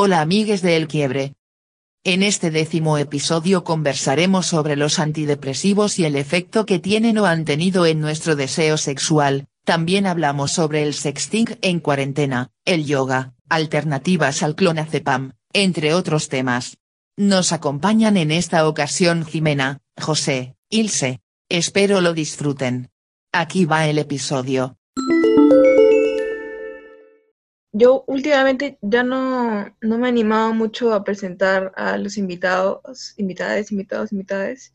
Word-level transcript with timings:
Hola 0.00 0.20
amigues 0.20 0.62
de 0.62 0.76
El 0.76 0.86
Quiebre. 0.86 1.34
En 2.04 2.22
este 2.22 2.52
décimo 2.52 2.98
episodio 2.98 3.64
conversaremos 3.64 4.46
sobre 4.46 4.76
los 4.76 5.00
antidepresivos 5.00 5.98
y 5.98 6.04
el 6.04 6.14
efecto 6.14 6.66
que 6.66 6.78
tienen 6.78 7.18
o 7.18 7.26
han 7.26 7.44
tenido 7.44 7.84
en 7.84 7.98
nuestro 7.98 8.36
deseo 8.36 8.76
sexual, 8.76 9.48
también 9.64 10.06
hablamos 10.06 10.52
sobre 10.52 10.84
el 10.84 10.94
sexting 10.94 11.58
en 11.62 11.80
cuarentena, 11.80 12.52
el 12.64 12.86
yoga, 12.86 13.34
alternativas 13.48 14.44
al 14.44 14.54
clonazepam, 14.54 15.32
entre 15.52 15.92
otros 15.94 16.28
temas. 16.28 16.78
Nos 17.16 17.50
acompañan 17.50 18.16
en 18.16 18.30
esta 18.30 18.68
ocasión 18.68 19.26
Jimena, 19.26 19.80
José, 20.00 20.54
Ilse. 20.70 21.18
Espero 21.48 22.00
lo 22.02 22.14
disfruten. 22.14 22.90
Aquí 23.32 23.64
va 23.64 23.88
el 23.88 23.98
episodio. 23.98 24.76
Yo 27.72 28.04
últimamente 28.06 28.78
ya 28.80 29.02
no, 29.02 29.66
no 29.80 29.98
me 29.98 30.06
he 30.06 30.10
animado 30.10 30.54
mucho 30.54 30.94
a 30.94 31.04
presentar 31.04 31.72
a 31.76 31.98
los 31.98 32.16
invitados, 32.16 33.14
invitadas, 33.18 33.70
invitados, 33.70 34.12
invitadas. 34.12 34.72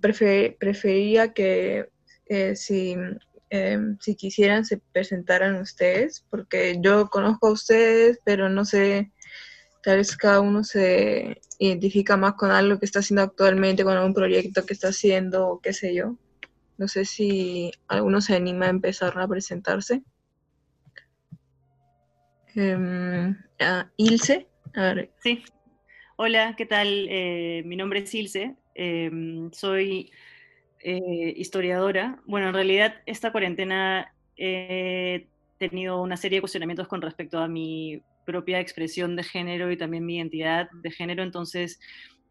prefería 0.00 1.32
que 1.32 1.88
eh, 2.26 2.56
si, 2.56 2.96
em, 3.50 3.98
si 4.00 4.14
quisieran 4.16 4.64
se 4.64 4.78
presentaran 4.92 5.56
ustedes, 5.56 6.24
porque 6.30 6.78
yo 6.80 7.08
conozco 7.08 7.48
a 7.48 7.52
ustedes, 7.52 8.20
pero 8.24 8.48
no 8.48 8.64
sé, 8.64 9.12
tal 9.82 9.98
vez 9.98 10.16
cada 10.16 10.40
uno 10.40 10.64
se 10.64 11.40
identifica 11.58 12.16
más 12.16 12.34
con 12.34 12.50
algo 12.50 12.78
que 12.78 12.86
está 12.86 13.00
haciendo 13.00 13.22
actualmente, 13.22 13.84
con 13.84 13.96
algún 13.96 14.14
proyecto 14.14 14.66
que 14.66 14.74
está 14.74 14.88
haciendo, 14.88 15.60
qué 15.62 15.72
sé 15.72 15.94
yo. 15.94 16.16
No 16.78 16.88
sé 16.88 17.04
si 17.06 17.72
alguno 17.88 18.20
se 18.20 18.34
anima 18.36 18.66
a 18.66 18.70
empezar 18.70 19.18
a 19.18 19.28
presentarse. 19.28 20.02
Em, 22.56 23.36
Ilse, 23.98 24.46
a 24.74 24.94
ver. 24.94 25.10
Sí. 25.22 25.44
Hola, 26.16 26.54
¿qué 26.56 26.64
tal? 26.64 27.06
Eh, 27.10 27.62
mi 27.66 27.76
nombre 27.76 27.98
es 28.00 28.14
Ilse. 28.14 28.56
Em, 28.74 29.52
soy 29.52 30.10
eh, 30.80 31.34
historiadora. 31.36 32.22
Bueno, 32.24 32.48
en 32.48 32.54
realidad 32.54 32.94
esta 33.04 33.30
cuarentena 33.30 34.14
he 34.38 35.28
tenido 35.58 36.00
una 36.00 36.16
serie 36.16 36.38
de 36.38 36.40
cuestionamientos 36.40 36.88
con 36.88 37.02
respecto 37.02 37.38
a 37.38 37.48
mi 37.48 38.02
propia 38.24 38.58
expresión 38.58 39.16
de 39.16 39.22
género 39.22 39.70
y 39.70 39.76
también 39.76 40.06
mi 40.06 40.16
identidad 40.16 40.70
de 40.82 40.90
género, 40.90 41.22
entonces 41.22 41.78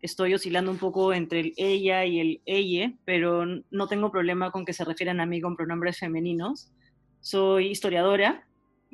estoy 0.02 0.34
oscilando 0.34 0.72
un 0.72 0.78
poco 0.78 1.14
entre 1.14 1.40
el 1.40 1.53
ella 1.58 2.03
y 2.06 2.20
el 2.20 2.42
ella, 2.46 2.94
pero 3.06 3.46
no 3.46 3.88
tengo 3.88 4.12
problema 4.12 4.52
con 4.52 4.66
que 4.66 4.73
se 4.73 4.86
refieran 4.86 5.20
a 5.20 5.26
mí 5.26 5.40
con 5.40 5.56
pronombres 5.56 6.00
femeninos. 6.00 6.72
Soy 7.22 7.68
historiadora, 7.68 8.46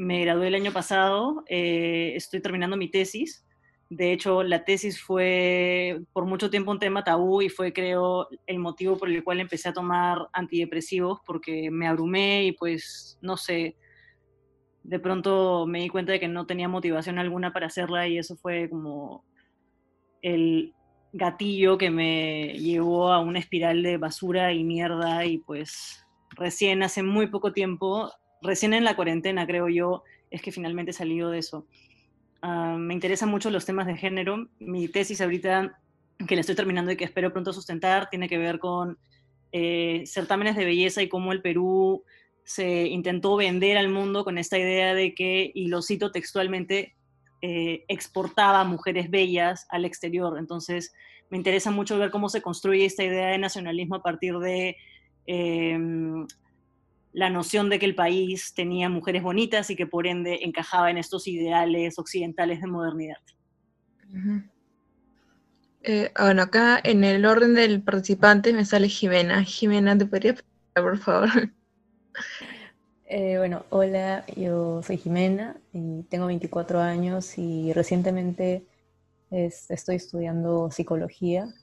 me 0.01 0.21
gradué 0.21 0.47
el 0.47 0.55
año 0.55 0.71
pasado, 0.71 1.43
eh, 1.47 2.13
estoy 2.15 2.41
terminando 2.41 2.75
mi 2.75 2.89
tesis. 2.89 3.45
De 3.87 4.11
hecho, 4.11 4.41
la 4.41 4.63
tesis 4.63 4.99
fue 4.99 6.01
por 6.11 6.25
mucho 6.25 6.49
tiempo 6.49 6.71
un 6.71 6.79
tema 6.79 7.03
tabú 7.03 7.43
y 7.43 7.49
fue, 7.49 7.71
creo, 7.71 8.27
el 8.47 8.57
motivo 8.57 8.97
por 8.97 9.09
el 9.09 9.23
cual 9.23 9.41
empecé 9.41 9.69
a 9.69 9.73
tomar 9.73 10.27
antidepresivos, 10.33 11.19
porque 11.23 11.69
me 11.69 11.87
abrumé 11.87 12.45
y 12.45 12.53
pues, 12.53 13.19
no 13.21 13.37
sé, 13.37 13.77
de 14.81 14.99
pronto 14.99 15.67
me 15.67 15.81
di 15.81 15.89
cuenta 15.89 16.13
de 16.13 16.19
que 16.19 16.27
no 16.27 16.47
tenía 16.47 16.67
motivación 16.67 17.19
alguna 17.19 17.53
para 17.53 17.67
hacerla 17.67 18.07
y 18.07 18.17
eso 18.17 18.35
fue 18.37 18.69
como 18.71 19.23
el 20.23 20.73
gatillo 21.13 21.77
que 21.77 21.91
me 21.91 22.53
llevó 22.57 23.11
a 23.11 23.19
una 23.19 23.37
espiral 23.37 23.83
de 23.83 23.97
basura 23.97 24.51
y 24.51 24.63
mierda 24.63 25.25
y 25.25 25.37
pues 25.39 26.03
recién 26.31 26.81
hace 26.81 27.03
muy 27.03 27.27
poco 27.27 27.51
tiempo 27.51 28.11
recién 28.41 28.73
en 28.73 28.83
la 28.83 28.95
cuarentena, 28.95 29.45
creo 29.47 29.69
yo, 29.69 30.03
es 30.29 30.41
que 30.41 30.51
finalmente 30.51 30.91
he 30.91 30.93
salido 30.93 31.29
de 31.29 31.39
eso. 31.39 31.67
Ah, 32.41 32.75
me 32.77 32.93
interesan 32.93 33.29
mucho 33.29 33.49
los 33.51 33.65
temas 33.65 33.87
de 33.87 33.97
género. 33.97 34.47
Mi 34.59 34.87
tesis 34.87 35.21
ahorita, 35.21 35.79
que 36.27 36.35
la 36.35 36.41
estoy 36.41 36.55
terminando 36.55 36.91
y 36.91 36.97
que 36.97 37.05
espero 37.05 37.31
pronto 37.31 37.53
sustentar, 37.53 38.09
tiene 38.09 38.27
que 38.27 38.37
ver 38.37 38.59
con 38.59 38.97
eh, 39.51 40.03
certámenes 40.05 40.55
de 40.55 40.65
belleza 40.65 41.01
y 41.01 41.09
cómo 41.09 41.31
el 41.31 41.41
Perú 41.41 42.03
se 42.43 42.87
intentó 42.87 43.35
vender 43.35 43.77
al 43.77 43.89
mundo 43.89 44.23
con 44.23 44.37
esta 44.37 44.57
idea 44.57 44.95
de 44.95 45.13
que, 45.13 45.51
y 45.53 45.67
lo 45.67 45.81
cito 45.81 46.11
textualmente, 46.11 46.95
eh, 47.41 47.85
exportaba 47.87 48.63
mujeres 48.63 49.09
bellas 49.09 49.67
al 49.69 49.85
exterior. 49.85 50.37
Entonces, 50.37 50.93
me 51.29 51.37
interesa 51.37 51.71
mucho 51.71 51.97
ver 51.97 52.11
cómo 52.11 52.29
se 52.29 52.41
construye 52.41 52.85
esta 52.85 53.03
idea 53.03 53.27
de 53.27 53.37
nacionalismo 53.37 53.95
a 53.95 54.03
partir 54.03 54.37
de 54.39 54.75
em, 55.27 56.25
la 57.13 57.29
noción 57.29 57.69
de 57.69 57.79
que 57.79 57.85
el 57.85 57.95
país 57.95 58.53
tenía 58.53 58.89
mujeres 58.89 59.23
bonitas 59.23 59.69
y 59.69 59.75
que 59.75 59.85
por 59.85 60.07
ende 60.07 60.39
encajaba 60.43 60.89
en 60.89 60.97
estos 60.97 61.27
ideales 61.27 61.99
occidentales 61.99 62.61
de 62.61 62.67
modernidad. 62.67 63.17
Eh, 65.83 66.11
bueno, 66.17 66.43
acá 66.43 66.79
en 66.83 67.03
el 67.03 67.25
orden 67.25 67.53
del 67.53 67.81
participante 67.81 68.53
me 68.53 68.65
sale 68.65 68.87
Jimena. 68.87 69.43
Jimena, 69.43 69.97
¿te 69.97 70.05
podría 70.05 70.33
presentar, 70.33 70.83
por 70.83 70.97
favor? 70.97 71.29
Eh, 73.13 73.37
bueno, 73.37 73.65
hola, 73.71 74.25
yo 74.37 74.81
soy 74.83 74.95
Jimena 74.95 75.57
y 75.73 76.03
tengo 76.03 76.27
24 76.27 76.79
años 76.79 77.37
y 77.37 77.73
recientemente 77.73 78.63
estoy 79.29 79.97
estudiando 79.97 80.71
psicología. 80.71 81.53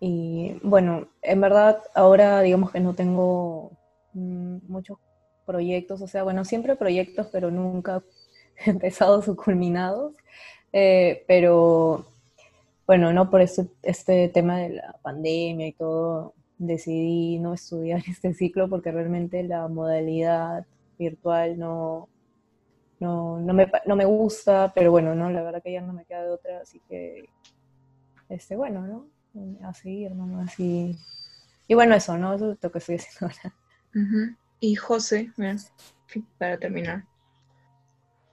Y 0.00 0.56
bueno, 0.64 1.06
en 1.22 1.40
verdad 1.40 1.80
ahora 1.94 2.40
digamos 2.40 2.72
que 2.72 2.80
no 2.80 2.94
tengo 2.94 3.78
muchos 4.14 4.98
proyectos, 5.46 6.00
o 6.02 6.06
sea, 6.06 6.22
bueno, 6.22 6.44
siempre 6.44 6.76
proyectos, 6.76 7.28
pero 7.32 7.50
nunca 7.50 8.02
empezados 8.66 9.28
o 9.28 9.36
culminados. 9.36 10.14
Eh, 10.72 11.24
pero 11.26 12.06
bueno, 12.86 13.12
no 13.12 13.30
por 13.30 13.40
este, 13.40 13.68
este 13.82 14.28
tema 14.28 14.58
de 14.58 14.70
la 14.70 14.96
pandemia 15.02 15.66
y 15.68 15.72
todo, 15.72 16.34
decidí 16.58 17.38
no 17.38 17.54
estudiar 17.54 18.02
este 18.08 18.34
ciclo 18.34 18.68
porque 18.68 18.92
realmente 18.92 19.42
la 19.42 19.68
modalidad 19.68 20.66
virtual 20.98 21.58
no, 21.58 22.08
no, 23.00 23.40
no, 23.40 23.54
me, 23.54 23.70
no 23.86 23.96
me 23.96 24.04
gusta, 24.04 24.72
pero 24.74 24.90
bueno, 24.90 25.14
no, 25.14 25.30
la 25.30 25.42
verdad 25.42 25.62
que 25.62 25.72
ya 25.72 25.80
no 25.80 25.92
me 25.92 26.04
queda 26.04 26.22
de 26.24 26.30
otra, 26.30 26.60
así 26.60 26.80
que, 26.88 27.24
este, 28.28 28.56
bueno, 28.56 28.86
¿no? 28.86 29.06
A 29.62 29.72
seguir 29.72 30.14
nomás 30.14 30.58
y, 30.60 30.96
y 31.66 31.74
bueno, 31.74 31.94
eso, 31.94 32.18
¿no? 32.18 32.34
Eso 32.34 32.52
es 32.52 32.58
lo 32.62 32.70
que 32.70 32.78
estoy 32.78 32.96
haciendo 32.96 33.34
ahora. 33.34 33.59
Y 34.60 34.74
José, 34.74 35.32
para 36.38 36.58
terminar. 36.58 37.04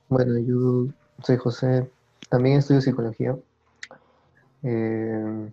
Bueno, 0.09 0.37
yo 0.37 0.93
soy 1.23 1.37
José, 1.37 1.89
también 2.29 2.59
estudio 2.59 2.81
psicología. 2.81 3.37
Eh, 4.63 5.51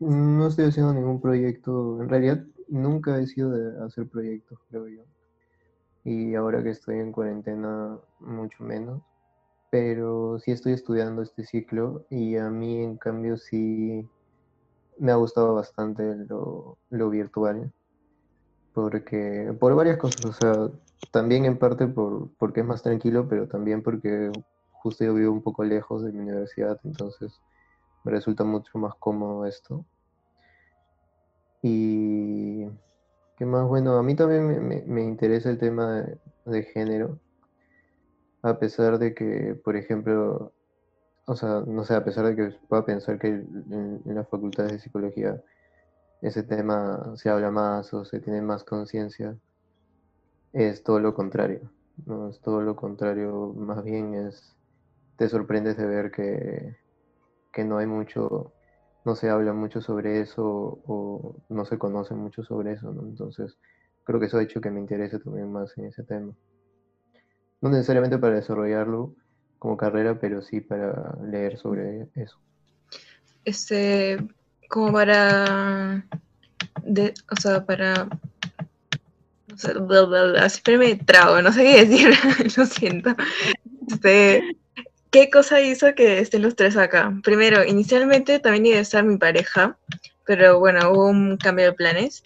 no 0.00 0.46
estoy 0.46 0.66
haciendo 0.66 0.92
ningún 0.92 1.20
proyecto, 1.20 2.00
en 2.02 2.08
realidad 2.08 2.44
nunca 2.68 3.18
he 3.18 3.26
sido 3.26 3.50
de 3.50 3.84
hacer 3.84 4.06
proyectos, 4.08 4.58
creo 4.68 4.88
yo. 4.88 5.02
Y 6.04 6.34
ahora 6.34 6.62
que 6.62 6.70
estoy 6.70 6.98
en 6.98 7.12
cuarentena, 7.12 7.98
mucho 8.20 8.62
menos. 8.62 9.02
Pero 9.70 10.38
sí 10.38 10.52
estoy 10.52 10.72
estudiando 10.72 11.22
este 11.22 11.44
ciclo 11.44 12.06
y 12.10 12.36
a 12.36 12.48
mí 12.48 12.82
en 12.82 12.96
cambio 12.96 13.36
sí 13.36 14.08
me 14.98 15.10
ha 15.10 15.16
gustado 15.16 15.54
bastante 15.54 16.14
lo, 16.28 16.78
lo 16.90 17.10
virtual 17.10 17.72
porque 18.74 19.54
por 19.60 19.74
varias 19.74 19.98
cosas, 19.98 20.24
o 20.24 20.32
sea, 20.32 20.68
también 21.12 21.44
en 21.44 21.58
parte 21.58 21.86
por, 21.86 22.30
porque 22.38 22.60
es 22.60 22.66
más 22.66 22.82
tranquilo, 22.82 23.28
pero 23.28 23.46
también 23.48 23.82
porque 23.82 24.32
justo 24.72 25.04
yo 25.04 25.14
vivo 25.14 25.32
un 25.32 25.42
poco 25.42 25.64
lejos 25.64 26.04
de 26.04 26.12
mi 26.12 26.18
universidad, 26.18 26.78
entonces 26.84 27.40
me 28.04 28.12
resulta 28.12 28.44
mucho 28.44 28.76
más 28.78 28.94
cómodo 28.96 29.46
esto. 29.46 29.86
Y 31.62 32.66
qué 33.38 33.46
más, 33.46 33.66
bueno, 33.66 33.96
a 33.96 34.02
mí 34.02 34.14
también 34.16 34.84
me, 34.86 35.02
interesa 35.02 35.50
el 35.50 35.58
tema 35.58 36.04
de, 36.44 36.62
género, 36.64 37.18
a 38.42 38.58
pesar 38.58 38.98
de 38.98 39.14
que, 39.14 39.58
por 39.64 39.76
ejemplo, 39.76 40.52
o 41.26 41.36
sea, 41.36 41.62
no 41.66 41.84
sé, 41.84 41.94
a 41.94 42.04
pesar 42.04 42.26
de 42.26 42.36
que 42.36 42.58
pueda 42.68 42.84
pensar 42.84 43.18
que 43.18 43.28
en 43.28 44.02
las 44.04 44.28
facultades 44.28 44.72
de 44.72 44.78
psicología 44.80 45.42
ese 46.24 46.42
tema 46.42 47.12
se 47.16 47.28
habla 47.28 47.50
más 47.50 47.92
o 47.92 48.04
se 48.04 48.18
tiene 48.18 48.40
más 48.40 48.64
conciencia, 48.64 49.36
es 50.54 50.82
todo 50.82 50.98
lo 50.98 51.12
contrario. 51.12 51.70
¿no? 52.06 52.30
Es 52.30 52.40
todo 52.40 52.62
lo 52.62 52.74
contrario, 52.74 53.52
más 53.54 53.84
bien 53.84 54.14
es, 54.14 54.56
te 55.16 55.28
sorprendes 55.28 55.76
de 55.76 55.86
ver 55.86 56.10
que, 56.10 56.76
que 57.52 57.64
no 57.64 57.76
hay 57.76 57.86
mucho, 57.86 58.54
no 59.04 59.14
se 59.14 59.28
habla 59.28 59.52
mucho 59.52 59.82
sobre 59.82 60.20
eso 60.22 60.80
o 60.86 61.36
no 61.50 61.66
se 61.66 61.78
conoce 61.78 62.14
mucho 62.14 62.42
sobre 62.42 62.72
eso. 62.72 62.90
Entonces, 62.90 63.58
creo 64.04 64.18
que 64.18 64.26
eso 64.26 64.38
ha 64.38 64.42
hecho 64.42 64.62
que 64.62 64.70
me 64.70 64.80
interese 64.80 65.18
también 65.18 65.52
más 65.52 65.76
en 65.76 65.84
ese 65.84 66.04
tema. 66.04 66.32
No 67.60 67.68
necesariamente 67.68 68.16
para 68.16 68.36
desarrollarlo 68.36 69.14
como 69.58 69.76
carrera, 69.76 70.18
pero 70.18 70.40
sí 70.40 70.62
para 70.62 71.18
leer 71.22 71.58
sobre 71.58 72.08
eso. 72.14 72.38
Este, 73.44 74.16
como 74.74 74.92
para, 74.92 76.04
o 77.30 77.40
sea, 77.40 77.64
para, 77.64 78.08
no 79.48 79.56
sé, 79.56 79.72
siempre 80.50 80.78
me 80.78 80.96
trago, 80.96 81.40
no 81.40 81.52
sé 81.52 81.62
qué 81.62 81.84
decir, 81.84 82.10
lo 82.56 82.66
siento. 82.66 83.14
Este, 83.86 84.56
¿qué 85.12 85.30
cosa 85.30 85.60
hizo 85.60 85.94
que 85.94 86.18
estén 86.18 86.42
los 86.42 86.56
tres 86.56 86.76
acá? 86.76 87.16
Primero, 87.22 87.64
inicialmente 87.64 88.40
también 88.40 88.66
iba 88.66 88.78
a 88.78 88.80
estar 88.80 89.04
mi 89.04 89.16
pareja, 89.16 89.78
pero 90.26 90.58
bueno, 90.58 90.90
hubo 90.90 91.06
un 91.06 91.36
cambio 91.36 91.66
de 91.66 91.72
planes. 91.74 92.24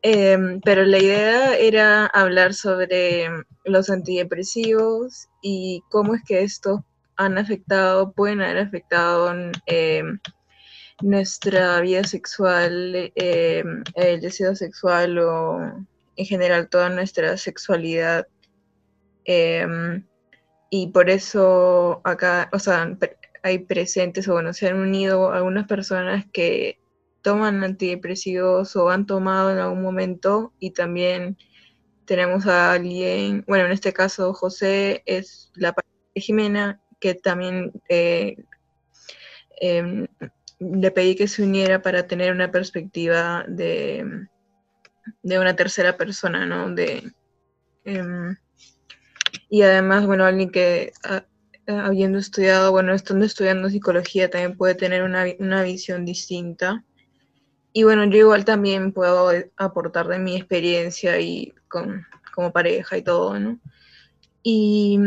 Em, 0.00 0.58
pero 0.62 0.86
la 0.86 0.96
idea 0.96 1.54
era 1.58 2.06
hablar 2.06 2.54
sobre 2.54 3.28
los 3.66 3.90
antidepresivos 3.90 5.28
y 5.42 5.82
cómo 5.90 6.14
es 6.14 6.22
que 6.26 6.44
estos 6.44 6.80
han 7.16 7.36
afectado, 7.36 8.12
pueden 8.12 8.40
haber 8.40 8.56
afectado 8.56 9.30
em, 9.66 10.18
nuestra 11.02 11.80
vida 11.80 12.04
sexual, 12.04 13.12
em, 13.14 13.82
el 13.96 14.20
deseo 14.20 14.54
sexual 14.54 15.18
o 15.18 15.58
en 16.16 16.26
general 16.26 16.68
toda 16.68 16.88
nuestra 16.90 17.36
sexualidad. 17.36 18.26
y 20.70 20.88
por 20.88 21.10
eso 21.10 22.00
acá, 22.04 22.48
o 22.52 22.58
sea, 22.58 22.96
hay 23.42 23.58
presentes 23.60 24.28
o 24.28 24.32
bueno, 24.34 24.52
se 24.52 24.68
han 24.68 24.76
unido 24.76 25.32
algunas 25.32 25.66
personas 25.66 26.26
que 26.32 26.80
toman 27.22 27.62
antidepresivos 27.64 28.76
o 28.76 28.90
han 28.90 29.06
tomado 29.06 29.50
en 29.52 29.58
algún 29.58 29.82
momento 29.82 30.52
y 30.58 30.70
también 30.72 31.36
tenemos 32.04 32.46
a 32.46 32.72
alguien, 32.72 33.44
bueno, 33.46 33.66
en 33.66 33.72
este 33.72 33.92
caso 33.92 34.32
José 34.34 35.02
es 35.06 35.50
la 35.54 35.72
pareja 35.72 35.94
de 36.14 36.20
Jimena, 36.20 36.82
que 36.98 37.14
también 37.14 37.72
eh, 37.88 38.36
em, 39.60 40.06
le 40.60 40.90
pedí 40.90 41.16
que 41.16 41.26
se 41.26 41.42
uniera 41.42 41.82
para 41.82 42.06
tener 42.06 42.32
una 42.32 42.50
perspectiva 42.50 43.44
de, 43.48 44.28
de 45.22 45.38
una 45.38 45.56
tercera 45.56 45.96
persona, 45.96 46.46
¿no? 46.46 46.72
De, 46.74 47.10
em, 47.84 48.36
y 49.48 49.62
además, 49.62 50.06
bueno, 50.06 50.24
alguien 50.24 50.50
que 50.50 50.92
ah, 51.04 51.24
habiendo 51.66 52.18
estudiado, 52.18 52.70
bueno, 52.72 52.94
estando 52.94 53.24
estudiando 53.24 53.68
psicología 53.70 54.30
también 54.30 54.56
puede 54.56 54.74
tener 54.74 55.02
una, 55.02 55.24
una 55.38 55.62
visión 55.62 56.04
distinta. 56.04 56.84
Y 57.72 57.84
bueno, 57.84 58.04
yo 58.04 58.18
igual 58.18 58.44
también 58.44 58.92
puedo 58.92 59.30
aportar 59.56 60.08
de 60.08 60.18
mi 60.18 60.36
experiencia 60.36 61.18
y 61.20 61.54
con, 61.68 62.04
como 62.34 62.52
pareja 62.52 62.96
y 62.98 63.02
todo, 63.02 63.38
¿no? 63.38 63.60
Y 64.42 64.98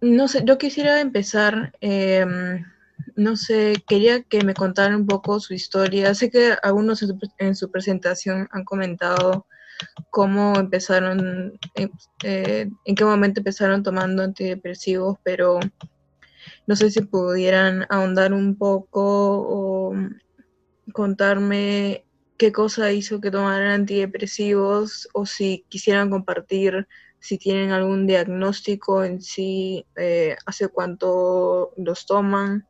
no 0.00 0.28
sé, 0.28 0.42
yo 0.44 0.58
quisiera 0.58 1.00
empezar, 1.00 1.72
em, 1.80 2.64
no 3.18 3.36
sé, 3.36 3.82
quería 3.88 4.22
que 4.22 4.44
me 4.44 4.54
contaran 4.54 4.94
un 4.94 5.06
poco 5.06 5.40
su 5.40 5.52
historia. 5.52 6.14
Sé 6.14 6.30
que 6.30 6.54
algunos 6.62 7.02
en 7.38 7.56
su, 7.56 7.70
presentación 7.70 8.48
han 8.52 8.64
comentado 8.64 9.46
cómo 10.10 10.56
empezaron, 10.56 11.58
eh, 11.74 11.88
eh, 12.22 12.70
en 12.84 12.94
qué 12.94 13.04
momento 13.04 13.40
empezaron 13.40 13.82
tomando 13.82 14.22
antidepresivos, 14.22 15.18
pero 15.24 15.58
no 16.68 16.76
sé 16.76 16.92
si 16.92 17.00
pudieran 17.00 17.86
ahondar 17.90 18.32
un 18.32 18.56
poco 18.56 19.02
o 19.02 19.94
contarme 20.92 22.06
qué 22.36 22.52
cosa 22.52 22.92
hizo 22.92 23.20
que 23.20 23.32
tomaran 23.32 23.80
antidepresivos 23.80 25.08
o 25.12 25.26
si 25.26 25.64
quisieran 25.68 26.08
compartir 26.08 26.86
si 27.18 27.36
tienen 27.36 27.72
algún 27.72 28.06
diagnóstico 28.06 29.02
en 29.02 29.20
sí, 29.20 29.84
eh, 29.96 30.36
hace 30.46 30.68
cuánto 30.68 31.72
los 31.76 32.06
toman. 32.06 32.67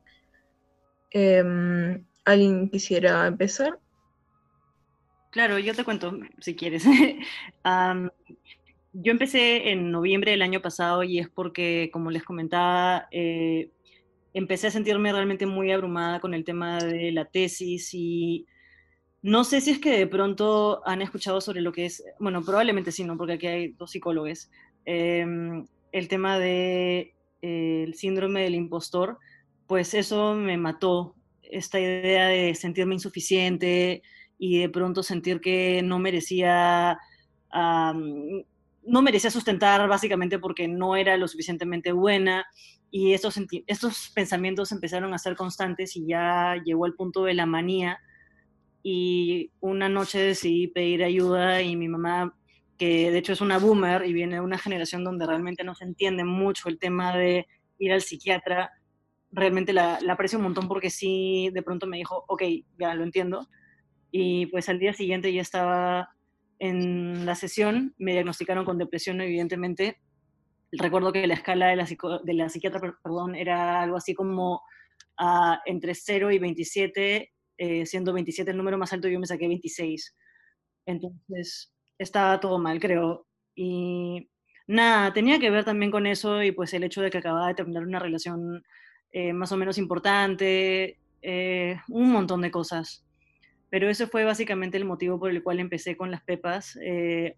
Em, 1.10 2.04
¿Alguien 2.24 2.68
quisiera 2.68 3.26
empezar? 3.26 3.78
Claro, 5.30 5.58
yo 5.58 5.74
te 5.74 5.84
cuento 5.84 6.18
si 6.40 6.54
quieres. 6.54 6.84
yo 8.92 9.12
empecé 9.12 9.70
en 9.70 9.90
noviembre 9.90 10.32
del 10.32 10.42
año 10.42 10.60
pasado 10.60 11.02
y 11.04 11.18
es 11.18 11.28
porque, 11.28 11.90
como 11.92 12.10
les 12.10 12.24
comentaba, 12.24 13.08
eh, 13.10 13.70
empecé 14.34 14.66
a 14.68 14.70
sentirme 14.70 15.12
realmente 15.12 15.46
muy 15.46 15.70
abrumada 15.72 16.20
con 16.20 16.34
el 16.34 16.44
tema 16.44 16.78
de 16.78 17.12
la 17.12 17.24
tesis 17.24 17.90
y 17.92 18.46
no 19.22 19.44
sé 19.44 19.60
si 19.60 19.72
es 19.72 19.78
que 19.78 19.98
de 19.98 20.06
pronto 20.06 20.82
han 20.86 21.02
escuchado 21.02 21.40
sobre 21.40 21.60
lo 21.60 21.72
que 21.72 21.86
es, 21.86 22.04
bueno, 22.20 22.42
probablemente 22.42 22.92
sí, 22.92 23.04
¿no? 23.04 23.16
Porque 23.16 23.34
aquí 23.34 23.46
hay 23.46 23.68
dos 23.68 23.90
psicólogos. 23.90 24.50
Em, 24.84 25.66
el 25.92 26.08
tema 26.08 26.38
del 26.38 27.12
de, 27.42 27.84
el 27.84 27.94
síndrome 27.94 28.42
del 28.42 28.54
impostor, 28.54 29.18
pues 29.68 29.92
eso 29.94 30.34
me 30.34 30.56
mató, 30.56 31.14
esta 31.42 31.78
idea 31.78 32.26
de 32.26 32.54
sentirme 32.54 32.94
insuficiente 32.94 34.02
y 34.38 34.60
de 34.60 34.68
pronto 34.70 35.02
sentir 35.02 35.40
que 35.40 35.82
no 35.82 35.98
merecía, 35.98 36.98
no 37.52 39.02
merecía 39.02 39.30
sustentar 39.30 39.86
básicamente 39.86 40.38
porque 40.38 40.68
no 40.68 40.96
era 40.96 41.16
lo 41.16 41.28
suficientemente 41.28 41.92
buena 41.92 42.46
y 42.90 43.12
estos, 43.12 43.38
estos 43.66 44.10
pensamientos 44.14 44.72
empezaron 44.72 45.12
a 45.12 45.18
ser 45.18 45.36
constantes 45.36 45.94
y 45.96 46.06
ya 46.06 46.56
llegó 46.64 46.86
al 46.86 46.94
punto 46.94 47.24
de 47.24 47.34
la 47.34 47.44
manía 47.44 47.98
y 48.82 49.50
una 49.60 49.90
noche 49.90 50.18
decidí 50.18 50.68
pedir 50.68 51.04
ayuda 51.04 51.60
y 51.60 51.76
mi 51.76 51.88
mamá, 51.88 52.34
que 52.78 53.10
de 53.10 53.18
hecho 53.18 53.34
es 53.34 53.42
una 53.42 53.58
boomer 53.58 54.06
y 54.06 54.14
viene 54.14 54.36
de 54.36 54.40
una 54.40 54.56
generación 54.56 55.04
donde 55.04 55.26
realmente 55.26 55.62
no 55.62 55.74
se 55.74 55.84
entiende 55.84 56.24
mucho 56.24 56.70
el 56.70 56.78
tema 56.78 57.14
de 57.14 57.46
ir 57.78 57.92
al 57.92 58.00
psiquiatra, 58.00 58.72
realmente 59.30 59.72
la, 59.72 59.98
la 60.00 60.14
aprecio 60.14 60.38
un 60.38 60.44
montón 60.44 60.68
porque 60.68 60.90
sí, 60.90 61.50
de 61.52 61.62
pronto 61.62 61.86
me 61.86 61.98
dijo, 61.98 62.24
ok, 62.28 62.42
ya 62.78 62.94
lo 62.94 63.04
entiendo. 63.04 63.48
Y 64.10 64.46
pues 64.46 64.68
al 64.68 64.78
día 64.78 64.92
siguiente 64.92 65.32
ya 65.32 65.42
estaba 65.42 66.10
en 66.58 67.26
la 67.26 67.34
sesión, 67.34 67.94
me 67.98 68.12
diagnosticaron 68.12 68.64
con 68.64 68.78
depresión 68.78 69.20
evidentemente 69.20 70.00
recuerdo 70.72 71.12
que 71.12 71.26
la 71.26 71.34
escala 71.34 71.68
de 71.68 71.76
la, 71.76 71.86
de 72.24 72.34
la 72.34 72.48
psiquiatra 72.48 72.80
perdón, 73.02 73.34
era 73.34 73.82
algo 73.82 73.96
así 73.96 74.14
como 74.14 74.62
uh, 75.20 75.56
entre 75.66 75.94
0 75.94 76.30
y 76.30 76.38
27, 76.38 77.32
eh, 77.58 77.86
siendo 77.86 78.12
27 78.12 78.50
el 78.50 78.56
número 78.56 78.78
más 78.78 78.92
alto, 78.92 79.08
yo 79.08 79.18
me 79.18 79.26
saqué 79.26 79.48
26. 79.48 80.14
Entonces, 80.86 81.72
estaba 81.98 82.40
todo 82.40 82.58
mal, 82.58 82.80
creo. 82.80 83.26
Y 83.54 84.30
nada, 84.66 85.12
tenía 85.12 85.38
que 85.38 85.50
ver 85.50 85.64
también 85.64 85.90
con 85.90 86.06
eso 86.06 86.42
y 86.42 86.52
pues 86.52 86.72
el 86.74 86.84
hecho 86.84 87.02
de 87.02 87.10
que 87.10 87.18
acababa 87.18 87.48
de 87.48 87.54
terminar 87.54 87.84
una 87.84 87.98
relación 87.98 88.62
eh, 89.12 89.32
más 89.32 89.52
o 89.52 89.56
menos 89.56 89.78
importante, 89.78 90.98
eh, 91.22 91.76
un 91.88 92.10
montón 92.10 92.40
de 92.40 92.50
cosas. 92.50 93.04
Pero 93.70 93.88
ese 93.88 94.06
fue 94.06 94.24
básicamente 94.24 94.76
el 94.76 94.84
motivo 94.84 95.18
por 95.18 95.30
el 95.30 95.42
cual 95.42 95.60
empecé 95.60 95.96
con 95.96 96.10
las 96.10 96.22
pepas. 96.22 96.78
Eh, 96.82 97.36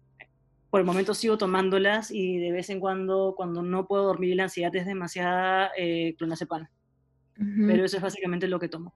por 0.69 0.79
el 0.79 0.85
momento 0.85 1.13
sigo 1.13 1.37
tomándolas 1.37 2.11
y 2.11 2.37
de 2.37 2.51
vez 2.51 2.69
en 2.69 2.79
cuando, 2.79 3.33
cuando 3.35 3.61
no 3.61 3.87
puedo 3.87 4.03
dormir 4.03 4.31
y 4.31 4.35
la 4.35 4.43
ansiedad 4.43 4.73
es 4.75 4.85
demasiada, 4.85 5.71
eh, 5.77 6.15
clonazepam. 6.17 6.67
Pero 7.35 7.83
eso 7.83 7.97
es 7.97 8.03
básicamente 8.03 8.47
lo 8.47 8.59
que 8.59 8.69
tomo. 8.69 8.93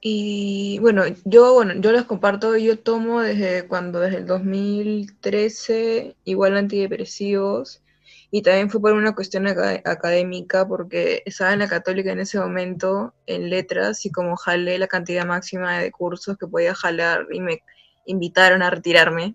Y 0.00 0.78
bueno, 0.80 1.04
yo 1.24 1.54
bueno, 1.54 1.74
yo 1.76 1.92
les 1.92 2.04
comparto, 2.04 2.56
yo 2.56 2.78
tomo 2.78 3.20
desde 3.20 3.68
cuando, 3.68 4.00
desde 4.00 4.18
el 4.18 4.26
2013, 4.26 6.16
igual 6.24 6.56
antidepresivos, 6.56 7.82
y 8.30 8.42
también 8.42 8.70
fue 8.70 8.80
por 8.80 8.92
una 8.92 9.14
cuestión 9.14 9.46
académica, 9.48 10.66
porque 10.66 11.22
estaba 11.26 11.52
en 11.52 11.58
la 11.60 11.68
católica 11.68 12.12
en 12.12 12.20
ese 12.20 12.38
momento, 12.38 13.14
en 13.26 13.50
letras, 13.50 14.06
y 14.06 14.12
como 14.12 14.36
jalé 14.36 14.78
la 14.78 14.86
cantidad 14.86 15.26
máxima 15.26 15.78
de 15.80 15.90
cursos 15.90 16.38
que 16.38 16.46
podía 16.46 16.74
jalar, 16.74 17.26
y 17.32 17.40
me 17.40 17.62
invitaron 18.06 18.62
a 18.62 18.70
retirarme, 18.70 19.34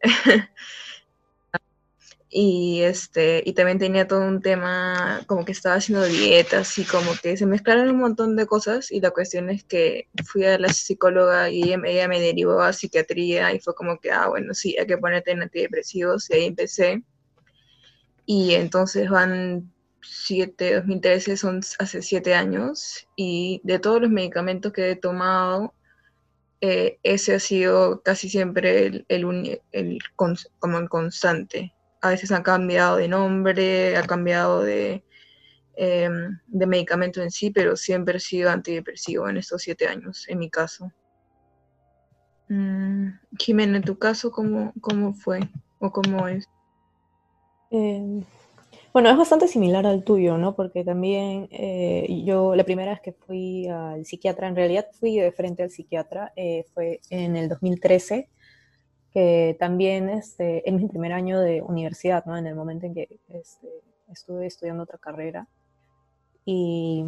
y 2.28 2.82
este 2.82 3.42
y 3.46 3.54
también 3.54 3.78
tenía 3.78 4.06
todo 4.06 4.20
un 4.20 4.42
tema 4.42 5.22
como 5.26 5.44
que 5.44 5.52
estaba 5.52 5.76
haciendo 5.76 6.04
dietas 6.04 6.76
y 6.78 6.84
como 6.84 7.12
que 7.22 7.36
se 7.36 7.46
mezclaron 7.46 7.88
un 7.88 7.98
montón 7.98 8.36
de 8.36 8.46
cosas 8.46 8.90
y 8.90 9.00
la 9.00 9.10
cuestión 9.10 9.48
es 9.48 9.64
que 9.64 10.08
fui 10.24 10.44
a 10.44 10.58
la 10.58 10.68
psicóloga 10.68 11.48
y 11.50 11.62
ella, 11.62 12.08
me 12.08 12.20
derivó 12.20 12.60
a 12.60 12.72
psiquiatría 12.72 13.54
y 13.54 13.60
fue 13.60 13.74
como 13.74 13.98
que 14.00 14.10
ah 14.10 14.28
bueno 14.28 14.52
sí 14.54 14.76
hay 14.78 14.86
que 14.86 14.98
ponerte 14.98 15.30
en 15.30 15.42
antidepresivos 15.42 16.28
y 16.30 16.34
ahí 16.34 16.44
empecé 16.44 17.02
y 18.26 18.54
entonces 18.54 19.08
van 19.08 19.72
7, 20.02 20.74
2013 20.76 21.36
son 21.36 21.60
hace 21.78 22.02
siete 22.02 22.34
años 22.34 23.08
y 23.16 23.60
de 23.64 23.78
todos 23.78 24.02
los 24.02 24.10
medicamentos 24.10 24.72
que 24.72 24.90
he 24.90 24.96
tomado 24.96 25.72
eh, 26.60 26.98
ese 27.02 27.34
ha 27.34 27.40
sido 27.40 28.02
casi 28.02 28.28
siempre 28.28 28.86
el, 28.86 29.06
el, 29.08 29.98
como 30.58 30.78
el 30.78 30.88
constante. 30.88 31.74
A 32.00 32.10
veces 32.10 32.32
han 32.32 32.42
cambiado 32.42 32.96
de 32.96 33.08
nombre, 33.08 33.96
ha 33.96 34.02
cambiado 34.02 34.62
de, 34.62 35.04
em, 35.76 36.38
de 36.46 36.66
medicamento 36.66 37.22
en 37.22 37.30
sí, 37.30 37.50
pero 37.50 37.76
siempre 37.76 38.16
ha 38.16 38.20
sido 38.20 38.50
antidepresivo 38.50 39.28
en 39.28 39.36
estos 39.36 39.62
siete 39.62 39.86
años, 39.86 40.26
en 40.28 40.38
mi 40.38 40.50
caso. 40.50 40.90
Mm, 42.48 43.10
Jimena, 43.38 43.76
en 43.76 43.82
tu 43.82 43.98
caso, 43.98 44.30
¿cómo, 44.30 44.72
cómo 44.80 45.14
fue 45.14 45.40
o 45.78 45.90
cómo 45.92 46.26
es? 46.28 46.48
Eh, 47.70 48.22
bueno, 48.96 49.10
es 49.10 49.16
bastante 49.18 49.46
similar 49.46 49.86
al 49.86 50.04
tuyo, 50.04 50.38
¿no? 50.38 50.54
Porque 50.56 50.82
también 50.82 51.48
eh, 51.50 52.22
yo 52.24 52.54
la 52.54 52.64
primera 52.64 52.92
vez 52.92 53.00
que 53.02 53.12
fui 53.12 53.68
al 53.68 54.06
psiquiatra, 54.06 54.48
en 54.48 54.56
realidad 54.56 54.86
fui 54.98 55.18
de 55.18 55.32
frente 55.32 55.62
al 55.62 55.70
psiquiatra, 55.70 56.32
eh, 56.34 56.64
fue 56.72 57.00
en 57.10 57.36
el 57.36 57.50
2013, 57.50 58.30
que 59.12 59.54
también 59.60 60.08
este, 60.08 60.66
es 60.66 60.74
mi 60.74 60.88
primer 60.88 61.12
año 61.12 61.40
de 61.40 61.60
universidad, 61.60 62.24
¿no? 62.24 62.38
En 62.38 62.46
el 62.46 62.54
momento 62.54 62.86
en 62.86 62.94
que 62.94 63.18
este, 63.28 63.68
estuve 64.10 64.46
estudiando 64.46 64.84
otra 64.84 64.96
carrera. 64.96 65.46
Y, 66.46 67.04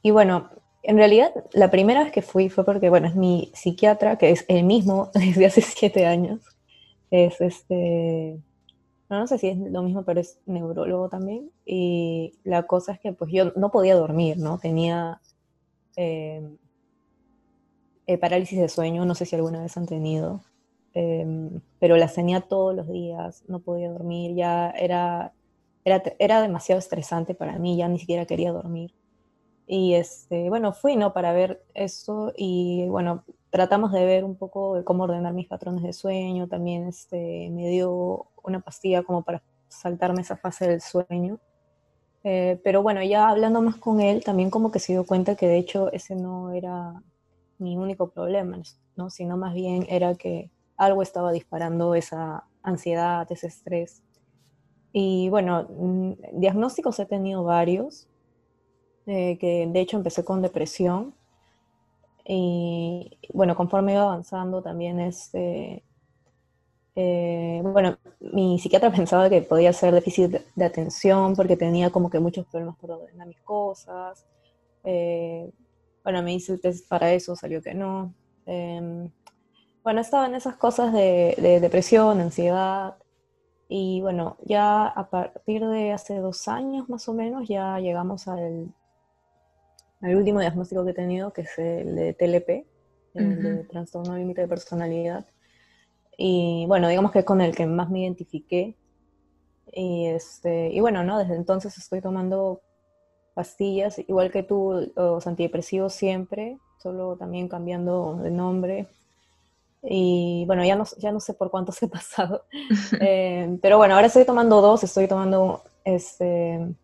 y 0.00 0.12
bueno, 0.12 0.48
en 0.84 0.96
realidad 0.96 1.32
la 1.52 1.72
primera 1.72 2.04
vez 2.04 2.12
que 2.12 2.22
fui 2.22 2.48
fue 2.50 2.64
porque, 2.64 2.88
bueno, 2.88 3.08
es 3.08 3.16
mi 3.16 3.50
psiquiatra, 3.52 4.16
que 4.16 4.30
es 4.30 4.44
el 4.46 4.62
mismo 4.62 5.10
desde 5.14 5.46
hace 5.46 5.60
siete 5.60 6.06
años. 6.06 6.40
Es 7.10 7.40
este, 7.40 8.38
no, 9.18 9.26
sé 9.26 9.38
si 9.38 9.48
es 9.48 9.58
lo 9.58 9.82
mismo, 9.82 10.04
pero 10.04 10.20
es 10.20 10.40
neurólogo 10.46 11.08
también. 11.08 11.50
Y 11.66 12.32
la 12.44 12.64
cosa 12.64 12.92
es 12.92 13.00
que 13.00 13.12
pues 13.12 13.30
yo 13.32 13.52
no 13.56 13.70
podía 13.70 13.94
dormir, 13.94 14.38
¿no? 14.38 14.58
Tenía 14.58 15.20
em, 15.96 16.56
eh, 18.06 18.18
parálisis 18.18 18.58
de 18.58 18.68
sueño, 18.68 19.04
no 19.04 19.14
sé 19.14 19.26
si 19.26 19.36
alguna 19.36 19.62
vez 19.62 19.76
han 19.76 19.86
tenido, 19.86 20.42
em, 20.94 21.60
pero 21.78 21.96
las 21.96 22.14
tenía 22.14 22.40
todos 22.42 22.74
los 22.74 22.88
días, 22.88 23.44
no 23.48 23.60
podía 23.60 23.90
dormir, 23.90 24.34
ya 24.34 24.70
era, 24.70 25.32
era, 25.84 26.02
era 26.18 26.42
demasiado 26.42 26.78
estresante 26.78 27.34
para 27.34 27.58
mí, 27.58 27.76
ya 27.76 27.88
ni 27.88 27.98
siquiera 27.98 28.26
quería 28.26 28.52
dormir. 28.52 28.92
Y 29.66 29.94
este, 29.94 30.48
bueno, 30.48 30.72
fui, 30.72 30.96
¿no? 30.96 31.12
Para 31.12 31.32
ver 31.32 31.62
eso 31.74 32.32
y 32.36 32.88
bueno, 32.88 33.24
tratamos 33.52 33.92
de 33.92 34.06
ver 34.06 34.24
un 34.24 34.34
poco 34.34 34.82
cómo 34.82 35.04
ordenar 35.04 35.34
mis 35.34 35.46
patrones 35.46 35.82
de 35.82 35.92
sueño, 35.92 36.48
también 36.48 36.88
este, 36.88 37.50
me 37.50 37.68
dio 37.68 38.26
una 38.42 38.60
pastilla 38.60 39.02
como 39.02 39.22
para 39.22 39.42
saltarme 39.68 40.22
esa 40.22 40.38
fase 40.38 40.66
del 40.66 40.80
sueño. 40.80 41.38
Eh, 42.24 42.58
pero 42.64 42.82
bueno, 42.82 43.02
ya 43.02 43.28
hablando 43.28 43.60
más 43.60 43.76
con 43.76 44.00
él, 44.00 44.24
también 44.24 44.48
como 44.48 44.70
que 44.70 44.78
se 44.78 44.94
dio 44.94 45.04
cuenta 45.04 45.36
que 45.36 45.48
de 45.48 45.58
hecho 45.58 45.92
ese 45.92 46.16
no 46.16 46.52
era 46.52 47.02
mi 47.58 47.76
único 47.76 48.08
problema, 48.08 48.58
¿no? 48.96 49.10
sino 49.10 49.36
más 49.36 49.52
bien 49.52 49.86
era 49.90 50.14
que 50.14 50.50
algo 50.78 51.02
estaba 51.02 51.30
disparando 51.30 51.94
esa 51.94 52.44
ansiedad, 52.62 53.30
ese 53.30 53.48
estrés. 53.48 54.02
Y 54.92 55.28
bueno, 55.28 55.68
mm, 55.68 56.12
diagnósticos 56.40 56.98
he 57.00 57.06
tenido 57.06 57.44
varios, 57.44 58.08
eh, 59.04 59.36
que 59.38 59.68
de 59.70 59.80
hecho 59.80 59.98
empecé 59.98 60.24
con 60.24 60.40
depresión, 60.40 61.14
y 62.34 63.18
bueno, 63.34 63.54
conforme 63.54 63.92
iba 63.92 64.04
avanzando 64.04 64.62
también 64.62 65.00
este, 65.00 65.84
eh, 66.94 67.60
bueno, 67.62 67.98
mi 68.20 68.58
psiquiatra 68.58 68.90
pensaba 68.96 69.28
que 69.28 69.42
podía 69.42 69.72
ser 69.74 69.92
déficit 69.92 70.40
de, 70.54 70.64
atención 70.64 71.34
porque 71.36 71.58
tenía 71.58 71.90
como 71.90 72.08
que 72.08 72.20
muchos 72.20 72.46
problemas 72.46 72.76
por 72.78 72.92
ordenar 72.92 73.26
mis 73.26 73.40
cosas. 73.42 74.24
Eh, 74.84 75.50
bueno, 76.02 76.22
me 76.22 76.32
hice 76.32 76.54
el 76.54 76.60
test 76.62 76.88
para 76.88 77.12
eso, 77.12 77.36
salió 77.36 77.60
que 77.60 77.74
no. 77.74 78.14
Em, 78.46 79.10
bueno, 79.84 80.00
estaba 80.00 80.26
en 80.26 80.34
esas 80.34 80.56
cosas 80.56 80.92
de, 80.94 81.34
de, 81.38 81.60
depresión, 81.60 82.20
ansiedad. 82.20 82.96
Y 83.68 84.00
bueno, 84.00 84.38
ya 84.44 84.86
a 84.86 85.10
partir 85.10 85.66
de 85.66 85.92
hace 85.92 86.18
dos 86.18 86.48
años 86.48 86.88
más 86.88 87.08
o 87.08 87.14
menos, 87.14 87.46
ya 87.48 87.78
llegamos 87.78 88.26
al 88.28 88.72
el 90.02 90.16
último 90.16 90.40
diagnóstico 90.40 90.84
que 90.84 90.90
he 90.90 90.94
tenido, 90.94 91.32
que 91.32 91.42
es 91.42 91.58
el 91.58 91.94
de 91.94 92.14
TLP, 92.14 92.66
el 93.14 93.42
de 93.42 93.64
trastorno 93.64 94.16
límite 94.16 94.42
de 94.42 94.48
personalidad. 94.48 95.26
Y 96.16 96.64
bueno, 96.66 96.88
digamos 96.88 97.12
que 97.12 97.20
es 97.20 97.24
con 97.24 97.40
el 97.40 97.54
que 97.54 97.66
más 97.66 97.90
me 97.90 98.00
identifiqué. 98.00 98.76
Y, 99.72 100.06
este, 100.06 100.68
y 100.70 100.80
bueno, 100.80 101.04
¿no? 101.04 101.18
Desde 101.18 101.36
entonces 101.36 101.76
estoy 101.78 102.00
tomando 102.00 102.60
pastillas, 103.34 103.98
igual 103.98 104.30
que 104.30 104.42
tú, 104.42 104.92
los 104.94 105.26
antidepresivos 105.26 105.94
siempre, 105.94 106.58
solo 106.78 107.16
también 107.16 107.48
cambiando 107.48 108.16
de 108.22 108.30
nombre. 108.30 108.88
Y 109.82 110.44
bueno, 110.46 110.64
ya 110.64 110.76
no, 110.76 110.84
ya 110.98 111.12
no 111.12 111.20
sé 111.20 111.34
por 111.34 111.50
cuántos 111.50 111.82
he 111.82 111.88
pasado. 111.88 112.44
Eh, 113.00 113.58
pero 113.62 113.78
bueno, 113.78 113.94
ahora 113.94 114.06
estoy 114.06 114.24
tomando 114.24 114.60
dos, 114.60 114.84
estoy 114.84 115.08
tomando 115.08 115.62
este, 115.84 116.74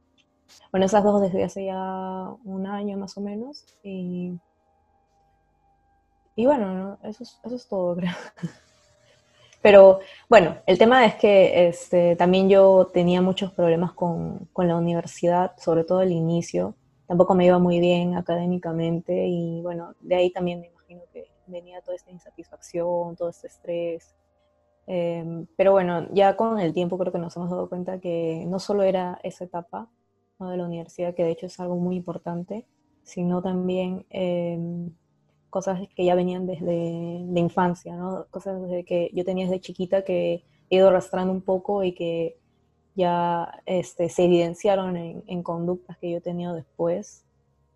bueno, 0.72 0.86
esas 0.86 1.04
dos 1.04 1.20
desde 1.20 1.44
hace 1.44 1.66
ya 1.66 2.30
un 2.44 2.66
año 2.66 2.96
más 2.96 3.16
o 3.16 3.20
menos. 3.20 3.64
Y, 3.82 4.38
y 6.36 6.46
bueno, 6.46 6.98
eso, 7.02 7.22
es, 7.22 7.40
eso 7.44 7.56
es 7.56 7.68
todo, 7.68 7.96
creo. 7.96 8.12
Pero 9.60 10.00
bueno, 10.28 10.56
el 10.66 10.78
tema 10.78 11.04
es 11.04 11.16
que 11.16 11.68
este, 11.68 12.16
también 12.16 12.48
yo 12.48 12.88
tenía 12.92 13.20
muchos 13.20 13.52
problemas 13.52 13.92
con, 13.92 14.48
con, 14.52 14.68
la 14.68 14.76
universidad, 14.76 15.52
sobre 15.58 15.84
todo 15.84 15.98
al 15.98 16.12
inicio. 16.12 16.74
Tampoco 17.06 17.34
me 17.34 17.46
iba 17.46 17.58
muy 17.58 17.80
bien 17.80 18.16
académicamente 18.16 19.26
y 19.26 19.60
bueno, 19.62 19.94
de 20.00 20.14
ahí 20.14 20.30
también 20.30 20.60
me 20.60 20.68
imagino 20.68 21.02
que 21.12 21.26
venía 21.46 21.80
toda 21.80 21.96
esta 21.96 22.10
insatisfacción, 22.10 23.16
todo 23.16 23.30
este 23.30 23.48
estrés. 23.48 24.14
Em, 24.86 25.46
pero 25.56 25.72
bueno, 25.72 26.06
ya 26.12 26.36
con 26.36 26.58
el 26.60 26.72
tiempo 26.72 26.96
creo 26.98 27.12
que 27.12 27.18
nos 27.18 27.36
hemos 27.36 27.50
dado 27.50 27.68
cuenta 27.68 28.00
que 28.00 28.44
no 28.46 28.58
solo 28.58 28.84
era 28.84 29.18
esa 29.22 29.44
etapa, 29.44 29.88
de 30.46 30.56
la 30.56 30.64
universidad, 30.64 31.14
que 31.14 31.24
de 31.24 31.32
hecho 31.32 31.46
es 31.46 31.58
algo 31.60 31.76
muy 31.76 31.96
importante, 31.96 32.66
sino 33.02 33.42
también 33.42 34.06
em, 34.10 34.90
cosas 35.50 35.80
que 35.96 36.04
ya 36.04 36.14
venían 36.14 36.46
desde 36.46 36.66
de 36.66 37.40
infancia, 37.40 37.96
¿no? 37.96 38.26
cosas 38.30 38.60
desde 38.62 38.84
que 38.84 39.10
yo 39.14 39.24
tenía 39.24 39.46
desde 39.46 39.60
chiquita 39.60 40.04
que 40.04 40.44
he 40.70 40.76
ido 40.76 40.88
arrastrando 40.88 41.32
un 41.32 41.42
poco 41.42 41.82
y 41.82 41.92
que 41.92 42.38
ya 42.94 43.62
este, 43.66 44.08
se 44.08 44.24
evidenciaron 44.24 44.96
en, 44.96 45.24
en 45.26 45.42
conductas 45.42 45.96
que 45.98 46.10
yo 46.10 46.18
he 46.18 46.20
tenido 46.20 46.54
después. 46.54 47.24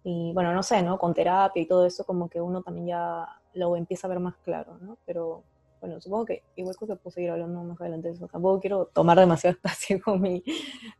Y 0.04 0.32
bueno, 0.34 0.52
no 0.52 0.62
sé, 0.64 0.82
¿no? 0.82 0.98
Con 0.98 1.14
terapia 1.14 1.62
y 1.62 1.66
todo 1.66 1.86
eso, 1.86 2.04
como 2.04 2.28
que 2.28 2.40
uno 2.40 2.62
también 2.62 2.88
ya 2.88 3.28
lo 3.54 3.76
empieza 3.76 4.06
a 4.06 4.10
ver 4.10 4.20
más 4.20 4.36
claro, 4.38 4.78
¿no? 4.80 4.98
Pero 5.06 5.44
bueno, 5.82 6.00
supongo 6.00 6.26
que 6.26 6.44
igual 6.54 6.76
creo 6.76 6.90
que 6.90 7.02
puedo 7.02 7.12
seguir 7.12 7.30
hablando 7.30 7.60
más 7.64 7.80
adelante 7.80 8.06
de 8.06 8.14
eso. 8.14 8.28
Tampoco 8.28 8.60
quiero 8.60 8.86
tomar 8.94 9.18
demasiado 9.18 9.56
espacio 9.56 10.00
con, 10.00 10.20
mi, 10.22 10.44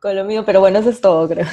con 0.01 0.17
lo 0.17 0.25
mío, 0.25 0.45
pero 0.45 0.59
bueno, 0.59 0.81
eso 0.81 0.91
es 0.91 1.01
todo, 1.01 1.29
creo. 1.29 1.47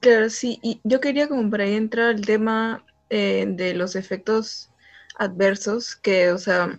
Claro, 0.00 0.28
sí, 0.28 0.58
y 0.62 0.78
yo 0.84 1.00
quería 1.00 1.26
como 1.26 1.48
para 1.50 1.64
ahí 1.64 1.74
entrar 1.74 2.08
al 2.08 2.20
tema 2.20 2.84
eh, 3.08 3.46
de 3.48 3.72
los 3.72 3.96
efectos 3.96 4.70
adversos, 5.18 5.96
que, 5.96 6.32
o 6.32 6.38
sea, 6.38 6.78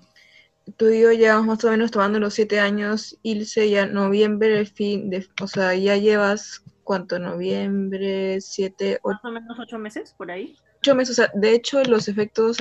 tú 0.77 0.89
y 0.89 1.01
yo 1.01 1.11
llevamos 1.11 1.47
más 1.47 1.63
o 1.63 1.71
menos 1.71 1.89
tomando 1.89 2.19
los 2.19 2.35
siete 2.35 2.59
años, 2.59 3.17
Ilse 3.23 3.67
ya 3.71 3.87
noviembre, 3.87 4.67
fin 4.67 5.09
de, 5.09 5.27
o 5.41 5.47
sea, 5.47 5.73
ya 5.73 5.97
llevas, 5.97 6.61
¿cuánto? 6.83 7.17
Noviembre, 7.17 8.39
siete, 8.39 8.99
ocho. 9.01 9.19
Más 9.23 9.31
o 9.31 9.33
menos 9.33 9.57
ocho 9.59 9.79
meses, 9.79 10.13
por 10.15 10.29
ahí 10.29 10.55
de 10.93 11.55
hecho, 11.55 11.83
los 11.83 12.07
efectos 12.07 12.57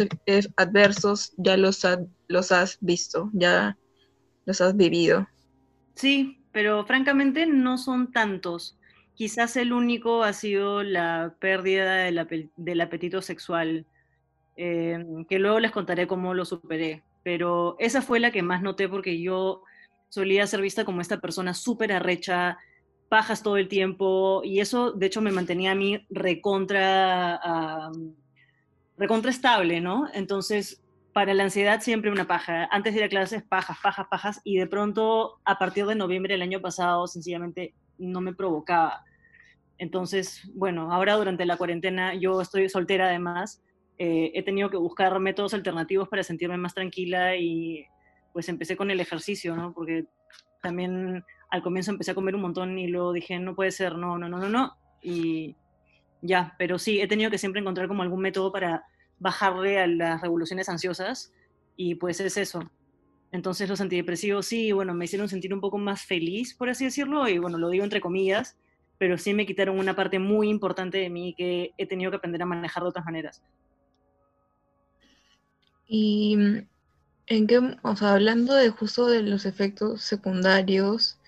adversos 0.57 1.33
ya 1.37 1.57
los, 1.57 1.83
los 2.29 2.53
has 2.53 2.79
visto, 2.81 3.31
ya 3.33 3.77
los 4.47 4.61
has 4.61 4.77
vivido. 4.77 5.27
Sí, 5.95 6.45
pero 6.53 6.85
francamente 6.85 7.47
no 7.47 7.79
son 7.79 8.13
tantos. 8.13 8.79
Quizás 9.15 9.57
el 9.57 9.73
único 9.73 10.23
ha 10.23 10.33
sido 10.33 10.83
la 10.83 11.35
pérdida 11.39 11.97
del, 11.97 12.81
apetito 12.81 13.23
sexual, 13.23 13.87
eh, 14.57 15.05
que 15.29 15.39
luego 15.39 15.61
les 15.61 15.71
contaré 15.71 16.07
cómo 16.07 16.35
lo 16.35 16.45
superé. 16.45 17.03
Pero 17.23 17.77
esa 17.79 18.03
fue 18.03 18.21
la 18.21 18.31
que 18.31 18.43
más 18.43 18.63
noté 18.63 18.89
porque 18.89 19.21
yo 19.21 19.63
solía 20.09 20.47
ser 20.47 20.61
vista 20.61 20.85
como 20.85 21.01
esta 21.01 21.21
persona 21.21 21.55
súper 21.55 21.93
arrecha, 21.93 22.59
pajas 23.15 23.45
todo 23.45 23.59
el 23.59 23.69
tiempo 23.69 24.41
y 24.43 24.59
eso 24.59 24.91
de 24.91 25.07
hecho 25.07 25.21
me 25.21 25.31
mantenía 25.31 25.71
a 25.71 25.77
mí 25.77 26.05
recontra, 26.11 27.41
recontra 28.99 29.31
estable, 29.31 29.81
¿no? 29.81 30.09
Entonces, 30.13 30.83
para 31.13 31.33
la 31.33 31.45
ansiedad 31.45 31.81
siempre 31.81 32.11
una 32.11 32.27
paja. 32.27 32.69
Antes 32.73 32.93
de 32.93 32.99
ir 32.99 33.05
a 33.05 33.09
clases, 33.09 33.45
pajas, 33.45 33.79
pajas, 33.81 34.09
pajas 34.11 34.41
y 34.43 34.59
de 34.59 34.67
pronto 34.67 35.39
a 35.45 35.61
partir 35.61 35.87
de 35.87 35.95
noviembre 35.95 36.35
del 36.35 36.43
año 36.43 36.61
pasado 36.61 37.07
sencillamente 37.07 37.73
no 37.99 38.21
me 38.21 38.35
provocaba. 38.35 39.05
Entonces, 39.79 40.51
bueno, 40.53 40.93
ahora 40.93 41.15
durante 41.15 41.47
la 41.47 41.57
cuarentena 41.57 42.17
yo 42.17 42.41
estoy 42.41 42.69
soltera 42.69 43.07
además, 43.07 43.63
eh, 43.97 44.33
he 44.35 44.43
tenido 44.43 44.71
que 44.71 44.77
buscar 44.77 45.21
métodos 45.21 45.55
alternativos 45.55 46.09
para 46.09 46.25
sentirme 46.25 46.57
más 46.57 46.75
tranquila 46.75 47.37
y 47.37 47.87
pues 48.33 48.49
empecé 48.49 48.77
con 48.77 48.91
el 48.91 48.99
ejercicio, 48.99 49.55
¿no? 49.55 49.73
Porque 49.73 50.07
también 50.61 51.25
al 51.55 51.63
comienzo 51.63 51.93
empecé 51.93 52.11
a 52.11 52.15
comer 52.17 52.35
un 52.35 52.41
montón 52.41 52.77
y 52.77 52.89
luego 52.89 53.13
dije, 53.13 53.39
no 53.39 53.55
puede 53.55 53.71
ser, 53.71 53.97
no, 53.97 54.19
no, 54.19 54.29
no, 54.29 54.39
no, 54.39 54.49
no. 54.49 54.77
Y 55.01 55.55
ya, 56.21 56.57
pero 56.59 56.81
sí, 56.81 57.01
he 57.01 57.07
tenido 57.07 57.31
que 57.31 57.39
siempre 57.39 57.61
encontrar 57.61 57.87
como 57.87 58.03
algún 58.03 58.21
método 58.21 58.51
para 58.51 58.85
bajarle 59.21 59.79
a 59.79 59.87
las 59.87 60.21
revoluciones 60.21 60.69
ansiosas 60.69 61.33
y 61.77 61.95
pues 61.95 62.19
es 62.19 62.37
eso. 62.37 62.69
Entonces 63.31 63.69
los 63.69 63.81
antidepresivos 63.81 64.47
sí, 64.47 64.73
bueno, 64.73 64.95
me 64.95 65.05
hicieron 65.05 65.29
sentir 65.29 65.55
un 65.55 65.61
poco 65.61 65.79
más 65.79 66.03
feliz, 66.03 66.55
por 66.55 66.71
así 66.71 66.87
decirlo, 66.87 67.29
y 67.29 67.39
bueno, 67.39 67.57
lo 67.57 67.69
digo 67.69 67.85
entre 67.85 68.01
comillas, 68.01 68.57
pero 68.99 69.17
sí 69.17 69.33
me 69.33 69.47
quitaron 69.47 69.79
una 69.79 69.95
parte 69.95 70.19
muy 70.19 70.49
importante 70.49 70.99
de 70.99 71.11
mí 71.11 71.37
que 71.39 71.71
he 71.79 71.87
tenido 71.87 72.11
que 72.11 72.17
aprender 72.17 72.43
a 72.43 72.47
manejar 72.47 72.83
de 72.83 72.89
otras 72.89 73.05
maneras. 73.05 73.45
Y 75.87 76.37
en 77.29 77.47
qué, 77.47 77.77
o 77.83 77.95
sea, 77.95 78.15
hablando 78.15 78.55
de 78.55 78.71
justo 78.71 79.07
de 79.07 79.23
los 79.23 79.47
efectos 79.47 80.03
secundarios, 80.03 81.21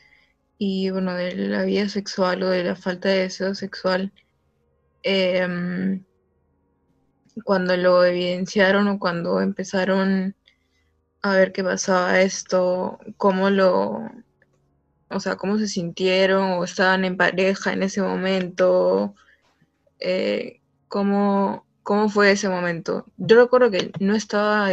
y 0.58 0.90
bueno, 0.90 1.14
de 1.14 1.34
la 1.34 1.64
vida 1.64 1.88
sexual 1.88 2.42
o 2.42 2.50
de 2.50 2.64
la 2.64 2.76
falta 2.76 3.08
de 3.08 3.22
deseo 3.22 3.54
sexual, 3.54 4.12
em, 5.02 6.04
cuando 7.44 7.76
lo 7.76 8.04
evidenciaron 8.04 8.88
o 8.88 8.98
cuando 8.98 9.40
empezaron 9.40 10.34
a 11.22 11.32
ver 11.34 11.52
qué 11.52 11.62
pasaba 11.64 12.20
esto, 12.20 12.98
cómo 13.16 13.50
lo, 13.50 14.10
o 15.10 15.20
sea, 15.20 15.36
cómo 15.36 15.58
se 15.58 15.68
sintieron 15.68 16.52
o 16.52 16.64
estaban 16.64 17.04
en 17.04 17.16
pareja 17.16 17.72
en 17.72 17.82
ese 17.82 18.02
momento, 18.02 19.14
eh, 20.00 20.60
cómo, 20.88 21.66
cómo 21.82 22.08
fue 22.08 22.32
ese 22.32 22.48
momento. 22.48 23.06
Yo 23.16 23.36
recuerdo 23.36 23.70
que 23.70 23.92
no 24.00 24.14
estaba 24.14 24.68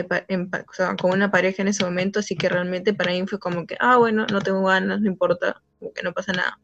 con 1.00 1.12
una 1.12 1.32
pareja 1.32 1.62
en 1.62 1.70
ese 1.70 1.84
momento, 1.84 2.20
así 2.20 2.36
que 2.36 2.50
realmente 2.50 2.94
para 2.94 3.12
mí 3.12 3.26
fue 3.28 3.40
como 3.40 3.66
que, 3.66 3.78
ah, 3.80 3.98
bueno, 3.98 4.26
no 4.32 4.42
tengo 4.42 4.64
ganas, 4.64 5.02
no 5.02 5.08
importa, 5.08 5.62
que 5.92 6.04
no 6.04 6.14
pasa 6.14 6.32
nada. 6.34 6.60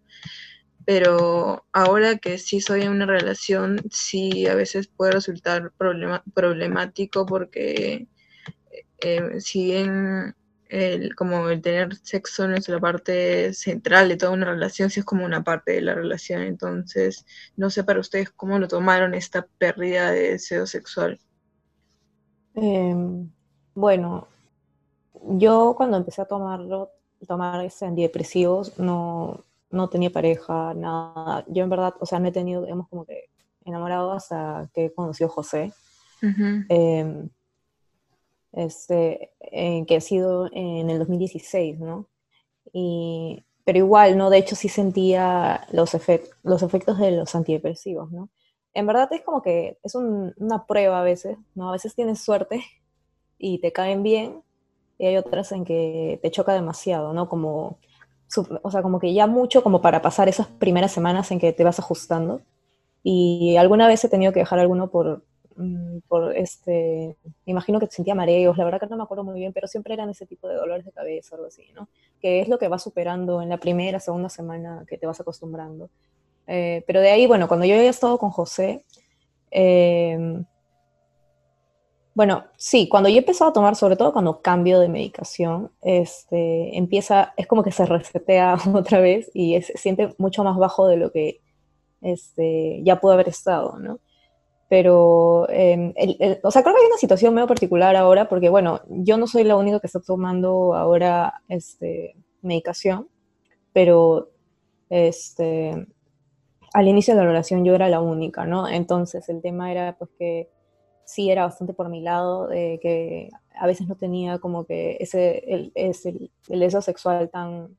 Pero 0.86 1.66
ahora 1.74 2.18
que 2.18 2.38
sí 2.38 2.62
soy 2.62 2.84
en 2.84 2.92
una 2.92 3.06
relación, 3.06 3.82
sí 3.92 4.48
a 4.48 4.56
veces 4.56 4.88
puede 4.88 5.12
resultar 5.12 5.72
problemático 6.34 7.26
porque 7.26 8.08
eh, 9.02 9.40
si 9.42 9.66
bien 9.66 10.36
el, 10.70 11.16
como 11.16 11.50
el 11.50 11.62
tener 11.62 11.96
sexo 11.96 12.48
no 12.48 12.56
es 12.56 12.70
la 12.70 12.80
parte 12.80 13.54
central 13.54 14.08
de 14.08 14.18
toda 14.18 14.32
una 14.32 14.46
relación, 14.46 14.90
sí 14.90 15.00
es 15.00 15.06
como 15.06 15.26
una 15.26 15.44
parte 15.44 15.74
de 15.74 15.82
la 15.82 15.96
relación. 15.96 16.42
Entonces, 16.44 17.26
no 17.58 17.70
sé 17.70 17.84
para 17.84 18.00
ustedes 18.00 18.30
cómo 18.30 18.60
lo 18.60 18.68
tomaron 18.68 19.14
esta 19.16 19.48
pérdida 19.58 20.12
de 20.12 20.32
deseo 20.32 20.68
sexual. 20.68 21.20
Em, 22.54 23.30
bueno, 23.74 24.28
yo 25.24 25.74
cuando 25.76 25.98
empecé 25.98 26.22
a 26.22 26.26
tomarlo, 26.26 26.92
tomar 27.28 27.64
ese 27.66 27.86
antidepresivos, 27.86 28.78
no, 28.80 29.44
no 29.72 29.90
tenía 29.90 30.10
pareja, 30.10 30.74
nada. 30.74 31.46
Yo 31.48 31.64
en 31.64 31.70
verdad, 31.70 31.94
o 32.00 32.06
sea, 32.06 32.20
no 32.20 32.28
he 32.28 32.32
tenido, 32.32 32.64
digamos, 32.64 32.88
como 32.90 33.06
que 33.06 33.30
enamorado 33.66 34.12
hasta 34.12 34.70
que 34.74 34.94
conoció 34.94 35.28
a 35.28 35.30
José 35.30 35.74
este, 38.52 39.32
que 39.42 39.96
ha 39.96 40.02
sido 40.02 40.50
en 40.52 40.90
el 40.90 41.00
2016, 41.00 41.80
¿no? 41.80 42.08
Y, 42.74 43.44
pero 43.64 43.80
igual, 43.80 44.18
¿no? 44.18 44.30
De 44.30 44.38
hecho, 44.38 44.56
sí 44.56 44.70
sentía 44.70 45.68
los, 45.72 45.96
los 46.44 46.64
efectos 46.64 46.98
de 46.98 47.12
los 47.12 47.36
antidepresivos, 47.36 48.12
¿no? 48.12 48.30
En 48.74 48.86
verdad 48.86 49.12
es 49.12 49.22
como 49.22 49.42
que 49.42 49.80
es 49.84 49.96
una 49.96 50.66
prueba 50.66 51.00
a 51.00 51.04
veces, 51.04 51.38
¿no? 51.56 51.70
A 51.70 51.74
veces 51.74 51.96
tienes 51.96 52.22
suerte 52.22 52.64
y 53.38 53.60
te 53.60 53.72
caen 53.72 54.04
bien, 54.04 54.44
y 55.00 55.08
hay 55.08 55.18
otras 55.18 55.52
en 55.52 55.66
que 55.66 56.20
te 56.22 56.30
choca 56.30 56.54
demasiado, 56.54 57.14
¿no? 57.14 57.28
Como, 57.28 57.80
o 58.62 58.72
sea, 58.72 58.84
como 58.84 59.00
que 59.00 59.14
ya 59.14 59.26
mucho 59.26 59.64
como 59.64 59.82
para 59.82 60.04
pasar 60.04 60.30
esas 60.30 60.48
primeras 60.48 60.92
semanas 60.92 61.32
en 61.32 61.40
que 61.40 61.54
te 61.54 61.64
vas 61.64 61.80
ajustando. 61.80 62.42
Y 63.02 63.56
alguna 63.58 63.88
vez 63.88 64.04
he 64.04 64.10
tenido 64.10 64.34
que 64.34 64.42
dejar 64.42 64.60
alguno 64.60 64.92
por, 64.92 65.24
Mm, 65.60 66.00
por 66.08 66.38
este, 66.38 67.18
me 67.46 67.52
imagino 67.52 67.82
que 67.82 67.88
sentía 67.88 68.16
mareos, 68.16 68.58
la 68.58 68.64
verdad 68.64 68.80
que 68.80 68.88
no 68.88 68.96
me 68.96 69.04
acuerdo 69.04 69.26
muy 69.26 69.42
bien, 69.42 69.52
pero 69.52 69.68
siempre 69.68 69.94
eran 69.94 70.10
ese 70.10 70.26
tipo 70.26 70.48
de 70.48 70.56
dolores 70.56 70.86
de 70.86 70.94
cabeza 70.94 71.36
o 71.36 71.36
algo 71.36 71.48
así, 71.48 71.66
¿no? 71.76 71.90
Que 72.22 72.40
es 72.40 72.48
lo 72.48 72.58
que 72.58 72.70
vas 72.70 72.82
superando 72.82 73.42
en 73.42 73.50
la 73.50 73.58
primera, 73.58 74.00
segunda 74.00 74.30
semana 74.30 74.86
que 74.88 74.98
te 74.98 75.06
vas 75.06 75.20
acostumbrando. 75.20 75.90
Eh, 76.48 76.86
pero 76.88 77.02
de 77.02 77.12
ahí, 77.12 77.28
bueno, 77.28 77.50
cuando 77.50 77.66
yo 77.66 77.76
había 77.76 77.90
estado 77.90 78.18
con 78.18 78.30
José, 78.32 78.86
em, 79.52 80.46
bueno, 82.20 82.44
sí, 82.58 82.90
cuando 82.90 83.08
yo 83.08 83.16
he 83.16 83.20
empezado 83.20 83.50
a 83.50 83.54
tomar, 83.54 83.78
sobre 83.78 83.96
todo 83.96 84.12
cuando 84.12 84.42
cambio 84.42 84.82
de 84.82 84.90
medicación, 84.90 85.72
este, 85.82 86.78
empieza, 86.78 87.34
es 87.38 87.48
como 87.48 87.64
que 87.64 87.72
se 87.72 87.86
resetea 87.86 88.58
otra 88.76 89.00
vez 89.00 89.32
y 89.34 89.62
se 89.62 89.78
siente 89.78 90.14
mucho 90.18 90.44
más 90.44 90.58
bajo 90.58 90.86
de 90.90 90.98
lo 90.98 91.14
que 91.14 91.40
este, 92.02 92.82
ya 92.84 93.00
pudo 93.00 93.14
haber 93.14 93.30
estado, 93.30 93.80
¿no? 93.80 94.02
pero, 94.68 95.48
em, 95.50 95.94
o 96.44 96.52
sea, 96.52 96.62
creo 96.62 96.76
que 96.76 96.82
hay 96.82 96.88
una 96.88 96.98
situación 96.98 97.34
medio 97.34 97.48
particular 97.48 97.96
ahora, 97.96 98.28
porque 98.28 98.50
bueno, 98.50 98.82
yo 98.90 99.18
no 99.18 99.26
soy 99.26 99.46
la 99.46 99.56
única 99.56 99.80
que 99.80 99.88
está 99.88 100.02
tomando 100.02 100.76
ahora 100.76 101.42
este, 101.48 102.18
medicación, 102.42 103.08
pero 103.72 104.30
este, 104.90 105.88
al 106.74 106.88
inicio 106.90 107.16
de 107.16 107.22
la 107.22 107.28
relación 107.28 107.64
yo 107.64 107.76
era 107.76 107.88
la 107.88 108.02
única, 108.02 108.46
¿no? 108.46 108.68
Entonces 108.68 109.30
el 109.30 109.42
tema 109.42 109.72
era 109.72 109.96
pues 109.98 110.12
que 110.20 110.50
sí 111.10 111.32
era 111.32 111.46
bastante 111.46 111.74
por 111.74 111.90
mi 111.90 112.02
lado, 112.02 112.48
de 112.48 112.80
que 112.82 113.30
a 113.60 113.66
veces 113.66 113.88
no 113.88 113.96
tenía 113.96 114.38
como 114.38 114.66
que 114.66 114.98
ese, 115.00 115.44
el, 115.48 115.72
ese, 115.74 116.30
el 116.50 116.60
deseo 116.60 116.82
sexual 116.82 117.30
tan 117.30 117.76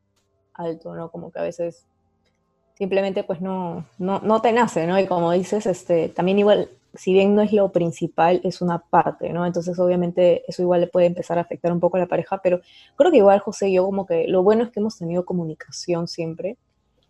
alto, 0.53 0.97
¿no? 0.97 1.13
Como 1.13 1.31
que 1.31 1.39
a 1.39 1.43
veces 1.43 1.87
simplemente 2.75 3.23
pues 3.23 3.41
no, 3.41 3.87
no, 3.99 4.19
no 4.19 4.43
te 4.43 4.53
nace, 4.53 4.85
¿no? 4.89 4.99
Y 4.99 5.07
como 5.07 5.31
dices, 5.31 5.67
este, 5.67 6.09
también 6.09 6.41
igual 6.41 6.71
si 6.95 7.13
bien 7.13 7.37
no 7.37 7.43
es 7.43 7.53
lo 7.53 7.71
principal, 7.71 8.41
es 8.43 8.61
una 8.63 8.81
parte, 8.81 9.33
¿no? 9.33 9.47
Entonces, 9.47 9.79
obviamente, 9.79 10.43
eso 10.49 10.63
igual 10.63 10.81
le 10.81 10.87
puede 10.89 11.07
empezar 11.07 11.39
a 11.39 11.43
afectar 11.43 11.71
un 11.73 11.79
poco 11.79 11.97
a 11.97 12.01
la 12.01 12.09
pareja, 12.09 12.41
pero 12.43 12.61
creo 12.97 13.13
que 13.13 13.19
igual 13.19 13.39
José 13.39 13.69
y 13.69 13.75
yo 13.75 13.85
como 13.85 14.07
que 14.07 14.27
lo 14.27 14.43
bueno 14.43 14.65
es 14.65 14.71
que 14.71 14.81
hemos 14.81 14.99
tenido 14.99 15.25
comunicación 15.25 16.09
siempre 16.09 16.57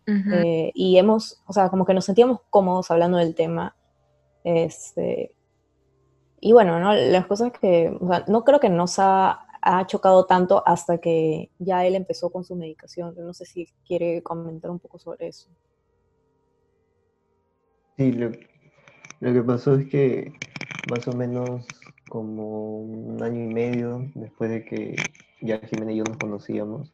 eh, 0.05 0.71
y 0.75 0.97
hemos, 0.97 1.41
o 1.47 1.53
sea, 1.53 1.69
como 1.69 1.83
que 1.83 1.95
nos 1.95 2.05
sentíamos 2.05 2.41
cómodos 2.51 2.91
hablando 2.91 3.17
del 3.17 3.33
tema. 3.33 3.75
Este, 4.43 5.33
y 6.41 6.53
bueno, 6.53 6.79
¿no? 6.79 6.93
Las 6.93 7.27
cosas 7.27 7.51
que, 7.53 7.95
no 8.27 8.43
creo 8.43 8.59
que 8.59 8.69
nos 8.69 8.97
ha, 8.97 9.45
ha, 9.61 9.85
chocado 9.85 10.25
tanto 10.25 10.63
hasta 10.65 10.97
que 10.97 11.51
ya 11.59 11.85
él 11.85 11.95
empezó 11.95 12.31
con 12.31 12.43
su 12.43 12.55
medicación. 12.55 13.13
No 13.15 13.33
sé 13.33 13.45
si 13.45 13.67
quiere 13.85 14.23
comentar 14.23 14.71
un 14.71 14.79
poco 14.79 14.97
sobre 14.97 15.27
eso. 15.27 15.49
Sí, 17.95 18.11
lo, 18.11 18.31
lo 19.19 19.33
que 19.33 19.43
pasó 19.43 19.75
es 19.75 19.87
que 19.87 20.33
más 20.89 21.07
o 21.07 21.13
menos 21.13 21.67
como 22.09 22.81
un 22.81 23.21
año 23.21 23.43
y 23.43 23.53
medio 23.53 24.09
después 24.15 24.49
de 24.49 24.65
que 24.65 24.95
ya 25.41 25.59
Jimena 25.59 25.91
y 25.91 25.97
yo 25.97 26.03
nos 26.03 26.17
conocíamos, 26.17 26.91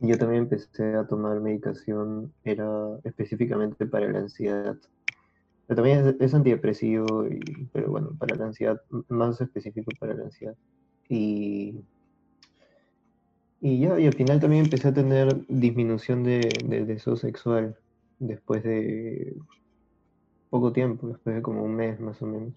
yo 0.00 0.18
también 0.18 0.42
empecé 0.42 0.94
a 0.96 1.06
tomar 1.06 1.40
medicación, 1.40 2.32
era 2.44 2.98
específicamente 3.04 3.86
para 3.86 4.08
la 4.08 4.18
ansiedad. 4.18 4.76
Pero 5.68 5.76
también 5.76 6.16
es, 6.18 6.34
antidepresivo, 6.34 7.26
pero 7.72 7.90
bueno, 7.90 8.16
para 8.18 8.34
la 8.36 8.46
ansiedad, 8.46 8.80
más 9.08 9.40
específico 9.40 9.90
para 10.00 10.14
la 10.14 10.24
ansiedad. 10.24 10.56
Y, 11.08 11.84
y 13.60 13.78
ya, 13.80 14.00
y 14.00 14.06
al 14.06 14.14
final 14.14 14.40
también 14.40 14.64
empecé 14.64 14.88
a 14.88 14.94
tener 14.94 15.46
disminución 15.46 16.24
de, 16.24 16.48
de 16.64 16.86
deseo 16.86 17.16
sexual 17.16 17.76
después 18.18 18.64
de 18.64 19.36
poco 20.50 20.72
tiempo, 20.72 21.08
después 21.08 21.36
de 21.36 21.42
como 21.42 21.62
un 21.62 21.76
mes 21.76 22.00
más 22.00 22.20
o 22.22 22.26
menos. 22.26 22.54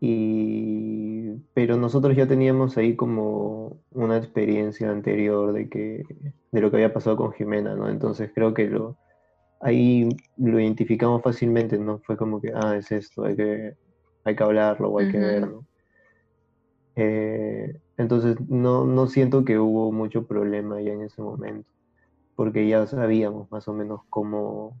Y, 0.00 1.32
pero 1.54 1.76
nosotros 1.76 2.16
ya 2.16 2.26
teníamos 2.26 2.76
ahí 2.78 2.96
como 2.96 3.82
una 3.90 4.16
experiencia 4.16 4.90
anterior 4.90 5.52
de, 5.52 5.68
que, 5.68 6.04
de 6.52 6.60
lo 6.60 6.70
que 6.70 6.76
había 6.76 6.94
pasado 6.94 7.16
con 7.16 7.32
Jimena, 7.32 7.74
¿no? 7.74 7.88
Entonces 7.90 8.30
creo 8.34 8.54
que 8.54 8.68
lo, 8.68 8.96
ahí 9.60 10.08
lo 10.36 10.60
identificamos 10.60 11.22
fácilmente, 11.22 11.78
¿no? 11.78 11.98
Fue 12.00 12.16
como 12.16 12.40
que, 12.40 12.52
ah, 12.54 12.76
es 12.76 12.92
esto, 12.92 13.24
hay 13.24 13.36
que, 13.36 13.74
hay 14.24 14.36
que 14.36 14.42
hablarlo 14.42 14.90
o 14.90 14.98
hay 14.98 15.10
que 15.10 15.18
verlo. 15.18 15.64
Eh, 16.96 17.78
entonces 17.96 18.36
no, 18.48 18.84
no 18.84 19.06
siento 19.06 19.44
que 19.44 19.58
hubo 19.58 19.92
mucho 19.92 20.26
problema 20.26 20.80
ya 20.80 20.92
en 20.92 21.02
ese 21.02 21.22
momento, 21.22 21.70
porque 22.34 22.68
ya 22.68 22.86
sabíamos 22.86 23.50
más 23.50 23.68
o 23.68 23.72
menos 23.72 24.00
cómo, 24.08 24.76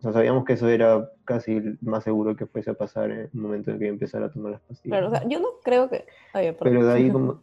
sabíamos 0.00 0.44
que 0.44 0.54
eso 0.54 0.68
era 0.68 1.10
casi 1.24 1.60
más 1.80 2.04
seguro 2.04 2.36
que 2.36 2.46
fuese 2.46 2.70
a 2.70 2.74
pasar 2.74 3.10
en 3.10 3.18
el 3.20 3.30
momento 3.32 3.70
en 3.70 3.78
que 3.78 3.88
empezara 3.88 4.26
a 4.26 4.30
tomar 4.30 4.52
las 4.52 4.60
pastillas. 4.62 4.98
Claro, 4.98 5.08
o 5.08 5.10
sea, 5.10 5.28
yo 5.28 5.40
no 5.40 5.48
creo 5.62 5.88
que... 5.88 6.04
Pero 6.32 6.86
de 6.86 6.92
ahí 6.92 7.10
como... 7.12 7.42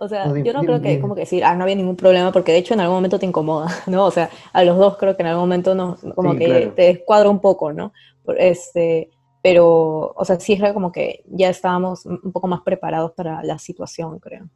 O 0.00 0.08
sea, 0.08 0.32
yo 0.32 0.52
no 0.52 0.60
creo 0.60 0.80
que 0.80 1.00
como 1.00 1.16
que 1.16 1.22
decir, 1.22 1.42
ah, 1.44 1.56
no 1.56 1.64
había 1.64 1.74
ningún 1.74 1.96
problema, 1.96 2.30
porque 2.30 2.52
de 2.52 2.58
hecho 2.58 2.72
en 2.72 2.80
algún 2.80 2.96
momento 2.98 3.18
te 3.18 3.26
incomoda, 3.26 3.66
¿no? 3.88 4.04
O 4.04 4.10
sea, 4.12 4.30
a 4.52 4.62
los 4.62 4.78
dos 4.78 4.96
creo 4.96 5.16
que 5.16 5.22
en 5.22 5.28
algún 5.28 5.42
momento 5.42 5.74
no, 5.74 5.96
como 6.14 6.36
que 6.36 6.72
te 6.76 6.82
descuadra 6.82 7.28
un 7.28 7.40
poco, 7.40 7.72
¿no? 7.72 7.92
Este, 8.36 9.10
pero, 9.42 10.12
o 10.14 10.24
sea, 10.24 10.38
sí 10.38 10.52
es 10.52 10.72
como 10.72 10.92
que 10.92 11.24
ya 11.26 11.48
estábamos 11.48 12.06
un 12.06 12.32
poco 12.32 12.46
más 12.46 12.60
preparados 12.60 13.12
para 13.12 13.42
la 13.42 13.58
situación, 13.58 14.20
creo. 14.20 14.48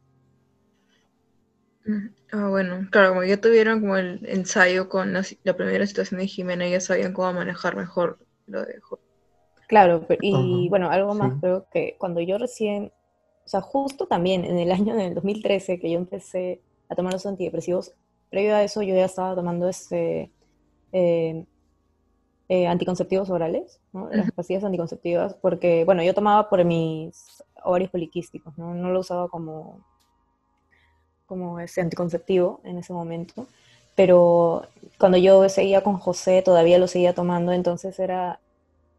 Ah, 2.31 2.47
bueno, 2.47 2.87
claro, 2.89 3.09
como 3.09 3.23
ya 3.25 3.41
tuvieron 3.41 3.81
como 3.81 3.97
el 3.97 4.25
ensayo 4.25 4.87
con 4.87 5.11
la, 5.11 5.23
primera 5.57 5.85
situación 5.85 6.21
de 6.21 6.27
Jimena, 6.27 6.69
ya 6.69 6.79
sabían 6.79 7.11
cómo 7.11 7.33
manejar 7.33 7.75
mejor 7.75 8.17
lo 8.47 8.61
de 8.61 8.79
Claro, 9.67 10.05
y 10.21 10.69
bueno, 10.69 10.89
algo 10.89 11.13
más, 11.15 11.33
creo 11.41 11.65
que 11.69 11.95
cuando 11.97 12.21
yo 12.21 12.37
recién, 12.37 12.93
o 13.45 13.49
sea, 13.49 13.61
justo 13.61 14.07
también 14.07 14.45
en 14.45 14.57
el 14.57 14.71
año 14.71 14.95
del 14.95 15.13
2013 15.15 15.79
que 15.79 15.91
yo 15.91 15.97
empecé 15.97 16.61
a 16.89 16.95
tomar 16.95 17.13
los 17.13 17.25
antidepresivos, 17.25 17.93
previo 18.29 18.55
a 18.55 18.63
eso 18.63 18.81
yo 18.81 18.95
ya 18.95 19.05
estaba 19.05 19.35
tomando 19.35 19.69
este 19.69 20.31
eh, 20.91 21.45
eh, 22.49 22.67
anticonceptivos 22.67 23.29
orales, 23.29 23.79
¿no? 23.93 24.09
las 24.11 24.31
pastillas 24.31 24.63
anticonceptivas, 24.63 25.33
porque, 25.35 25.85
bueno, 25.85 26.03
yo 26.03 26.13
tomaba 26.13 26.49
por 26.49 26.63
mis 26.65 27.43
ovarios 27.63 27.89
poliquísticos, 27.89 28.57
¿no? 28.57 28.73
No 28.73 28.91
lo 28.91 28.99
usaba 28.99 29.27
como 29.29 29.85
como 31.25 31.59
ese 31.59 31.81
anticonceptivo 31.81 32.61
en 32.63 32.77
ese 32.77 32.93
momento, 32.93 33.47
pero 33.95 34.67
cuando 34.99 35.17
yo 35.17 35.47
seguía 35.49 35.81
con 35.81 35.97
José 35.97 36.41
todavía 36.43 36.77
lo 36.77 36.87
seguía 36.87 37.15
tomando, 37.15 37.53
entonces 37.53 37.97
era, 37.99 38.39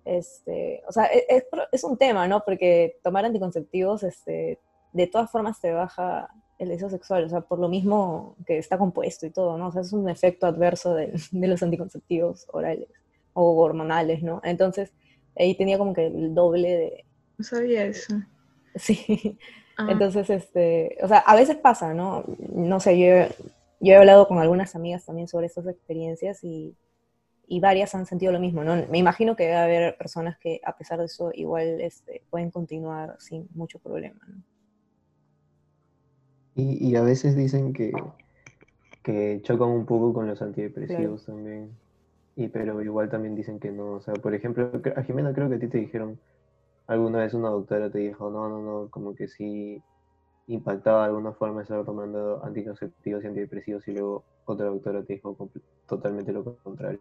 este, 0.04 0.82
o 0.86 0.92
sea, 0.92 1.06
e, 1.06 1.24
es, 1.28 1.44
es, 1.72 1.84
un 1.84 1.96
tema, 1.96 2.28
¿no? 2.28 2.44
Porque 2.44 2.98
tomar 3.02 3.24
anticonceptivos, 3.24 4.02
este, 4.02 4.58
de 4.92 5.06
todas 5.06 5.30
formas 5.30 5.60
te 5.60 5.72
baja 5.72 6.28
el 6.58 6.68
deseo 6.68 6.90
sexual, 6.90 7.24
o 7.24 7.28
sea, 7.28 7.40
por 7.40 7.58
lo 7.58 7.68
mismo 7.68 8.36
que 8.46 8.58
está 8.58 8.78
compuesto 8.78 9.26
y 9.26 9.30
todo, 9.30 9.58
¿no? 9.58 9.68
O 9.68 9.72
sea, 9.72 9.82
es 9.82 9.92
un 9.92 10.08
efecto 10.08 10.46
adverso 10.46 10.94
de, 10.94 11.12
de 11.32 11.48
los 11.48 11.62
anticonceptivos 11.62 12.46
orales 12.52 12.88
o 13.32 13.60
hormonales, 13.62 14.22
¿no? 14.22 14.40
Entonces, 14.44 14.92
ahí 15.38 15.56
tenía 15.56 15.78
como 15.78 15.92
que 15.92 16.06
el 16.06 16.34
doble 16.34 16.76
de... 16.76 17.04
No 17.38 17.44
sabía 17.44 17.84
eso. 17.84 18.14
Sí. 18.76 19.38
Ah. 19.76 19.86
Entonces, 19.88 20.28
este, 20.30 20.96
o 21.00 21.06
sea, 21.06 21.18
a 21.18 21.36
veces 21.36 21.56
pasa, 21.56 21.94
¿no? 21.94 22.24
No 22.52 22.80
sé, 22.80 22.98
yo, 22.98 23.06
yo 23.78 23.92
he 23.92 23.96
hablado 23.96 24.26
con 24.26 24.40
algunas 24.40 24.74
amigas 24.74 25.04
también 25.04 25.28
sobre 25.28 25.46
estas 25.46 25.68
experiencias 25.68 26.42
y, 26.42 26.74
y 27.46 27.60
varias 27.60 27.94
han 27.94 28.06
sentido 28.06 28.32
lo 28.32 28.40
mismo, 28.40 28.64
¿no? 28.64 28.74
Me 28.90 28.98
imagino 28.98 29.36
que 29.36 29.44
debe 29.44 29.56
haber 29.56 29.96
personas 29.96 30.38
que 30.38 30.60
a 30.64 30.76
pesar 30.76 30.98
de 30.98 31.06
eso 31.06 31.30
igual 31.34 31.80
este, 31.80 32.22
pueden 32.30 32.50
continuar 32.50 33.16
sin 33.18 33.48
mucho 33.54 33.78
problema, 33.78 34.20
¿no? 34.26 34.42
Y, 36.56 36.88
y 36.88 36.96
a 36.96 37.02
veces 37.02 37.36
dicen 37.36 37.72
que, 37.72 37.92
que 39.02 39.40
chocan 39.42 39.68
un 39.68 39.86
poco 39.86 40.12
con 40.12 40.26
los 40.26 40.40
antidepresivos 40.40 41.26
también. 41.26 41.70
Y 42.36 42.48
pero 42.48 42.80
igual 42.82 43.10
también 43.10 43.34
dicen 43.34 43.60
que 43.60 43.70
no. 43.70 43.92
O 43.92 44.00
sea, 44.00 44.14
por 44.14 44.34
ejemplo, 44.34 44.70
a 44.96 45.02
Jimena 45.02 45.32
creo 45.34 45.48
que 45.48 45.56
a 45.56 45.58
ti 45.58 45.68
te 45.68 45.78
dijeron, 45.78 46.18
alguna 46.86 47.18
vez 47.18 47.34
una 47.34 47.48
doctora 47.50 47.90
te 47.90 47.98
dijo, 47.98 48.30
no, 48.30 48.48
no, 48.48 48.60
no, 48.62 48.90
como 48.90 49.14
que 49.14 49.28
sí 49.28 49.82
impactaba 50.46 51.02
de 51.02 51.08
alguna 51.08 51.32
forma 51.32 51.62
estar 51.62 51.84
tomando 51.84 52.44
anticonceptivos 52.44 53.24
y 53.24 53.26
antidepresivos 53.26 53.88
y 53.88 53.92
luego 53.92 54.24
otra 54.44 54.66
doctora 54.66 55.02
te 55.02 55.14
dijo 55.14 55.36
totalmente 55.86 56.32
lo 56.32 56.56
contrario. 56.56 57.00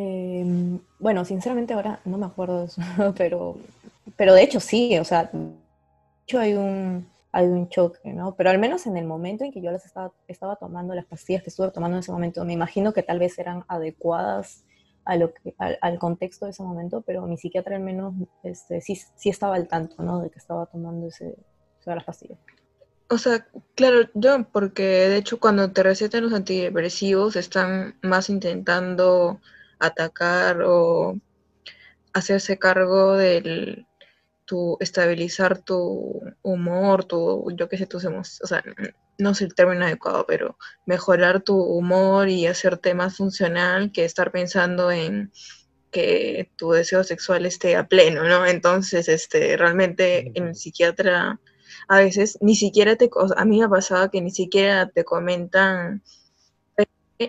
Em, 0.00 0.78
bueno, 1.00 1.24
sinceramente 1.24 1.74
ahora 1.74 1.98
no 2.04 2.18
me 2.18 2.26
acuerdo 2.26 2.60
de 2.60 2.66
eso, 2.66 2.80
pero, 3.18 3.56
pero 4.16 4.32
de 4.32 4.44
hecho 4.44 4.60
sí, 4.60 4.96
o 4.96 5.02
sea, 5.02 5.24
de 5.24 5.50
hecho 6.22 6.38
hay 6.38 6.54
un, 6.54 7.08
hay 7.32 7.46
un 7.46 7.68
choque, 7.68 8.12
¿no? 8.12 8.36
Pero 8.36 8.50
al 8.50 8.60
menos 8.60 8.86
en 8.86 8.96
el 8.96 9.06
momento 9.06 9.42
en 9.42 9.50
que 9.50 9.60
yo 9.60 9.72
las 9.72 9.84
estaba, 9.84 10.12
estaba 10.28 10.54
tomando, 10.54 10.94
las 10.94 11.04
pastillas 11.04 11.42
que 11.42 11.50
estuve 11.50 11.72
tomando 11.72 11.96
en 11.96 12.02
ese 12.02 12.12
momento, 12.12 12.44
me 12.44 12.52
imagino 12.52 12.92
que 12.92 13.02
tal 13.02 13.18
vez 13.18 13.36
eran 13.40 13.64
adecuadas 13.66 14.64
a 15.04 15.16
lo 15.16 15.32
al, 15.58 15.98
contexto 15.98 16.44
de 16.44 16.52
ese 16.52 16.62
momento, 16.62 17.00
pero 17.00 17.26
mi 17.26 17.36
psiquiatra 17.36 17.74
al 17.74 17.82
menos 17.82 18.14
este, 18.44 18.80
sí, 18.80 19.00
sí 19.16 19.30
estaba 19.30 19.56
al 19.56 19.66
tanto, 19.66 20.00
¿no? 20.04 20.22
De 20.22 20.30
que 20.30 20.38
estaba 20.38 20.66
tomando 20.66 21.08
ese, 21.08 21.34
las 21.84 22.04
pastillas. 22.04 22.38
O 23.10 23.18
sea, 23.18 23.48
claro, 23.74 24.08
yo, 24.14 24.44
porque 24.52 24.82
de 24.82 25.16
hecho 25.16 25.40
cuando 25.40 25.72
te 25.72 25.82
recetan 25.82 26.22
los 26.22 26.34
antidepresivos 26.34 27.34
están 27.34 27.96
más 28.02 28.30
intentando 28.30 29.40
atacar 29.78 30.62
o 30.62 31.18
hacerse 32.12 32.58
cargo 32.58 33.16
del, 33.16 33.86
tu, 34.48 34.78
estabilizar 34.80 35.58
tu 35.62 36.22
humor, 36.42 37.04
tu, 37.04 37.50
yo 37.54 37.68
qué 37.68 37.76
sé, 37.76 37.86
tus 37.86 38.04
emociones, 38.04 38.40
o 38.42 38.46
sea, 38.46 38.64
no 39.18 39.34
sé 39.34 39.44
el 39.44 39.54
término 39.54 39.84
adecuado, 39.84 40.24
pero 40.26 40.56
mejorar 40.86 41.42
tu 41.42 41.60
humor 41.60 42.28
y 42.28 42.46
hacerte 42.46 42.94
más 42.94 43.16
funcional 43.16 43.92
que 43.92 44.04
estar 44.04 44.32
pensando 44.32 44.90
en 44.90 45.30
que 45.90 46.50
tu 46.56 46.72
deseo 46.72 47.04
sexual 47.04 47.46
esté 47.46 47.76
a 47.76 47.88
pleno, 47.88 48.24
¿no? 48.24 48.46
Entonces, 48.46 49.08
este, 49.08 49.56
realmente 49.56 50.32
en 50.34 50.48
el 50.48 50.54
psiquiatra 50.54 51.40
a 51.88 51.98
veces 51.98 52.38
ni 52.40 52.54
siquiera 52.56 52.96
te, 52.96 53.10
a 53.36 53.44
mí 53.44 53.58
me 53.58 53.66
ha 53.66 53.68
pasado 53.68 54.10
que 54.10 54.20
ni 54.20 54.30
siquiera 54.30 54.88
te 54.88 55.04
comentan 55.04 56.02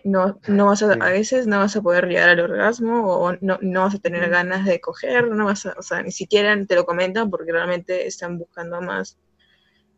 no, 0.04 0.40
no 0.48 0.66
vas 0.68 0.84
a, 0.84 0.94
a 0.94 1.10
veces 1.10 1.48
no 1.48 1.60
vas 1.60 1.76
a 1.76 1.82
poder 1.82 2.08
llegar 2.08 2.30
al 2.30 2.40
orgasmo 2.40 3.08
o 3.08 3.34
no, 3.42 3.58
no 3.62 3.82
vas 3.82 3.96
a 3.96 4.00
tener 4.00 4.30
ganas 4.30 4.66
de 4.66 4.80
coger, 4.80 5.28
no 5.28 5.46
vas 5.46 5.66
a, 5.66 5.76
o 5.78 5.82
sea, 5.82 6.04
ni 6.04 6.12
siquiera 6.12 6.56
te 6.66 6.76
lo 6.76 6.86
comentan 6.86 7.30
porque 7.30 7.52
realmente 7.52 8.06
están 8.06 8.38
buscando 8.38 8.82
más 8.82 9.18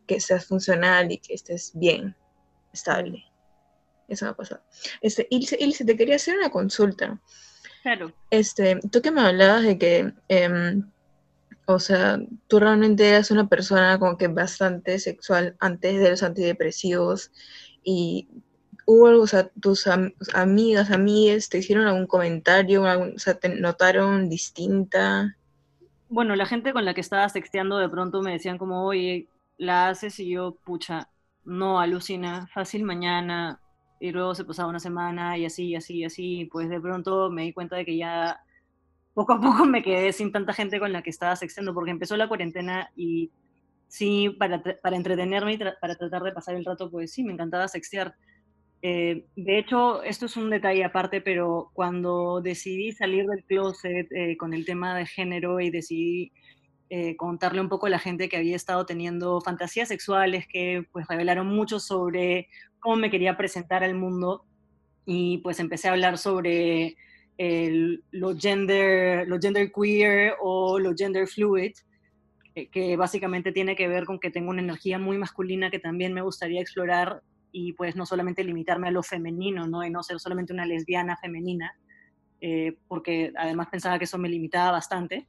que 0.06 0.20
seas 0.20 0.46
funcional 0.46 1.12
y 1.12 1.18
que 1.18 1.34
estés 1.34 1.72
bien, 1.74 2.16
estable. 2.72 3.24
Eso 4.08 4.28
ha 4.28 4.36
pasado. 4.36 4.62
Este, 5.00 5.26
Ilse, 5.30 5.56
Ilse, 5.60 5.84
te 5.84 5.96
quería 5.96 6.16
hacer 6.16 6.36
una 6.36 6.50
consulta. 6.50 7.20
Claro. 7.82 8.12
Este, 8.30 8.78
tú 8.90 9.02
que 9.02 9.10
me 9.10 9.20
hablabas 9.20 9.62
de 9.62 9.78
que, 9.78 10.12
em, 10.28 10.90
o 11.66 11.78
sea, 11.78 12.18
tú 12.48 12.58
realmente 12.58 13.08
eras 13.08 13.30
una 13.30 13.48
persona 13.48 13.98
como 13.98 14.16
que 14.16 14.28
bastante 14.28 14.98
sexual 14.98 15.56
antes 15.60 16.00
de 16.00 16.10
los 16.10 16.22
antidepresivos 16.22 17.30
y 17.84 18.28
hubo 18.86 19.06
algo, 19.06 19.22
o 19.22 19.26
sea, 19.26 19.48
tus 19.60 19.86
amigas, 19.86 20.90
amigas, 20.90 21.48
te 21.48 21.58
hicieron 21.58 21.86
algún 21.86 22.06
comentario, 22.06 22.84
te 23.40 23.48
notaron 23.60 24.28
distinta. 24.28 25.36
Bueno, 26.08 26.36
la 26.36 26.46
gente 26.46 26.72
con 26.72 26.84
la 26.84 26.94
que 26.94 27.00
estaba 27.00 27.28
sexteando 27.28 27.78
de 27.78 27.88
pronto 27.88 28.22
me 28.22 28.32
decían 28.32 28.58
como, 28.58 28.84
oye, 28.84 29.28
la 29.58 29.88
haces 29.88 30.18
y 30.20 30.30
yo, 30.30 30.56
pucha, 30.64 31.08
no, 31.44 31.80
alucina, 31.80 32.48
fácil 32.52 32.84
mañana, 32.84 33.60
y 34.02 34.10
luego 34.10 34.34
se 34.34 34.44
pasaba 34.44 34.68
una 34.68 34.80
semana 34.80 35.38
y 35.38 35.46
así, 35.46 35.76
así, 35.76 36.04
así, 36.04 36.48
pues 36.50 36.68
de 36.68 36.80
pronto 36.80 37.30
me 37.30 37.42
di 37.42 37.52
cuenta 37.52 37.76
de 37.76 37.84
que 37.84 37.96
ya 37.96 38.40
poco 39.14 39.34
a 39.34 39.40
poco 39.40 39.64
me 39.64 39.82
quedé 39.82 40.12
sin 40.12 40.32
tanta 40.32 40.52
gente 40.52 40.80
con 40.80 40.92
la 40.92 41.02
que 41.02 41.10
estaba 41.10 41.36
sexteando, 41.36 41.72
porque 41.72 41.92
empezó 41.92 42.16
la 42.16 42.28
cuarentena 42.28 42.90
y 42.96 43.30
sí, 43.86 44.30
para, 44.38 44.62
para 44.82 44.96
entretenerme 44.96 45.52
y 45.52 45.58
para 45.58 45.94
tratar 45.94 46.22
de 46.22 46.32
pasar 46.32 46.56
el 46.56 46.64
rato, 46.64 46.90
pues 46.90 47.12
sí, 47.12 47.22
me 47.22 47.32
encantaba 47.32 47.68
sextear 47.68 48.16
eh, 48.84 49.26
de 49.36 49.58
hecho, 49.58 50.02
esto 50.02 50.26
es 50.26 50.36
un 50.36 50.50
detalle 50.50 50.82
aparte, 50.82 51.20
pero 51.20 51.70
cuando 51.72 52.40
decidí 52.40 52.90
salir 52.90 53.26
del 53.26 53.44
closet 53.44 54.08
eh, 54.10 54.36
con 54.36 54.52
el 54.54 54.64
tema 54.64 54.96
de 54.96 55.06
género 55.06 55.60
y 55.60 55.70
decidí 55.70 56.32
eh, 56.90 57.16
contarle 57.16 57.60
un 57.60 57.68
poco 57.68 57.86
a 57.86 57.90
la 57.90 58.00
gente 58.00 58.28
que 58.28 58.36
había 58.36 58.56
estado 58.56 58.84
teniendo 58.84 59.40
fantasías 59.40 59.88
sexuales 59.88 60.46
que 60.48 60.84
pues 60.90 61.06
revelaron 61.08 61.46
mucho 61.46 61.78
sobre 61.78 62.48
cómo 62.80 62.96
me 62.96 63.10
quería 63.10 63.36
presentar 63.36 63.84
al 63.84 63.94
mundo 63.94 64.44
y 65.06 65.38
pues 65.38 65.60
empecé 65.60 65.88
a 65.88 65.92
hablar 65.92 66.18
sobre 66.18 66.96
lo, 67.38 68.36
gender, 68.36 69.26
lo 69.28 69.38
gender 69.40 69.72
queer 69.72 70.34
o 70.40 70.78
lo 70.78 70.92
gender 70.94 71.26
fluid, 71.28 71.72
que 72.54 72.96
básicamente 72.96 73.52
tiene 73.52 73.74
que 73.74 73.88
ver 73.88 74.04
con 74.04 74.18
que 74.20 74.30
tengo 74.30 74.50
una 74.50 74.62
energía 74.62 74.98
muy 74.98 75.18
masculina 75.18 75.70
que 75.70 75.78
también 75.78 76.12
me 76.12 76.22
gustaría 76.22 76.60
explorar 76.60 77.22
y 77.52 77.74
pues 77.74 77.94
no 77.94 78.06
solamente 78.06 78.42
limitarme 78.42 78.88
a 78.88 78.90
lo 78.90 79.02
femenino, 79.02 79.66
¿no? 79.66 79.84
Y 79.84 79.90
no 79.90 80.02
ser 80.02 80.18
solamente 80.18 80.52
una 80.52 80.66
lesbiana 80.66 81.16
femenina, 81.16 81.78
eh, 82.40 82.78
porque 82.88 83.32
además 83.36 83.68
pensaba 83.70 83.98
que 83.98 84.04
eso 84.04 84.18
me 84.18 84.28
limitaba 84.28 84.72
bastante. 84.72 85.28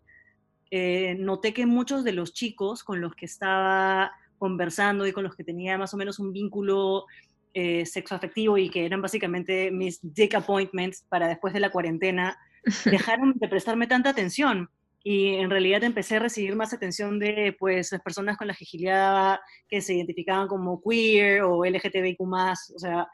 Eh, 0.72 1.16
noté 1.20 1.54
que 1.54 1.66
muchos 1.66 2.04
de 2.04 2.14
los 2.14 2.34
chicos 2.34 2.84
con 2.84 3.02
los 3.02 3.14
que 3.14 3.26
estaba 3.26 4.12
conversando 4.40 5.06
y 5.06 5.12
con 5.12 5.24
los 5.24 5.36
que 5.36 5.44
tenía 5.44 5.78
más 5.78 5.94
o 5.94 5.98
menos 5.98 6.18
un 6.18 6.34
vínculo 6.34 7.06
eh, 7.54 7.86
sexoafectivo 7.86 8.58
y 8.58 8.70
que 8.70 8.86
eran 8.86 9.02
básicamente 9.02 9.70
mis 9.70 10.00
dick 10.02 10.34
appointments 10.34 11.06
para 11.10 11.28
después 11.28 11.54
de 11.54 11.60
la 11.60 11.70
cuarentena, 11.72 12.38
dejaron 12.86 13.34
de 13.36 13.48
prestarme 13.48 13.86
tanta 13.86 14.10
atención 14.10 14.70
y 15.04 15.36
en 15.36 15.50
realidad 15.50 15.84
empecé 15.84 16.16
a 16.16 16.20
recibir 16.20 16.56
más 16.56 16.74
atención 16.74 17.20
de 17.20 17.56
pues 17.60 17.92
las 17.92 18.02
personas 18.02 18.38
con 18.38 18.48
las 18.48 18.58
que 18.58 18.64
gileaba 18.64 19.42
que 19.68 19.82
se 19.82 19.94
identificaban 19.94 20.48
como 20.48 20.82
queer 20.82 21.42
o 21.42 21.66
LGTBIQ+, 21.66 22.22
o 22.22 22.80
sea, 22.80 23.08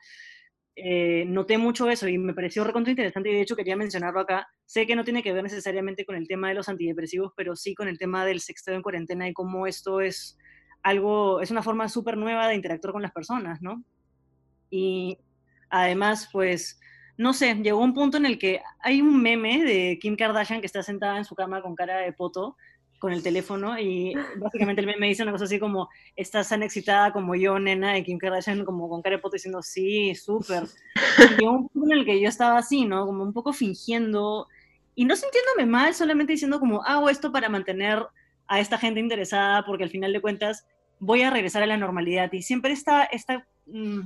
eh, 0.75 1.25
noté 1.27 1.57
mucho 1.57 1.89
eso 1.89 2.07
y 2.07 2.17
me 2.17 2.33
pareció 2.33 2.63
recontra 2.63 2.91
interesante 2.91 3.29
y 3.29 3.33
de 3.33 3.41
hecho 3.41 3.55
quería 3.55 3.75
mencionarlo 3.75 4.19
acá. 4.19 4.47
Sé 4.65 4.85
que 4.85 4.95
no 4.95 5.03
tiene 5.03 5.23
que 5.23 5.33
ver 5.33 5.43
necesariamente 5.43 6.05
con 6.05 6.15
el 6.15 6.27
tema 6.27 6.49
de 6.49 6.53
los 6.53 6.69
antidepresivos, 6.69 7.33
pero 7.35 7.55
sí 7.55 7.73
con 7.73 7.87
el 7.87 7.97
tema 7.97 8.23
del 8.23 8.39
sexteo 8.39 8.75
en 8.75 8.83
cuarentena 8.83 9.27
y 9.27 9.33
cómo 9.33 9.65
esto 9.65 9.99
es 9.99 10.37
algo, 10.83 11.41
es 11.41 11.51
una 11.51 11.63
forma 11.63 11.89
súper 11.89 12.17
nueva 12.17 12.47
de 12.47 12.55
interactuar 12.55 12.93
con 12.93 13.01
las 13.01 13.11
personas, 13.11 13.61
¿no? 13.61 13.83
Y 14.69 15.17
además, 15.69 16.29
pues 16.31 16.78
no 17.19 17.33
sé, 17.33 17.53
llegó 17.55 17.79
un 17.79 17.93
punto 17.93 18.15
en 18.15 18.25
el 18.25 18.39
que 18.39 18.61
hay 18.79 19.01
un 19.01 19.21
meme 19.21 19.61
de 19.65 19.99
Kim 20.01 20.15
Kardashian 20.15 20.61
que 20.61 20.67
está 20.67 20.81
sentada 20.81 21.17
en 21.17 21.25
su 21.25 21.35
cama 21.35 21.61
con 21.61 21.75
cara 21.75 21.97
de 21.97 22.13
poto 22.13 22.55
con 22.97 23.11
el 23.11 23.21
teléfono 23.21 23.77
y 23.77 24.13
básicamente 24.37 24.79
el 24.79 24.87
meme 24.87 25.07
dice 25.07 25.23
una 25.23 25.33
cosa 25.33 25.43
así 25.43 25.59
como, 25.59 25.89
estás 26.15 26.47
tan 26.47 26.63
excitada 26.63 27.11
como 27.11 27.35
yo, 27.35 27.59
nena, 27.59 27.97
y 27.97 28.05
Kim 28.05 28.17
Kardashian 28.17 28.63
como 28.63 28.87
con 28.87 29.01
cara 29.01 29.17
de 29.17 29.21
poto 29.21 29.33
diciendo, 29.33 29.61
sí, 29.61 30.15
súper. 30.15 30.63
llegó 31.37 31.51
un 31.51 31.67
punto 31.67 31.93
en 31.93 31.99
el 31.99 32.05
que 32.05 32.21
yo 32.21 32.29
estaba 32.29 32.57
así, 32.57 32.85
¿no? 32.85 33.05
Como 33.05 33.21
un 33.23 33.33
poco 33.33 33.51
fingiendo 33.51 34.47
y 34.95 35.03
no 35.03 35.17
sintiéndome 35.17 35.65
mal, 35.65 35.93
solamente 35.93 36.31
diciendo 36.31 36.57
como, 36.61 36.85
hago 36.85 37.09
esto 37.09 37.33
para 37.33 37.49
mantener 37.49 38.01
a 38.47 38.61
esta 38.61 38.77
gente 38.77 39.01
interesada 39.01 39.65
porque 39.65 39.83
al 39.83 39.89
final 39.89 40.13
de 40.13 40.21
cuentas 40.21 40.65
voy 40.99 41.23
a 41.23 41.31
regresar 41.31 41.63
a 41.63 41.67
la 41.67 41.75
normalidad 41.75 42.31
y 42.31 42.43
siempre 42.43 42.71
está. 42.71 43.09
Mm, 43.65 44.03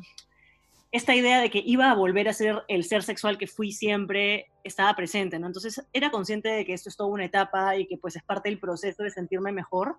esta 0.93 1.15
idea 1.15 1.41
de 1.41 1.49
que 1.49 1.61
iba 1.65 1.89
a 1.89 1.95
volver 1.95 2.29
a 2.29 2.33
ser 2.33 2.63
el 2.67 2.83
ser 2.83 3.01
sexual 3.01 3.39
que 3.39 3.47
fui 3.47 3.71
siempre 3.71 4.51
estaba 4.63 4.95
presente, 4.95 5.39
¿no? 5.39 5.47
Entonces 5.47 5.83
era 5.91 6.11
consciente 6.11 6.49
de 6.49 6.65
que 6.65 6.73
esto 6.73 6.87
es 6.87 6.95
toda 6.95 7.09
una 7.09 7.25
etapa 7.25 7.75
y 7.75 7.87
que 7.87 7.97
pues 7.97 8.15
es 8.15 8.23
parte 8.23 8.49
del 8.49 8.59
proceso 8.59 9.01
de 9.01 9.09
sentirme 9.09 9.51
mejor, 9.51 9.97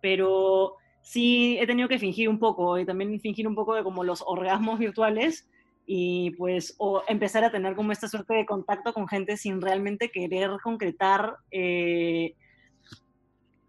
pero 0.00 0.76
sí 1.02 1.58
he 1.60 1.66
tenido 1.66 1.88
que 1.88 1.98
fingir 1.98 2.28
un 2.28 2.38
poco 2.38 2.78
y 2.78 2.86
también 2.86 3.18
fingir 3.20 3.48
un 3.48 3.56
poco 3.56 3.74
de 3.74 3.82
como 3.82 4.04
los 4.04 4.22
orgasmos 4.24 4.78
virtuales 4.78 5.48
y 5.86 6.30
pues 6.38 6.76
o 6.78 7.02
empezar 7.08 7.42
a 7.42 7.50
tener 7.50 7.74
como 7.74 7.90
esta 7.90 8.06
suerte 8.06 8.34
de 8.34 8.46
contacto 8.46 8.92
con 8.92 9.08
gente 9.08 9.36
sin 9.36 9.60
realmente 9.60 10.12
querer 10.12 10.50
concretar 10.62 11.34
eh, 11.50 12.36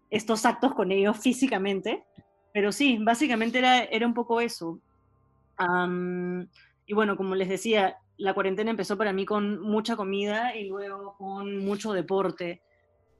estos 0.08 0.46
actos 0.46 0.72
con 0.72 0.92
ellos 0.92 1.18
físicamente 1.18 2.04
pero 2.54 2.70
sí, 2.70 2.98
básicamente 3.02 3.58
era, 3.58 3.82
era 3.82 4.06
un 4.06 4.14
poco 4.14 4.40
eso. 4.40 4.78
Y 6.86 6.94
bueno, 6.94 7.16
como 7.16 7.34
les 7.34 7.48
decía, 7.48 7.98
la 8.16 8.34
cuarentena 8.34 8.70
empezó 8.70 8.96
para 8.96 9.12
mí 9.12 9.24
con 9.24 9.60
mucha 9.60 9.96
comida 9.96 10.56
y 10.56 10.68
luego 10.68 11.16
con 11.16 11.58
mucho 11.58 11.92
deporte, 11.92 12.62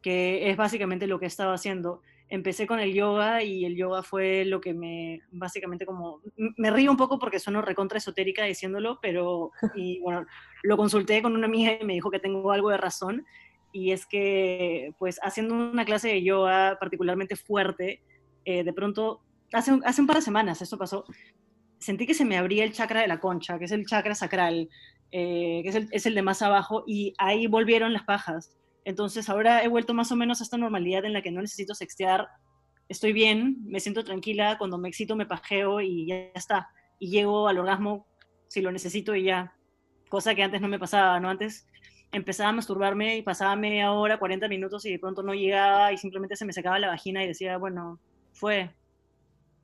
que 0.02 0.50
es 0.50 0.56
básicamente 0.56 1.06
lo 1.06 1.18
que 1.18 1.26
estaba 1.26 1.54
haciendo. 1.54 2.02
Empecé 2.28 2.66
con 2.66 2.80
el 2.80 2.94
yoga 2.94 3.42
y 3.42 3.64
el 3.64 3.76
yoga 3.76 4.02
fue 4.02 4.44
lo 4.44 4.60
que 4.60 4.72
me, 4.74 5.20
básicamente 5.30 5.84
como, 5.84 6.20
me 6.36 6.70
río 6.70 6.90
un 6.90 6.96
poco 6.96 7.18
porque 7.18 7.38
sueno 7.38 7.62
recontra 7.62 7.98
esotérica 7.98 8.44
diciéndolo, 8.44 8.98
pero, 9.00 9.50
y 9.74 10.00
bueno, 10.00 10.26
lo 10.62 10.76
consulté 10.76 11.22
con 11.22 11.34
una 11.34 11.46
amiga 11.46 11.78
y 11.80 11.84
me 11.84 11.94
dijo 11.94 12.10
que 12.10 12.20
tengo 12.20 12.50
algo 12.52 12.70
de 12.70 12.76
razón, 12.76 13.24
y 13.72 13.90
es 13.90 14.06
que, 14.06 14.94
pues, 14.98 15.18
haciendo 15.22 15.52
una 15.54 15.84
clase 15.84 16.08
de 16.08 16.22
yoga 16.22 16.78
particularmente 16.78 17.34
fuerte, 17.34 18.02
eh, 18.44 18.62
de 18.62 18.72
pronto, 18.72 19.20
hace, 19.52 19.72
hace 19.84 20.00
un 20.00 20.06
par 20.06 20.16
de 20.16 20.22
semanas 20.22 20.62
eso 20.62 20.78
pasó, 20.78 21.04
sentí 21.84 22.06
que 22.06 22.14
se 22.14 22.24
me 22.24 22.38
abría 22.38 22.64
el 22.64 22.72
chakra 22.72 23.02
de 23.02 23.08
la 23.08 23.20
concha, 23.20 23.58
que 23.58 23.66
es 23.66 23.72
el 23.72 23.86
chakra 23.86 24.14
sacral, 24.14 24.68
eh, 25.12 25.60
que 25.62 25.68
es 25.68 25.74
el, 25.74 25.88
es 25.92 26.06
el, 26.06 26.14
de 26.14 26.22
más 26.22 26.40
abajo, 26.42 26.84
y 26.86 27.14
ahí 27.18 27.46
volvieron 27.46 27.92
las 27.92 28.04
pajas. 28.04 28.56
Entonces 28.84 29.28
ahora 29.28 29.62
he 29.62 29.68
vuelto 29.68 29.94
más 29.94 30.10
o 30.10 30.16
menos 30.16 30.40
a 30.40 30.44
esta 30.44 30.56
normalidad 30.56 31.04
en 31.04 31.12
la 31.12 31.22
que 31.22 31.30
no 31.30 31.42
necesito 31.42 31.74
sextear, 31.74 32.28
estoy 32.88 33.12
bien, 33.12 33.58
me 33.64 33.80
siento 33.80 34.02
tranquila, 34.02 34.56
cuando 34.58 34.78
me 34.78 34.88
excito 34.88 35.14
me 35.14 35.26
pajeo 35.26 35.80
y 35.80 36.06
ya 36.06 36.16
está. 36.34 36.68
Y 36.98 37.10
llego 37.10 37.48
al 37.48 37.58
orgasmo 37.58 38.06
si 38.48 38.62
lo 38.62 38.72
necesito 38.72 39.14
y 39.14 39.24
ya. 39.24 39.54
Cosa 40.08 40.34
que 40.34 40.42
antes 40.42 40.60
no 40.60 40.68
me 40.68 40.78
pasaba, 40.78 41.20
¿no? 41.20 41.28
Antes 41.28 41.66
empezaba 42.12 42.50
a 42.50 42.52
masturbarme 42.52 43.16
y 43.16 43.22
pasaba 43.22 43.56
media 43.56 43.92
hora, 43.92 44.18
40 44.18 44.48
minutos 44.48 44.86
y 44.86 44.92
de 44.92 44.98
pronto 44.98 45.22
no 45.22 45.34
llegaba 45.34 45.92
y 45.92 45.98
simplemente 45.98 46.36
se 46.36 46.44
me 46.44 46.52
sacaba 46.52 46.78
la 46.78 46.88
vagina 46.88 47.24
y 47.24 47.26
decía, 47.26 47.58
bueno, 47.58 48.00
fue, 48.32 48.70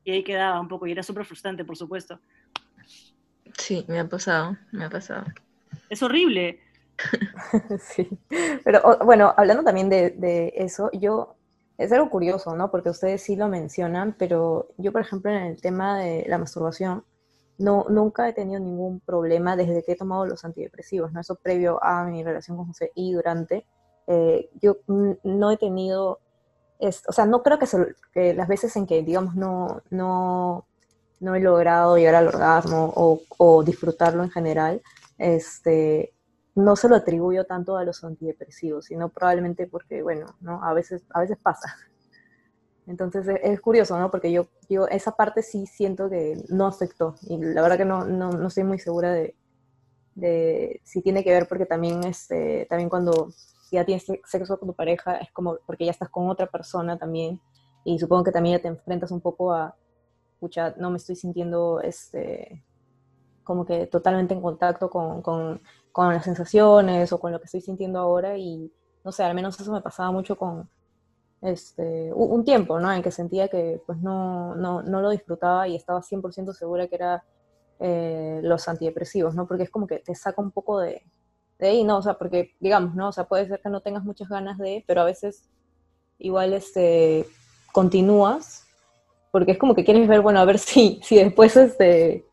y 0.04 0.12
ahí 0.12 0.24
quedaba 0.24 0.60
un 0.60 0.68
poco, 0.68 0.86
y 0.86 0.92
era 0.92 1.02
súper 1.02 1.24
frustrante, 1.24 1.64
por 1.64 1.76
supuesto. 1.76 2.20
Sí, 3.58 3.84
me 3.88 3.98
ha 3.98 4.08
pasado, 4.08 4.56
me 4.72 4.84
ha 4.84 4.90
pasado. 4.90 5.24
Es 5.88 6.02
horrible. 6.02 6.60
sí, 7.80 8.08
pero 8.64 8.98
bueno, 9.04 9.32
hablando 9.36 9.64
también 9.64 9.88
de, 9.88 10.10
de, 10.10 10.52
eso, 10.56 10.90
yo, 10.92 11.36
es 11.78 11.90
algo 11.92 12.10
curioso, 12.10 12.54
¿no? 12.56 12.70
Porque 12.70 12.90
ustedes 12.90 13.22
sí 13.22 13.36
lo 13.36 13.48
mencionan, 13.48 14.14
pero 14.18 14.68
yo, 14.76 14.92
por 14.92 15.00
ejemplo, 15.00 15.30
en 15.30 15.42
el 15.44 15.60
tema 15.60 15.98
de 15.98 16.26
la 16.28 16.38
masturbación, 16.38 17.04
no, 17.60 17.84
nunca 17.90 18.28
he 18.28 18.32
tenido 18.32 18.58
ningún 18.58 19.00
problema 19.00 19.54
desde 19.54 19.82
que 19.82 19.92
he 19.92 19.96
tomado 19.96 20.24
los 20.24 20.44
antidepresivos, 20.44 21.12
¿no? 21.12 21.20
Eso 21.20 21.36
previo 21.36 21.82
a 21.84 22.04
mi 22.04 22.24
relación 22.24 22.56
con 22.56 22.66
José 22.66 22.90
y 22.94 23.12
durante. 23.12 23.66
Eh, 24.06 24.48
yo 24.60 24.78
no 24.86 25.50
he 25.50 25.56
tenido 25.58 26.20
o 26.80 27.12
sea, 27.12 27.26
no 27.26 27.42
creo 27.42 27.58
que, 27.58 28.34
las 28.34 28.48
veces 28.48 28.74
en 28.76 28.86
que, 28.86 29.02
digamos, 29.02 29.34
no, 29.34 29.82
no, 29.90 30.66
no 31.20 31.34
he 31.34 31.40
logrado 31.40 31.96
llegar 31.96 32.14
al 32.14 32.28
orgasmo 32.28 32.92
o, 32.94 33.62
disfrutarlo 33.62 34.22
en 34.22 34.30
general, 34.30 34.82
este, 35.18 36.14
no 36.54 36.76
se 36.76 36.88
lo 36.88 36.96
atribuyo 36.96 37.44
tanto 37.44 37.76
a 37.76 37.84
los 37.84 38.02
antidepresivos, 38.04 38.86
sino 38.86 39.08
probablemente 39.10 39.66
porque, 39.66 40.02
bueno, 40.02 40.26
¿no? 40.40 40.64
A 40.64 40.72
veces, 40.72 41.02
a 41.10 41.20
veces 41.20 41.38
pasa. 41.42 41.76
Entonces 42.86 43.26
es, 43.42 43.60
curioso, 43.60 43.98
¿no? 43.98 44.10
Porque 44.10 44.32
yo, 44.32 44.48
yo 44.68 44.88
esa 44.88 45.12
parte 45.12 45.42
sí 45.42 45.66
siento 45.66 46.10
que 46.10 46.42
no 46.48 46.66
afectó. 46.66 47.14
Y 47.22 47.38
la 47.38 47.62
verdad 47.62 47.76
que 47.76 47.84
no, 47.84 48.04
no, 48.04 48.30
no 48.30 48.48
estoy 48.48 48.64
muy 48.64 48.78
segura 48.78 49.12
de, 49.12 49.36
de, 50.14 50.80
si 50.84 51.02
tiene 51.02 51.22
que 51.22 51.32
ver 51.32 51.46
porque 51.46 51.66
también, 51.66 52.02
este, 52.04 52.66
también 52.68 52.88
cuando 52.88 53.32
si 53.70 53.76
ya 53.76 53.84
tienes 53.84 54.04
sexo 54.24 54.58
con 54.58 54.68
tu 54.68 54.74
pareja, 54.74 55.18
es 55.18 55.30
como 55.30 55.58
porque 55.64 55.84
ya 55.84 55.92
estás 55.92 56.08
con 56.08 56.28
otra 56.28 56.46
persona 56.46 56.98
también. 56.98 57.40
Y 57.84 58.00
supongo 58.00 58.24
que 58.24 58.32
también 58.32 58.56
ya 58.56 58.62
te 58.62 58.68
enfrentas 58.68 59.12
un 59.12 59.20
poco 59.20 59.52
a, 59.52 59.76
escucha, 60.32 60.74
no 60.76 60.90
me 60.90 60.96
estoy 60.96 61.14
sintiendo 61.14 61.80
este, 61.80 62.64
como 63.44 63.64
que 63.64 63.86
totalmente 63.86 64.34
en 64.34 64.42
contacto 64.42 64.90
con, 64.90 65.22
con, 65.22 65.62
con, 65.92 66.12
las 66.12 66.24
sensaciones 66.24 67.12
o 67.12 67.20
con 67.20 67.30
lo 67.30 67.38
que 67.38 67.44
estoy 67.44 67.60
sintiendo 67.60 68.00
ahora. 68.00 68.36
Y 68.36 68.72
no 69.04 69.12
sé, 69.12 69.22
al 69.22 69.36
menos 69.36 69.58
eso 69.60 69.72
me 69.72 69.82
pasaba 69.82 70.10
mucho 70.10 70.36
con 70.36 70.68
este, 71.40 72.12
un 72.12 72.44
tiempo, 72.44 72.80
¿no? 72.80 72.92
En 72.92 73.02
que 73.02 73.12
sentía 73.12 73.46
que 73.46 73.80
pues 73.86 73.98
no, 74.00 74.56
no, 74.56 74.82
no 74.82 75.00
lo 75.00 75.10
disfrutaba 75.10 75.68
y 75.68 75.76
estaba 75.76 76.02
100% 76.02 76.52
segura 76.54 76.88
que 76.88 76.96
era 76.96 77.24
eh, 77.78 78.40
los 78.42 78.66
antidepresivos, 78.66 79.36
¿no? 79.36 79.46
Porque 79.46 79.62
es 79.62 79.70
como 79.70 79.86
que 79.86 80.00
te 80.00 80.16
saca 80.16 80.42
un 80.42 80.50
poco 80.50 80.80
de, 80.80 81.04
de 81.60 81.68
ahí, 81.68 81.84
¿no? 81.84 81.98
O 81.98 82.02
sea, 82.02 82.14
porque, 82.14 82.54
digamos, 82.60 82.94
¿no? 82.94 83.08
O 83.08 83.12
sea, 83.12 83.24
puede 83.24 83.46
ser 83.46 83.60
que 83.60 83.68
no 83.68 83.80
tengas 83.80 84.04
muchas 84.04 84.28
ganas 84.28 84.58
de, 84.58 84.84
pero 84.86 85.02
a 85.02 85.04
veces 85.04 85.48
igual 86.18 86.52
este, 86.52 87.26
continúas, 87.72 88.66
porque 89.30 89.52
es 89.52 89.58
como 89.58 89.74
que 89.74 89.84
quieres 89.84 90.08
ver, 90.08 90.20
bueno, 90.20 90.40
a 90.40 90.44
ver 90.44 90.58
si, 90.58 91.00
si 91.02 91.16
después, 91.16 91.56
este, 91.56 92.24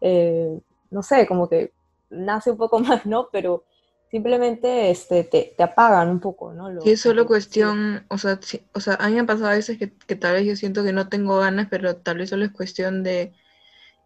eh, 0.00 0.60
no 0.90 1.02
sé, 1.02 1.26
como 1.26 1.48
que 1.48 1.72
nace 2.08 2.50
un 2.50 2.56
poco 2.56 2.78
más, 2.80 3.06
¿no? 3.06 3.28
Pero 3.30 3.64
simplemente 4.10 4.90
este, 4.90 5.24
te, 5.24 5.54
te 5.56 5.62
apagan 5.62 6.08
un 6.08 6.18
poco, 6.18 6.52
¿no? 6.52 6.80
sí, 6.80 6.90
es 6.90 7.00
solo 7.00 7.26
cuestión, 7.26 8.04
o 8.08 8.18
sea, 8.18 8.40
o 8.74 8.80
sea, 8.80 8.94
a 8.94 9.08
mí 9.08 9.14
me 9.14 9.20
ha 9.20 9.26
pasado 9.26 9.50
a 9.50 9.54
veces 9.54 9.78
que, 9.78 9.92
que 9.92 10.16
tal 10.16 10.32
vez 10.34 10.46
yo 10.46 10.56
siento 10.56 10.82
que 10.82 10.92
no 10.92 11.08
tengo 11.08 11.38
ganas, 11.38 11.68
pero 11.70 11.94
tal 11.96 12.18
vez 12.18 12.30
solo 12.30 12.44
es 12.44 12.50
cuestión 12.50 13.04
de 13.04 13.32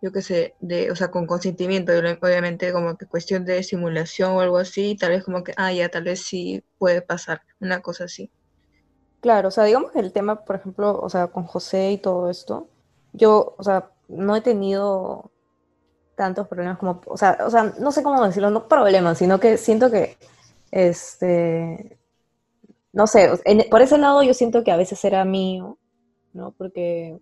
yo 0.03 0.13
qué 0.13 0.23
sé, 0.23 0.55
de, 0.61 0.91
o 0.91 0.97
sea, 0.97 1.11
con 1.11 1.27
consentimiento, 1.27 1.93
obviamente 1.93 2.73
como 2.73 2.97
que 2.97 3.07
cuestión 3.07 3.45
de 3.45 3.63
simulación 3.63 4.33
o 4.33 4.41
algo 4.41 4.59
así, 4.59 4.97
tal 4.97 5.11
vez 5.11 5.25
como 5.25 5.43
que, 5.43 5.53
ah, 5.57 5.73
ya, 5.73 5.89
tal 5.89 6.05
vez 6.05 6.23
sí 6.23 6.63
puede 6.79 7.03
pasar, 7.03 7.43
una 7.61 7.81
cosa 7.81 8.05
así. 8.05 8.31
Claro, 9.21 9.49
o 9.49 9.51
sea, 9.51 9.65
digamos 9.65 9.93
que 9.93 10.01
el 10.01 10.13
tema, 10.13 10.45
por 10.45 10.57
ejemplo, 10.57 11.01
o 11.01 11.09
sea, 11.09 11.29
con 11.29 11.45
José 11.45 11.93
y 11.93 11.99
todo 11.99 12.29
esto, 12.29 12.69
yo, 13.13 13.55
o 13.57 13.63
sea, 13.63 13.91
no 14.09 14.37
he 14.37 14.41
tenido 14.43 15.31
tantos 16.17 16.47
problemas 16.47 16.79
como, 16.79 17.01
o 17.07 17.17
sea, 17.17 17.39
o 17.47 17.51
sea, 17.51 17.73
no 17.79 17.91
sé 17.91 18.03
cómo 18.03 18.25
decirlo, 18.25 18.51
no 18.51 18.69
problemas, 18.69 19.19
sino 19.19 19.41
que 19.41 19.57
siento 19.57 19.91
que, 19.91 20.19
este, 20.71 21.99
no 22.93 23.07
sé, 23.07 23.31
por 23.71 23.83
ese 23.83 23.99
lado 23.99 24.23
yo 24.23 24.35
siento 24.35 24.63
que 24.63 24.73
a 24.73 24.77
veces 24.77 25.05
era 25.05 25.25
mío, 25.25 25.79
¿no? 26.33 26.53
Porque 26.53 27.19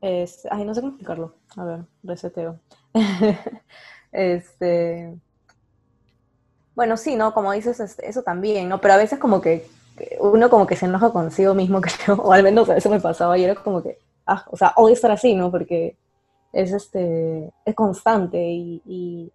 es, 0.00 0.46
ay, 0.50 0.64
no 0.64 0.74
sé 0.74 0.80
cómo 0.80 0.92
explicarlo. 0.92 1.34
A 1.56 1.64
ver, 1.64 1.84
reseteo. 2.02 2.58
este. 4.12 5.16
Bueno, 6.74 6.96
sí, 6.96 7.16
¿no? 7.16 7.34
Como 7.34 7.52
dices, 7.52 7.98
eso 7.98 8.22
también, 8.22 8.68
¿no? 8.68 8.80
Pero 8.80 8.94
a 8.94 8.98
veces 8.98 9.18
como 9.18 9.40
que 9.40 9.68
uno 10.20 10.48
como 10.48 10.66
que 10.66 10.76
se 10.76 10.86
enoja 10.86 11.10
consigo 11.10 11.54
mismo, 11.54 11.80
creo, 12.04 12.16
o 12.16 12.32
al 12.32 12.42
menos 12.42 12.68
a 12.70 12.74
veces 12.74 12.90
me 12.90 13.00
pasaba 13.00 13.36
y 13.38 13.44
era 13.44 13.54
como 13.56 13.82
que, 13.82 13.98
ah, 14.26 14.44
o 14.50 14.56
sea, 14.56 14.72
odio 14.76 14.94
estar 14.94 15.10
así, 15.10 15.34
¿no? 15.34 15.50
Porque 15.50 15.96
es 16.52 16.72
este, 16.72 17.52
es 17.64 17.74
constante 17.74 18.38
y, 18.42 18.82
y, 18.86 19.32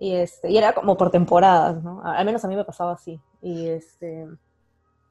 y, 0.00 0.14
este, 0.14 0.50
y 0.50 0.58
era 0.58 0.72
como 0.72 0.96
por 0.96 1.10
temporadas, 1.10 1.82
¿no? 1.82 2.02
Al 2.02 2.24
menos 2.24 2.44
a 2.44 2.48
mí 2.48 2.56
me 2.56 2.64
pasaba 2.64 2.92
así. 2.92 3.20
Y 3.42 3.68
este, 3.68 4.26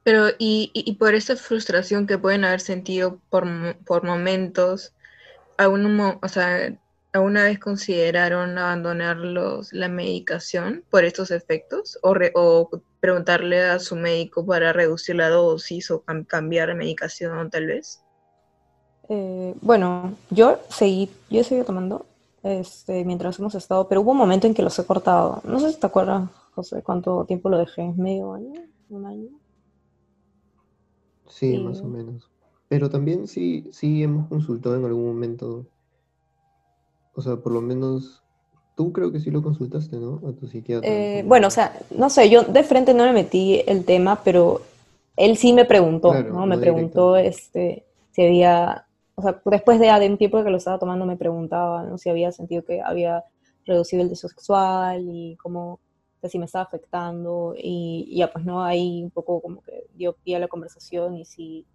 pero, 0.08 0.28
y, 0.38 0.70
y, 0.72 0.94
por 0.94 1.14
esa 1.14 1.36
frustración 1.36 2.06
que 2.06 2.16
pueden 2.16 2.42
haber 2.42 2.62
sentido 2.62 3.18
por, 3.28 3.46
por 3.84 4.04
momentos, 4.04 4.94
¿algún, 5.58 6.00
o 6.00 6.28
sea, 6.28 6.74
¿alguna 7.12 7.44
vez 7.44 7.58
consideraron 7.58 8.56
abandonar 8.56 9.18
los, 9.18 9.70
la 9.74 9.88
medicación 9.88 10.82
por 10.88 11.04
estos 11.04 11.30
efectos? 11.30 11.98
¿O, 12.02 12.14
o 12.36 12.70
preguntarle 13.00 13.62
a 13.64 13.78
su 13.78 13.96
médico 13.96 14.46
para 14.46 14.72
reducir 14.72 15.16
la 15.16 15.28
dosis 15.28 15.90
o 15.90 16.02
cambiar 16.26 16.68
la 16.68 16.74
medicación 16.74 17.50
tal 17.50 17.66
vez? 17.66 18.02
Eh, 19.10 19.54
bueno, 19.60 20.14
yo 20.30 20.58
seguí, 20.70 21.10
yo 21.28 21.42
he 21.42 21.44
seguido 21.44 21.66
tomando 21.66 22.06
este, 22.42 23.04
mientras 23.04 23.38
hemos 23.38 23.54
estado, 23.54 23.86
pero 23.88 24.00
hubo 24.00 24.12
un 24.12 24.16
momento 24.16 24.46
en 24.46 24.54
que 24.54 24.62
los 24.62 24.78
he 24.78 24.86
cortado. 24.86 25.42
No 25.44 25.60
sé 25.60 25.70
si 25.70 25.78
te 25.78 25.86
acuerdas, 25.86 26.30
José, 26.54 26.82
cuánto 26.82 27.26
tiempo 27.26 27.50
lo 27.50 27.58
dejé, 27.58 27.92
medio 27.94 28.32
año, 28.32 28.54
un 28.88 29.04
año. 29.04 29.37
Sí, 31.28 31.58
más 31.58 31.80
o 31.80 31.84
menos. 31.84 32.30
Pero 32.68 32.90
también 32.90 33.26
sí, 33.26 33.68
sí 33.72 34.02
hemos 34.02 34.28
consultado 34.28 34.76
en 34.76 34.84
algún 34.84 35.06
momento. 35.06 35.66
O 37.14 37.22
sea, 37.22 37.36
por 37.36 37.52
lo 37.52 37.60
menos 37.60 38.22
tú 38.76 38.92
creo 38.92 39.10
que 39.10 39.20
sí 39.20 39.30
lo 39.30 39.42
consultaste, 39.42 39.96
¿no? 39.96 40.20
A 40.28 40.32
tu 40.32 40.46
psiquiatra. 40.46 40.88
Eh, 40.88 41.24
bueno, 41.26 41.48
o 41.48 41.50
sea, 41.50 41.76
no 41.90 42.10
sé, 42.10 42.30
yo 42.30 42.44
de 42.44 42.62
frente 42.62 42.94
no 42.94 43.04
me 43.04 43.12
metí 43.12 43.62
el 43.66 43.84
tema, 43.84 44.20
pero 44.22 44.62
él 45.16 45.36
sí 45.36 45.52
me 45.52 45.64
preguntó, 45.64 46.14
¿no? 46.22 46.46
Me 46.46 46.58
preguntó 46.58 47.16
este, 47.16 47.84
si 48.12 48.22
había, 48.22 48.86
o 49.16 49.22
sea, 49.22 49.40
después 49.46 49.80
de, 49.80 49.86
de 49.86 50.08
un 50.08 50.16
tiempo 50.16 50.44
que 50.44 50.50
lo 50.50 50.58
estaba 50.58 50.78
tomando 50.78 51.06
me 51.06 51.16
preguntaba, 51.16 51.82
¿no? 51.82 51.98
Si 51.98 52.08
había 52.08 52.30
sentido 52.30 52.64
que 52.64 52.80
había 52.80 53.24
reducido 53.66 54.02
el 54.02 54.10
deseo 54.10 54.30
sexual 54.30 55.04
y 55.08 55.36
cómo 55.36 55.80
si 56.26 56.38
me 56.38 56.46
estaba 56.46 56.64
afectando 56.64 57.54
y, 57.56 58.12
ya 58.16 58.32
pues 58.32 58.44
no, 58.44 58.64
ahí 58.64 59.04
un 59.04 59.10
poco 59.10 59.40
como 59.40 59.62
que 59.62 59.86
dio 59.94 60.14
pie 60.14 60.36
a 60.36 60.40
la 60.40 60.48
conversación 60.48 61.16
y 61.16 61.24
sí, 61.24 61.66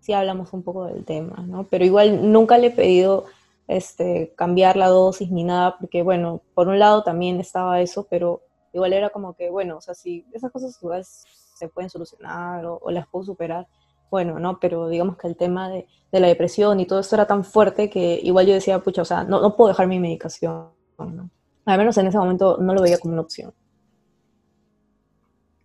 sí 0.00 0.12
hablamos 0.12 0.52
un 0.52 0.62
poco 0.62 0.86
del 0.86 1.04
tema, 1.04 1.44
¿no? 1.46 1.66
Pero 1.68 1.84
igual 1.84 2.30
nunca 2.30 2.58
le 2.58 2.68
he 2.68 2.70
pedido 2.70 3.24
este, 3.66 4.34
cambiar 4.36 4.76
la 4.76 4.88
dosis 4.88 5.30
ni 5.30 5.44
nada, 5.44 5.78
porque 5.78 6.02
bueno, 6.02 6.42
por 6.54 6.68
un 6.68 6.78
lado 6.78 7.02
también 7.02 7.40
estaba 7.40 7.80
eso, 7.80 8.06
pero 8.10 8.42
igual 8.72 8.92
era 8.92 9.10
como 9.10 9.34
que, 9.34 9.50
bueno, 9.50 9.78
o 9.78 9.80
sea, 9.80 9.94
si 9.94 10.26
esas 10.32 10.50
cosas 10.52 10.78
igual 10.82 11.04
se 11.04 11.68
pueden 11.68 11.90
solucionar 11.90 12.64
o, 12.66 12.90
las 12.90 13.06
puedo 13.08 13.24
superar, 13.24 13.66
bueno, 14.10 14.38
¿no? 14.38 14.58
Pero 14.58 14.88
digamos 14.88 15.16
que 15.16 15.28
el 15.28 15.36
tema 15.36 15.68
de, 15.68 15.86
la 16.12 16.26
depresión 16.26 16.80
y 16.80 16.86
todo 16.86 17.00
esto 17.00 17.16
era 17.16 17.26
tan 17.26 17.44
fuerte 17.44 17.90
que 17.90 18.20
igual 18.22 18.46
yo 18.46 18.54
decía, 18.54 18.78
pucha, 18.80 19.02
o 19.02 19.04
sea, 19.04 19.24
no, 19.24 19.40
no 19.40 19.56
puedo 19.56 19.68
dejar 19.68 19.86
mi 19.86 20.00
medicación, 20.00 20.70
¿no? 20.98 21.30
Al 21.66 21.78
menos 21.78 21.98
en 21.98 22.06
ese 22.06 22.16
momento 22.16 22.56
no 22.58 22.72
lo 22.72 22.80
veía 22.80 22.98
como 22.98 23.12
una 23.12 23.22
opción. 23.22 23.52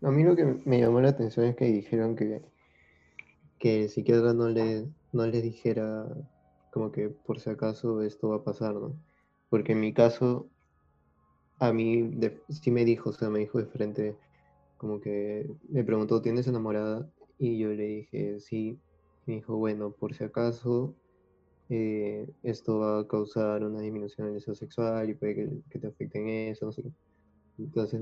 A 0.03 0.11
mí 0.11 0.23
lo 0.23 0.35
que 0.35 0.45
me 0.65 0.79
llamó 0.79 0.99
la 1.01 1.09
atención 1.09 1.45
es 1.45 1.55
que 1.55 1.65
dijeron 1.65 2.15
que, 2.15 2.41
que 3.57 3.83
el 3.83 3.89
psiquiatra 3.89 4.33
no 4.33 4.49
le, 4.49 4.87
no 5.11 5.25
le 5.25 5.41
dijera 5.41 6.05
como 6.69 6.91
que 6.91 7.09
por 7.09 7.39
si 7.39 7.49
acaso 7.49 8.01
esto 8.01 8.29
va 8.29 8.37
a 8.37 8.43
pasar, 8.43 8.73
¿no? 8.73 8.99
Porque 9.49 9.73
en 9.73 9.79
mi 9.79 9.93
caso, 9.93 10.49
a 11.59 11.71
mí 11.71 12.11
sí 12.49 12.71
me 12.71 12.83
dijo, 12.83 13.11
o 13.11 13.13
sea, 13.13 13.29
me 13.29 13.39
dijo 13.39 13.59
de 13.59 13.67
frente, 13.67 14.17
como 14.77 14.99
que 14.99 15.47
me 15.69 15.83
preguntó, 15.83 16.21
¿tienes 16.21 16.47
enamorada? 16.47 17.09
Y 17.37 17.59
yo 17.59 17.69
le 17.69 17.85
dije, 17.85 18.39
sí. 18.39 18.79
Me 19.25 19.35
dijo, 19.35 19.55
bueno, 19.55 19.91
por 19.91 20.13
si 20.15 20.23
acaso 20.23 20.95
eh, 21.69 22.27
esto 22.43 22.79
va 22.79 22.99
a 22.99 23.07
causar 23.07 23.63
una 23.63 23.79
disminución 23.79 24.27
en 24.27 24.33
el 24.33 24.39
deseo 24.39 24.55
sexual 24.55 25.09
y 25.09 25.13
puede 25.13 25.35
que, 25.69 25.79
te 25.79 25.87
afecte 25.87 26.19
en 26.19 26.51
eso, 26.51 26.65
no 26.65 26.71
sé. 26.71 26.83
Entonces, 27.57 28.01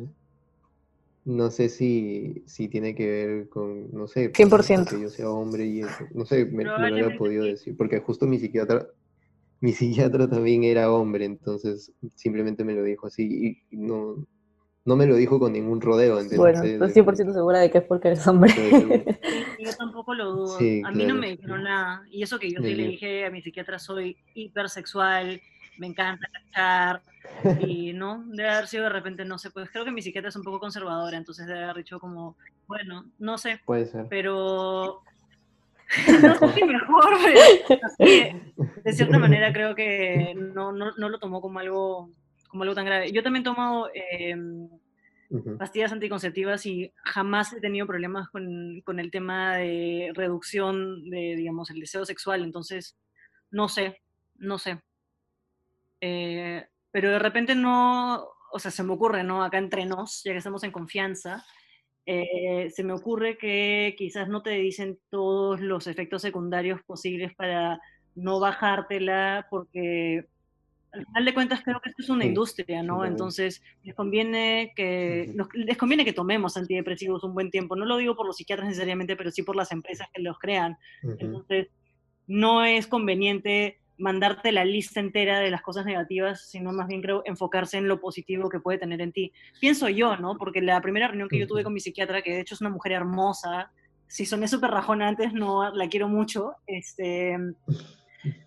no 1.26 1.52
sé 1.52 1.70
si, 1.70 2.44
si 2.48 2.68
tiene 2.68 2.96
que 2.96 3.08
ver 3.08 3.50
con, 3.50 3.92
no 3.92 4.08
sé, 4.08 4.32
100%. 4.32 4.90
que 4.90 5.02
yo 5.02 5.10
sea 5.10 5.30
hombre 5.30 5.66
y 5.66 5.82
eso. 5.82 6.06
No 6.14 6.26
sé, 6.26 6.46
me, 6.46 6.64
lo 6.64 6.74
había 6.74 7.18
podido 7.18 7.44
decir, 7.44 7.78
porque 7.78 8.00
justo 8.00 8.26
mi 8.26 8.40
psiquiatra, 8.40 8.88
mi 9.60 9.74
psiquiatra 9.74 10.30
también 10.30 10.64
era 10.64 10.92
hombre, 10.92 11.26
entonces 11.26 11.92
simplemente 12.16 12.64
me 12.64 12.74
lo 12.74 12.84
dijo 12.84 13.08
así 13.08 13.64
y 13.70 13.78
no, 13.78 14.26
no 14.84 14.96
me 14.96 15.06
lo 15.06 15.16
dijo 15.16 15.40
con 15.40 15.54
ningún 15.54 15.80
rodeo. 15.80 16.16
Bueno, 16.36 16.64
estoy 16.64 16.90
100% 16.90 17.34
segura 17.34 17.60
de 17.60 17.70
que 17.70 17.78
es 17.80 17.84
porque 17.84 18.10
eres 18.10 18.26
hombre. 18.28 18.52
yo 19.60 19.76
tampoco 19.78 20.16
lo 20.16 20.32
dudo. 20.32 20.58
a 20.58 20.92
mí 20.92 21.06
no 21.06 21.16
me 21.16 21.32
dijeron 21.32 21.64
nada. 21.64 22.04
Y 22.10 22.24
eso 22.24 22.40
que 22.40 22.52
yo 22.52 22.62
sí 22.62 22.74
le 22.74 22.88
dije 22.88 23.26
a 23.26 23.30
mi 23.30 23.42
psiquiatra, 23.42 23.78
soy 23.78 24.18
hipersexual, 24.34 25.40
me 25.78 25.88
encanta 25.88 26.28
cachar. 26.32 27.04
Y 27.60 27.94
no, 27.94 28.24
debe 28.28 28.50
haber 28.50 28.68
sido 28.68 28.84
de 28.84 28.90
repente, 28.90 29.26
no 29.26 29.38
sé, 29.38 29.52
pues 29.52 29.70
creo 29.70 29.86
que 29.86 29.92
mi 29.92 30.02
psiquiatra 30.02 30.30
es 30.30 30.36
un 30.36 30.44
poco 30.44 30.60
conservadora, 30.60 31.18
entonces 31.18 31.48
debe 31.48 31.64
haber 31.64 31.78
dicho 31.78 32.00
como, 32.00 32.36
bueno, 32.68 33.06
no 33.20 33.38
sé. 33.38 33.60
Puede 33.66 33.86
ser. 33.86 34.08
Pero 34.10 35.02
no 36.22 36.36
sé 36.36 36.54
si 36.54 36.64
mejor, 36.64 37.18
pero 37.98 38.40
de 38.84 38.94
cierta 38.94 39.20
manera 39.20 39.52
creo 39.52 39.76
que 39.76 40.34
no, 40.36 40.72
no, 40.72 40.92
no, 40.98 41.10
lo 41.10 41.20
tomó 41.20 41.42
como 41.42 41.60
algo, 41.60 42.12
como 42.48 42.64
algo 42.64 42.76
tan 42.76 42.86
grave. 42.86 43.12
Yo 43.12 43.24
también 43.24 43.42
he 43.42 43.46
tomado 43.46 43.90
em, 43.94 44.70
pastillas 45.58 45.92
anticonceptivas 45.92 46.66
y 46.66 46.94
jamás 47.04 47.54
he 47.54 47.60
tenido 47.60 47.88
problemas 47.88 48.30
con, 48.30 48.82
con, 48.82 49.00
el 49.00 49.12
tema 49.12 49.58
de 49.58 50.12
reducción 50.14 51.10
de, 51.10 51.36
digamos, 51.36 51.70
el 51.72 51.80
deseo 51.80 52.06
sexual, 52.06 52.44
entonces, 52.44 52.98
no 53.50 53.68
sé, 53.68 54.02
no 54.38 54.58
sé. 54.58 54.80
Eh, 56.00 56.66
pero 56.92 57.10
de 57.10 57.20
repente 57.20 57.56
no, 57.56 58.28
o 58.52 58.60
sea, 58.60 58.72
se 58.72 58.84
me 58.84 58.94
ocurre, 58.94 59.24
¿no? 59.24 59.44
Acá 59.44 59.58
entre 59.58 59.86
nos, 59.86 60.24
ya 60.24 60.32
que 60.32 60.38
estamos 60.38 60.64
en 60.64 60.72
confianza, 60.72 61.46
eh, 62.06 62.70
se 62.74 62.84
me 62.84 62.94
ocurre 62.94 63.38
que 63.38 63.96
quizás 63.98 64.28
no 64.28 64.42
te 64.42 64.52
dicen 64.52 65.00
todos 65.10 65.62
los 65.62 65.88
efectos 65.88 66.22
secundarios 66.22 66.82
posibles 66.84 67.34
para 67.36 67.80
no 68.16 68.40
bajártela, 68.40 69.48
porque 69.50 70.26
al 70.92 71.06
final 71.06 71.26
de 71.26 71.34
cuentas 71.34 71.62
creo 71.64 71.80
que 71.80 71.90
esto 71.90 72.02
es 72.02 72.10
una 72.10 72.26
industria, 72.26 72.84
¿no? 72.84 73.06
Entonces 73.06 73.64
les 73.84 73.96
conviene 73.96 74.74
que 74.76 75.34
les 75.54 75.78
conviene 75.78 76.04
que 76.04 76.12
tomemos 76.12 76.58
antidepresivos 76.58 77.24
un 77.24 77.34
buen 77.34 77.50
tiempo. 77.50 77.76
No 77.76 77.86
lo 77.86 77.98
digo 77.98 78.16
por 78.16 78.26
los 78.26 78.36
psiquiatras 78.36 78.68
necesariamente, 78.68 79.16
pero 79.16 79.32
sí 79.32 79.44
por 79.44 79.56
las 79.56 79.72
empresas 79.72 80.08
que 80.14 80.22
los 80.22 80.38
crean. 80.38 80.78
Entonces 81.04 81.70
no 82.28 82.66
es 82.66 82.88
conveniente 82.88 83.81
mandarte 84.02 84.52
la 84.52 84.66
lista 84.66 85.00
entera 85.00 85.40
de 85.40 85.52
las 85.52 85.62
cosas 85.62 85.86
negativas, 85.86 86.50
sino 86.50 86.74
más 86.74 86.88
bien 86.88 87.02
creo 87.02 87.22
enfocarse 87.26 87.78
en 87.78 87.88
lo 87.88 88.00
positivo 88.02 88.50
que 88.50 88.60
puede 88.60 88.80
tener 88.80 89.00
en 89.02 89.12
ti. 89.12 89.32
Pienso 89.60 89.88
yo, 89.90 90.18
¿no? 90.18 90.38
Porque 90.38 90.62
la 90.62 90.82
primera 90.82 91.08
reunión 91.08 91.30
que 91.30 91.40
yo 91.40 91.48
tuve 91.48 91.64
con 91.64 91.74
mi 91.74 91.80
psiquiatra, 91.80 92.22
que 92.22 92.34
de 92.34 92.42
hecho 92.42 92.56
es 92.56 92.62
una 92.62 92.70
mujer 92.70 92.94
hermosa, 92.94 93.72
si 94.08 94.26
soné 94.26 94.48
súper 94.48 94.72
rajona 94.72 95.08
antes, 95.08 95.32
no 95.34 95.74
la 95.74 95.88
quiero 95.88 96.10
mucho, 96.10 96.56
este, 96.68 97.38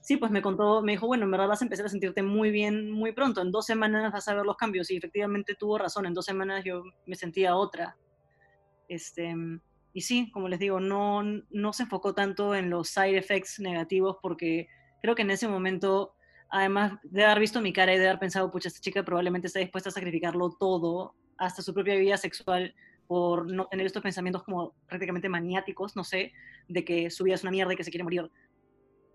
sí, 0.02 0.18
pues 0.18 0.30
me 0.30 0.42
contó, 0.42 0.82
me 0.82 0.92
dijo, 0.92 1.06
bueno, 1.06 1.24
en 1.24 1.30
verdad 1.30 1.48
vas 1.48 1.62
a 1.62 1.64
empezar 1.64 1.86
a 1.86 1.88
sentirte 1.88 2.22
muy 2.22 2.50
bien 2.50 2.90
muy 2.90 3.12
pronto, 3.12 3.40
en 3.40 3.50
dos 3.50 3.64
semanas 3.64 4.12
vas 4.12 4.28
a 4.28 4.34
ver 4.34 4.44
los 4.44 4.58
cambios, 4.58 4.90
y 4.90 4.96
efectivamente 4.96 5.54
tuvo 5.54 5.78
razón, 5.78 6.04
en 6.04 6.12
dos 6.12 6.26
semanas 6.26 6.64
yo 6.64 6.82
me 7.06 7.16
sentía 7.16 7.56
otra. 7.56 7.96
Este, 8.88 9.34
y 9.94 10.00
sí, 10.02 10.30
como 10.32 10.48
les 10.48 10.58
digo, 10.58 10.80
no, 10.80 11.22
no 11.22 11.72
se 11.72 11.84
enfocó 11.84 12.12
tanto 12.12 12.54
en 12.54 12.68
los 12.68 12.88
side 12.88 13.16
effects 13.16 13.58
negativos 13.60 14.18
porque 14.20 14.68
creo 15.04 15.14
que 15.14 15.20
en 15.20 15.30
ese 15.30 15.46
momento, 15.46 16.14
además 16.48 16.98
de 17.02 17.26
haber 17.26 17.40
visto 17.40 17.60
mi 17.60 17.74
cara 17.74 17.94
y 17.94 17.98
de 17.98 18.08
haber 18.08 18.18
pensado, 18.18 18.50
pucha, 18.50 18.68
esta 18.68 18.80
chica 18.80 19.04
probablemente 19.04 19.48
está 19.48 19.58
dispuesta 19.58 19.90
a 19.90 19.92
sacrificarlo 19.92 20.56
todo, 20.58 21.14
hasta 21.36 21.60
su 21.60 21.74
propia 21.74 21.94
vida 21.96 22.16
sexual, 22.16 22.74
por 23.06 23.44
no 23.52 23.66
tener 23.66 23.84
estos 23.84 24.02
pensamientos 24.02 24.42
como 24.44 24.72
prácticamente 24.88 25.28
maniáticos, 25.28 25.94
no 25.94 26.04
sé, 26.04 26.32
de 26.68 26.86
que 26.86 27.10
su 27.10 27.22
vida 27.22 27.34
es 27.34 27.42
una 27.42 27.50
mierda 27.50 27.74
y 27.74 27.76
que 27.76 27.84
se 27.84 27.90
quiere 27.90 28.02
morir. 28.02 28.30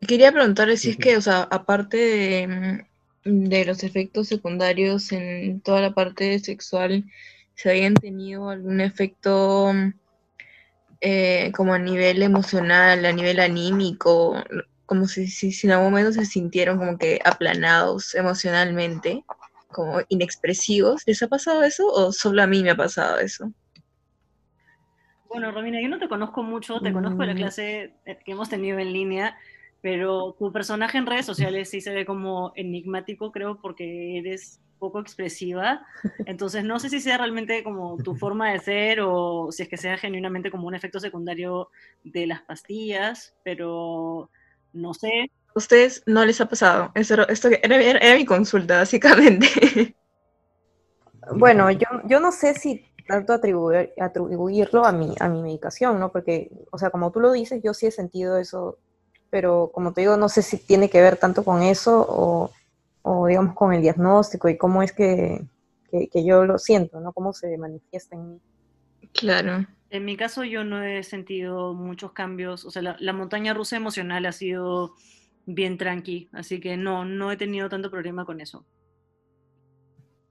Quería 0.08 0.32
preguntarle 0.32 0.78
si 0.78 0.92
es 0.92 0.98
que, 0.98 1.18
o 1.18 1.22
sea, 1.22 1.48
aparte 1.50 2.88
de, 3.24 3.66
los 3.66 3.84
efectos 3.84 4.28
secundarios 4.28 5.12
en 5.12 5.60
toda 5.62 5.82
la 5.82 5.96
parte 5.96 6.38
sexual, 6.38 7.04
se 7.56 7.72
habían 7.72 7.96
tenido 7.96 8.52
algún 8.52 8.80
efecto 8.80 9.74
eh, 11.02 11.52
como 11.56 11.74
a 11.74 11.80
nivel 11.80 12.22
emocional, 12.22 13.04
a 13.08 13.12
nivel 13.12 13.40
anímico, 13.40 14.36
como 14.90 15.06
si, 15.06 15.28
si, 15.28 15.68
en 15.68 15.74
algún 15.74 15.92
momento 15.92 16.12
se 16.12 16.26
sintieron 16.26 16.80
como 16.80 16.98
que 16.98 17.20
aplanados 17.24 18.16
emocionalmente, 18.16 19.24
como 19.68 20.00
inexpresivos. 20.10 21.04
¿Les 21.06 21.22
ha 21.22 21.28
pasado 21.28 21.62
eso 21.62 21.86
o 21.86 22.12
solo 22.12 22.42
a 22.42 22.48
mí 22.48 22.64
me 22.64 22.72
ha 22.72 22.76
pasado 22.76 23.20
eso? 23.20 23.54
Bueno, 25.28 25.52
Romina, 25.52 25.80
yo 25.80 25.90
no 25.90 26.00
te 26.00 26.10
conozco 26.10 26.42
mucho, 26.42 26.80
te 26.80 26.92
conozco 26.92 27.20
de 27.20 27.28
la 27.28 27.34
mm. 27.36 27.38
clase 27.38 27.94
que 28.04 28.32
hemos 28.32 28.50
tenido 28.50 28.80
en 28.80 28.92
línea, 28.92 29.38
pero 29.80 30.36
tu 30.40 30.52
personaje 30.52 30.98
en 30.98 31.06
redes 31.06 31.28
sociales 31.28 31.70
sí 31.70 31.82
se 31.82 31.94
ve 31.94 32.04
como 32.04 32.52
enigmático, 32.56 33.32
creo, 33.32 33.62
porque 33.62 34.18
eres 34.18 34.60
poco 34.80 35.00
expresiva. 35.00 35.86
Entonces, 36.26 36.64
no 36.64 36.80
sé 36.80 36.90
si 36.90 37.00
sea 37.00 37.20
realmente 37.20 37.64
como 37.64 37.98
tu 37.98 38.16
forma 38.16 38.52
de 38.52 38.58
ser 38.58 39.02
o 39.02 39.52
si 39.52 39.62
es 39.62 39.70
que 39.70 39.78
sea 39.78 40.00
genuinamente 40.00 40.50
como 40.50 40.66
un 40.66 40.74
efecto 40.74 41.00
secundario 41.00 41.70
de 42.04 42.26
las 42.26 42.42
pastillas, 42.42 43.36
pero 43.44 44.32
no 44.74 44.94
sé. 44.94 45.32
¿A 45.48 45.60
ustedes 45.60 46.04
no 46.06 46.26
les 46.26 46.40
ha 46.42 46.48
pasado? 46.48 46.92
Esto, 46.96 47.28
esto 47.28 47.50
era, 47.50 48.16
mi 48.16 48.26
consulta, 48.26 48.78
básicamente. 48.80 49.96
Bueno, 51.34 51.72
yo, 51.72 51.88
yo 52.06 52.20
no 52.20 52.32
sé 52.32 52.54
si 52.54 52.86
tanto 53.08 53.34
atribuir, 53.34 53.92
atribuirlo 54.00 54.86
a 54.86 54.92
mi, 54.92 55.16
a 55.20 55.28
mi 55.28 55.42
medicación, 55.42 56.00
¿no? 56.00 56.12
Porque, 56.12 56.52
o 56.72 56.78
sea, 56.78 56.92
como 56.92 57.12
tú 57.12 57.20
lo 57.20 57.32
dices, 57.32 57.62
yo 57.64 57.74
sí 57.74 57.88
he 57.88 57.92
sentido 57.92 58.38
eso, 58.38 58.78
pero 59.30 59.72
como 59.74 59.94
te 59.94 60.02
digo, 60.02 60.18
no 60.18 60.30
sé 60.30 60.44
si 60.44 60.58
tiene 60.58 60.90
que 60.90 61.02
ver 61.02 61.18
tanto 61.18 61.44
con 61.44 61.64
eso 61.64 62.06
o, 62.08 62.52
o 63.02 63.28
digamos, 63.28 63.56
con 63.56 63.74
el 63.74 63.82
diagnóstico 63.82 64.48
y 64.50 64.58
cómo 64.58 64.84
es 64.84 64.94
que, 64.94 65.44
que 65.90 66.24
yo 66.24 66.46
lo 66.46 66.60
siento, 66.60 67.00
¿no? 67.00 67.12
Cómo 67.14 67.34
se 67.34 67.58
manifiesta 67.58 68.16
en 68.16 68.34
mí. 68.34 68.42
Claro. 69.14 69.66
En 69.90 70.06
mi 70.06 70.16
caso 70.16 70.44
yo 70.44 70.64
no 70.64 70.84
he 70.84 71.04
sentido 71.04 71.74
muchos 71.74 72.12
cambios, 72.12 72.64
o 72.66 72.72
sea, 72.72 72.96
la, 73.00 73.14
montaña 73.14 73.54
rusa 73.54 73.76
emocional 73.76 74.26
ha 74.26 74.32
sido 74.32 74.94
bien 75.46 75.78
tranqui, 75.78 76.30
así 76.32 76.60
que 76.60 76.78
no, 76.78 77.06
no 77.06 77.32
he 77.32 77.38
tenido 77.38 77.70
tanto 77.70 77.90
problema 77.90 78.24
con 78.24 78.40
eso. 78.40 78.66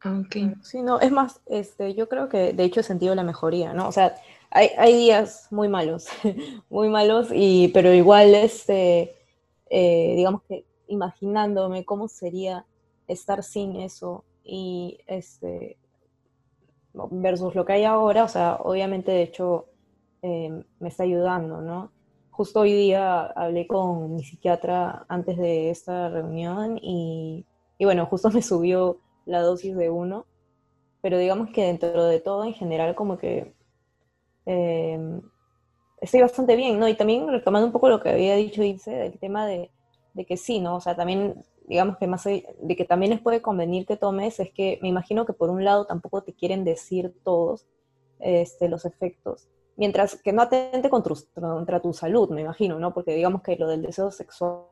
Ok. 0.04 0.36
Sí, 0.62 0.80
no, 0.82 1.00
es 1.00 1.10
más, 1.10 1.40
este, 1.46 1.94
yo 1.94 2.08
creo 2.08 2.28
que 2.28 2.52
de 2.52 2.64
hecho 2.64 2.80
he 2.80 2.84
sentido 2.84 3.16
la 3.16 3.24
mejoría, 3.24 3.72
¿no? 3.72 3.88
O 3.88 3.92
sea, 3.92 4.14
hay, 4.50 4.68
hay 4.78 4.94
días 4.94 5.48
muy 5.50 5.68
malos, 5.68 6.06
muy 6.70 6.88
malos, 6.88 7.28
y, 7.32 7.68
pero 7.74 7.92
igual, 7.92 8.36
este, 8.36 9.16
eh, 9.70 10.14
digamos 10.16 10.42
que 10.42 10.64
imaginándome 10.86 11.84
cómo 11.84 12.06
sería 12.06 12.64
estar 13.08 13.42
sin 13.42 13.76
eso 13.76 14.24
y 14.44 15.00
este, 15.06 15.76
versus 17.10 17.54
lo 17.54 17.64
que 17.64 17.74
hay 17.74 17.84
ahora, 17.84 18.24
o 18.24 18.28
sea, 18.28 18.56
obviamente 18.56 19.12
de 19.12 19.22
hecho 19.22 19.66
em, 20.22 20.64
me 20.80 20.88
está 20.88 21.04
ayudando, 21.04 21.60
¿no? 21.60 21.92
Justo 22.30 22.60
hoy 22.60 22.72
día 22.72 23.26
hablé 23.26 23.66
con 23.66 24.14
mi 24.14 24.24
psiquiatra 24.24 25.06
antes 25.08 25.36
de 25.36 25.70
esta 25.70 26.08
reunión 26.08 26.78
y, 26.82 27.44
bueno, 27.80 28.06
justo 28.06 28.30
me 28.34 28.42
subió 28.42 29.00
la 29.26 29.42
dosis 29.42 29.76
de 29.76 29.90
uno, 29.90 30.26
pero 31.02 31.18
digamos 31.18 31.50
que 31.50 31.64
dentro 31.64 32.04
de 32.04 32.20
todo 32.20 32.44
en 32.44 32.54
general 32.54 32.94
como 32.94 33.18
que 33.18 33.54
em, 34.46 35.20
estoy 36.00 36.20
bastante 36.20 36.56
bien, 36.56 36.78
¿no? 36.78 36.88
Y 36.88 36.94
también 36.96 37.28
retomando 37.28 37.66
un 37.66 37.72
poco 37.72 37.88
lo 37.88 38.00
que 38.00 38.10
había 38.10 38.36
dicho 38.36 38.62
Ilse, 38.62 38.90
del 38.92 39.18
tema 39.18 39.46
de, 39.46 39.70
de 40.14 40.24
que 40.26 40.36
sí, 40.36 40.60
¿no? 40.60 40.76
O 40.76 40.80
sea, 40.80 40.96
también 40.96 41.44
digamos 41.68 41.98
que 41.98 42.06
más 42.06 42.24
de 42.24 42.76
que 42.76 42.84
también 42.84 43.10
les 43.10 43.20
puede 43.20 43.42
convenir 43.42 43.86
que 43.86 43.96
tomes, 43.96 44.40
es 44.40 44.50
que 44.52 44.78
me 44.82 44.88
imagino 44.88 45.26
que 45.26 45.34
por 45.34 45.50
un 45.50 45.64
lado 45.64 45.86
tampoco 45.86 46.22
te 46.22 46.32
quieren 46.32 46.64
decir 46.64 47.14
todos 47.22 47.66
este, 48.20 48.68
los 48.68 48.84
efectos. 48.84 49.48
mientras 49.76 50.20
que 50.20 50.32
no 50.32 50.42
atente 50.42 50.90
contra, 50.90 51.14
contra 51.34 51.80
tu 51.80 51.92
salud, 51.92 52.30
me 52.30 52.40
imagino, 52.40 52.78
¿no? 52.80 52.92
Porque 52.92 53.14
digamos 53.14 53.42
que 53.42 53.56
lo 53.56 53.68
del 53.68 53.82
deseo 53.82 54.10
sexual, 54.10 54.66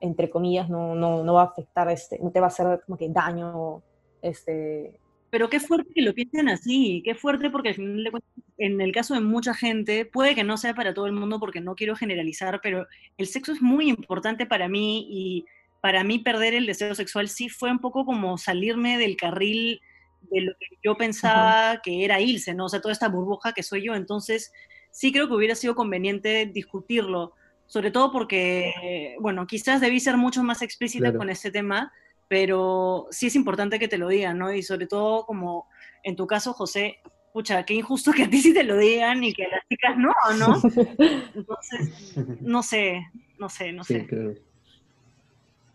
entre 0.00 0.30
comillas, 0.30 0.68
no, 0.68 0.94
no, 0.96 1.22
no 1.22 1.34
va 1.34 1.42
a 1.42 1.46
afectar, 1.46 1.88
este, 1.90 2.18
no 2.18 2.30
te 2.32 2.40
va 2.40 2.46
a 2.46 2.48
hacer 2.48 2.82
como 2.84 2.98
que 2.98 3.08
daño, 3.08 3.82
este... 4.22 4.98
Pero 5.30 5.48
qué 5.48 5.60
fuerte 5.60 5.92
que 5.94 6.02
lo 6.02 6.14
piensen 6.14 6.48
así, 6.48 7.02
qué 7.04 7.14
fuerte 7.14 7.50
porque 7.50 7.70
al 7.70 7.74
final 7.74 8.04
de 8.04 8.10
cuentas, 8.10 8.32
en 8.58 8.80
el 8.80 8.92
caso 8.92 9.14
de 9.14 9.20
mucha 9.20 9.54
gente, 9.54 10.06
puede 10.06 10.34
que 10.34 10.44
no 10.44 10.56
sea 10.56 10.74
para 10.74 10.94
todo 10.94 11.06
el 11.06 11.12
mundo 11.12 11.38
porque 11.38 11.60
no 11.60 11.74
quiero 11.74 11.94
generalizar, 11.94 12.60
pero 12.62 12.86
el 13.18 13.26
sexo 13.26 13.52
es 13.52 13.60
muy 13.60 13.88
importante 13.88 14.46
para 14.46 14.68
mí 14.68 15.06
y 15.10 15.44
para 15.86 16.02
mí 16.02 16.18
perder 16.18 16.52
el 16.52 16.66
deseo 16.66 16.96
sexual 16.96 17.28
sí 17.28 17.48
fue 17.48 17.70
un 17.70 17.78
poco 17.78 18.04
como 18.04 18.38
salirme 18.38 18.98
del 18.98 19.16
carril 19.16 19.80
de 20.22 20.40
lo 20.40 20.52
que 20.58 20.66
yo 20.82 20.96
pensaba 20.96 21.80
que 21.80 22.04
era 22.04 22.20
Ilse, 22.20 22.54
¿no? 22.54 22.64
O 22.64 22.68
sea, 22.68 22.80
toda 22.80 22.90
esta 22.90 23.08
burbuja 23.08 23.52
que 23.52 23.62
soy 23.62 23.86
yo. 23.86 23.94
Entonces, 23.94 24.52
sí 24.90 25.12
creo 25.12 25.28
que 25.28 25.34
hubiera 25.34 25.54
sido 25.54 25.76
conveniente 25.76 26.46
discutirlo, 26.46 27.34
sobre 27.68 27.92
todo 27.92 28.10
porque, 28.10 29.14
bueno, 29.20 29.46
quizás 29.46 29.80
debí 29.80 30.00
ser 30.00 30.16
mucho 30.16 30.42
más 30.42 30.60
explícita 30.60 31.16
con 31.16 31.30
este 31.30 31.52
tema, 31.52 31.92
pero 32.26 33.06
sí 33.12 33.28
es 33.28 33.36
importante 33.36 33.78
que 33.78 33.86
te 33.86 33.96
lo 33.96 34.08
digan, 34.08 34.38
¿no? 34.38 34.52
Y 34.52 34.64
sobre 34.64 34.88
todo 34.88 35.24
como 35.24 35.68
en 36.02 36.16
tu 36.16 36.26
caso, 36.26 36.52
José, 36.52 36.98
pucha, 37.32 37.62
qué 37.64 37.74
injusto 37.74 38.10
que 38.10 38.24
a 38.24 38.28
ti 38.28 38.40
sí 38.40 38.52
te 38.52 38.64
lo 38.64 38.76
digan 38.76 39.22
y 39.22 39.32
que 39.32 39.44
a 39.44 39.50
las 39.50 39.68
chicas 39.68 39.96
no, 39.96 40.12
¿no? 40.36 40.60
Entonces, 41.32 42.16
no 42.40 42.64
sé, 42.64 43.06
no 43.38 43.48
sé, 43.48 43.72
no 43.72 43.84
sé. 43.84 44.04
Claro, 44.04 44.34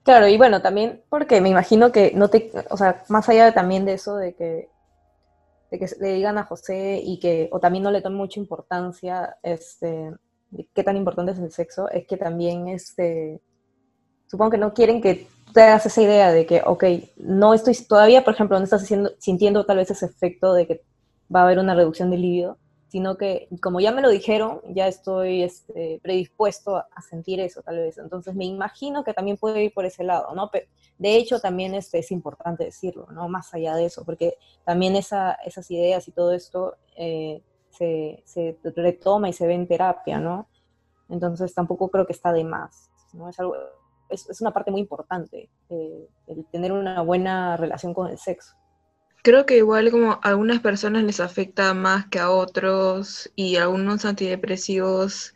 y 0.05 0.37
bueno, 0.37 0.61
también 0.61 1.03
porque 1.09 1.41
me 1.41 1.49
imagino 1.49 1.91
que 1.91 2.11
no 2.15 2.29
te, 2.29 2.51
o 2.69 2.77
sea, 2.77 3.03
más 3.09 3.29
allá 3.29 3.45
de, 3.45 3.51
también 3.51 3.85
de 3.85 3.93
eso 3.93 4.15
de 4.15 4.33
que, 4.33 4.69
de 5.69 5.79
que 5.79 5.85
le 5.99 6.13
digan 6.13 6.37
a 6.37 6.43
José 6.43 7.01
y 7.03 7.19
que, 7.19 7.49
o 7.51 7.59
también 7.59 7.83
no 7.83 7.91
le 7.91 8.01
tomen 8.01 8.17
mucha 8.17 8.39
importancia, 8.39 9.37
este, 9.43 10.11
de 10.49 10.67
qué 10.73 10.83
tan 10.83 10.97
importante 10.97 11.31
es 11.33 11.39
el 11.39 11.51
sexo, 11.51 11.89
es 11.89 12.07
que 12.07 12.17
también, 12.17 12.67
este, 12.67 13.41
supongo 14.27 14.51
que 14.51 14.57
no 14.57 14.73
quieren 14.73 15.01
que 15.01 15.27
te 15.53 15.61
hagas 15.61 15.85
esa 15.85 16.01
idea 16.01 16.31
de 16.31 16.45
que, 16.45 16.61
ok, 16.65 16.83
no 17.17 17.53
estoy, 17.53 17.75
todavía, 17.87 18.23
por 18.23 18.33
ejemplo, 18.33 18.57
no 18.57 18.63
estás 18.63 18.87
sintiendo 19.19 19.65
tal 19.65 19.77
vez 19.77 19.91
ese 19.91 20.07
efecto 20.07 20.53
de 20.53 20.67
que 20.67 20.81
va 21.33 21.41
a 21.41 21.43
haber 21.43 21.59
una 21.59 21.75
reducción 21.75 22.09
del 22.09 22.21
líbido, 22.21 22.57
sino 22.91 23.15
que 23.15 23.47
como 23.61 23.79
ya 23.79 23.93
me 23.93 24.01
lo 24.01 24.09
dijeron, 24.09 24.59
ya 24.67 24.85
estoy 24.85 25.43
este, 25.43 26.01
predispuesto 26.03 26.75
a 26.75 27.01
sentir 27.01 27.39
eso 27.39 27.61
tal 27.61 27.77
vez. 27.77 27.97
Entonces 27.97 28.35
me 28.35 28.43
imagino 28.43 29.05
que 29.05 29.13
también 29.13 29.37
puede 29.37 29.63
ir 29.63 29.73
por 29.73 29.85
ese 29.85 30.03
lado, 30.03 30.35
¿no? 30.35 30.49
Pero, 30.51 30.67
de 30.97 31.15
hecho, 31.15 31.39
también 31.39 31.73
este, 31.73 31.99
es 31.99 32.11
importante 32.11 32.65
decirlo, 32.65 33.07
¿no? 33.13 33.29
Más 33.29 33.53
allá 33.53 33.75
de 33.75 33.85
eso, 33.85 34.03
porque 34.03 34.35
también 34.65 34.97
esa, 34.97 35.37
esas 35.45 35.71
ideas 35.71 36.05
y 36.09 36.11
todo 36.11 36.33
esto 36.33 36.75
eh, 36.97 37.41
se, 37.69 38.23
se, 38.25 38.57
retoma 38.75 39.29
y 39.29 39.33
se 39.33 39.47
ve 39.47 39.53
en 39.53 39.69
terapia, 39.69 40.19
¿no? 40.19 40.49
Entonces 41.07 41.53
tampoco 41.53 41.87
creo 41.87 42.05
que 42.05 42.11
está 42.11 42.33
de 42.33 42.43
más, 42.43 42.91
¿no? 43.13 43.29
Es, 43.29 43.39
algo, 43.39 43.55
es, 44.09 44.29
es 44.29 44.41
una 44.41 44.51
parte 44.51 44.69
muy 44.69 44.81
importante, 44.81 45.49
eh, 45.69 46.09
el 46.27 46.45
tener 46.47 46.73
una 46.73 47.01
buena 47.03 47.55
relación 47.55 47.93
con 47.93 48.09
el 48.09 48.17
sexo. 48.17 48.53
Creo 49.23 49.45
que 49.45 49.57
igual 49.57 49.91
como 49.91 50.13
a 50.13 50.19
algunas 50.23 50.61
personas 50.61 51.03
les 51.03 51.19
afecta 51.19 51.73
más 51.75 52.07
que 52.07 52.19
a 52.19 52.31
otros 52.31 53.31
y 53.35 53.57
algunos 53.57 54.03
antidepresivos 54.03 55.35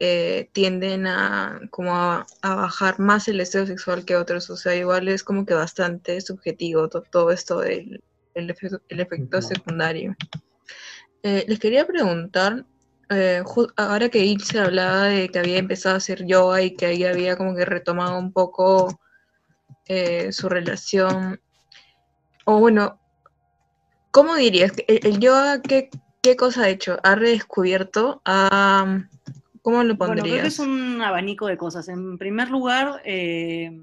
eh, 0.00 0.48
tienden 0.52 1.06
a 1.06 1.60
como 1.70 1.94
a, 1.94 2.26
bajar 2.42 2.98
más 2.98 3.28
el 3.28 3.38
deseo 3.38 3.66
sexual 3.66 4.04
que 4.04 4.16
otros. 4.16 4.50
O 4.50 4.56
sea, 4.56 4.74
igual 4.74 5.08
es 5.08 5.22
como 5.22 5.46
que 5.46 5.54
bastante 5.54 6.20
subjetivo 6.20 6.88
todo, 6.88 7.30
esto 7.30 7.60
del 7.60 8.02
el 8.34 8.50
efecto, 9.00 9.42
secundario. 9.42 10.16
Eh, 11.22 11.44
les 11.46 11.58
quería 11.58 11.86
preguntar, 11.86 12.64
eh, 13.10 13.42
ahora 13.76 14.08
que 14.08 14.24
Ilse 14.24 14.58
hablaba 14.58 15.04
de 15.04 15.28
que 15.28 15.38
había 15.38 15.58
empezado 15.58 15.96
a 15.96 15.98
hacer 15.98 16.24
yoga 16.26 16.62
y 16.62 16.74
que 16.76 16.86
ahí 16.86 17.04
había 17.04 17.36
como 17.36 17.54
que 17.54 17.64
retomado 17.64 18.18
un 18.18 18.32
poco 18.32 19.00
su 20.30 20.48
relación, 20.48 21.40
o 22.44 22.60
bueno, 22.60 22.99
¿Cómo 24.10 24.34
dirías? 24.34 24.72
¿El, 24.88 25.20
yoga 25.20 25.62
qué, 25.62 25.88
qué, 26.20 26.36
cosa 26.36 26.64
ha 26.64 26.68
hecho? 26.68 26.98
¿Ha 27.02 27.14
redescubierto? 27.14 28.22
¿Cómo 29.62 29.84
lo 29.84 29.96
pondrías? 29.96 29.98
Bueno, 29.98 30.22
creo 30.22 30.42
que 30.42 30.48
es 30.48 30.58
un 30.58 31.00
abanico 31.02 31.46
de 31.46 31.56
cosas. 31.56 31.88
En 31.88 32.18
primer 32.18 32.50
lugar, 32.50 33.02
eh, 33.04 33.80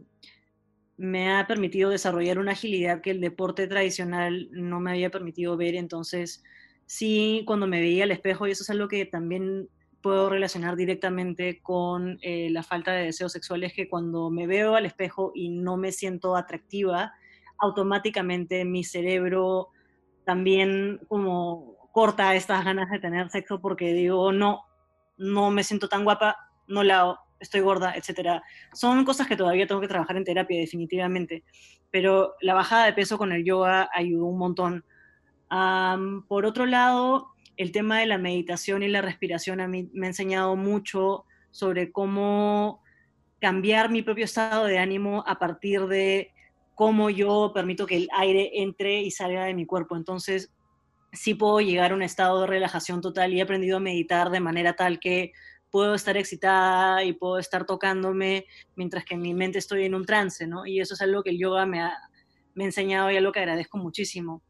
me 0.97 1.31
ha 1.31 1.47
permitido 1.47 1.89
desarrollar 1.89 2.39
una 2.39 2.53
agilidad 2.53 3.01
que 3.01 3.11
el 3.11 3.21
deporte 3.21 3.67
tradicional 3.67 4.49
no 4.51 4.79
me 4.79 4.91
había 4.91 5.11
permitido 5.11 5.55
ver. 5.55 5.75
Entonces, 5.75 6.43
sí, 6.85 7.43
cuando 7.45 7.67
me 7.67 7.79
veía 7.79 8.03
al 8.03 8.11
espejo, 8.11 8.47
y 8.47 8.51
eso 8.51 8.63
es 8.63 8.69
algo 8.69 8.87
que 8.87 9.05
también 9.05 9.69
puedo 10.01 10.29
relacionar 10.29 10.75
directamente 10.75 11.61
con 11.61 12.17
eh, 12.21 12.49
la 12.51 12.63
falta 12.63 12.91
de 12.91 13.05
deseos 13.05 13.31
sexuales, 13.31 13.73
que 13.73 13.87
cuando 13.87 14.29
me 14.29 14.45
veo 14.45 14.75
al 14.75 14.85
espejo 14.85 15.31
y 15.33 15.49
no 15.49 15.77
me 15.77 15.91
siento 15.91 16.35
atractiva, 16.35 17.13
automáticamente 17.59 18.65
mi 18.65 18.83
cerebro 18.83 19.69
también 20.27 20.99
como 21.07 21.77
corta 21.93 22.35
estas 22.35 22.65
ganas 22.65 22.91
de 22.91 22.99
tener 22.99 23.29
sexo 23.29 23.61
porque 23.61 23.93
digo, 23.93 24.33
no, 24.33 24.65
no 25.15 25.51
me 25.51 25.63
siento 25.63 25.87
tan 25.87 26.03
guapa, 26.03 26.35
no 26.67 26.83
la 26.83 27.17
estoy 27.39 27.61
gorda, 27.61 27.93
etc. 27.95 28.41
Son 28.73 29.05
cosas 29.05 29.25
que 29.25 29.37
todavía 29.37 29.65
tengo 29.67 29.79
que 29.79 29.87
trabajar 29.87 30.17
en 30.17 30.25
terapia 30.25 30.59
definitivamente, 30.59 31.45
pero 31.91 32.33
la 32.41 32.53
bajada 32.53 32.87
de 32.87 32.93
peso 32.93 33.17
con 33.17 33.31
el 33.31 33.45
yoga 33.45 33.89
ayudó 33.95 34.25
un 34.25 34.37
montón. 34.37 34.83
por 36.27 36.45
otro 36.45 36.65
lado, 36.65 37.29
el 37.55 37.71
tema 37.71 37.99
de 37.99 38.07
la 38.07 38.17
meditación 38.17 38.83
y 38.83 38.89
la 38.89 39.01
respiración 39.01 39.61
a 39.61 39.69
mí 39.69 39.89
me 39.93 40.07
ha 40.07 40.09
enseñado 40.09 40.57
mucho 40.57 41.23
sobre 41.51 41.93
cómo 41.93 42.81
cambiar 43.39 43.89
mi 43.89 44.01
propio 44.01 44.25
estado 44.25 44.65
de 44.65 44.77
ánimo 44.77 45.23
a 45.25 45.39
partir 45.39 45.87
de 45.87 46.33
cómo 46.77 47.09
yo 47.09 47.53
permito 47.55 47.87
que 47.87 47.97
el 47.97 48.07
aire 48.13 48.61
entre 48.61 49.01
y 49.01 49.09
salga 49.09 49.45
de 49.45 49.55
mi 49.55 49.65
cuerpo. 49.65 49.97
Entonces, 49.97 50.53
sí 51.11 51.33
puedo 51.33 51.59
llegar 51.59 51.91
a 51.91 51.95
un 51.95 52.03
estado 52.03 52.41
de 52.41 52.45
relajación 52.45 53.01
total 53.01 53.33
y 53.33 53.39
he 53.39 53.41
aprendido 53.41 53.77
a 53.77 53.79
meditar 53.79 54.29
de 54.29 54.41
manera 54.41 54.75
tal 54.75 54.99
que 54.99 55.31
puedo 55.71 55.95
estar 55.95 56.17
excitada 56.17 57.03
y 57.03 57.13
puedo 57.13 57.39
estar 57.39 57.65
tocándome 57.65 58.45
mientras 58.75 59.05
que 59.05 59.15
en 59.15 59.21
mi 59.21 59.33
mente 59.33 59.57
estoy 59.57 59.85
en 59.85 59.95
un 59.95 60.05
trance, 60.05 60.45
¿no? 60.45 60.67
Y 60.67 60.79
eso 60.79 60.93
es 60.93 61.01
algo 61.01 61.23
que 61.23 61.31
el 61.31 61.39
yoga 61.39 61.65
me 61.65 61.81
ha, 61.81 61.97
enseñado 62.55 63.09
y 63.09 63.17
algo 63.17 63.31
que 63.31 63.39
agradezco 63.39 63.79
muchísimo. 63.79 64.43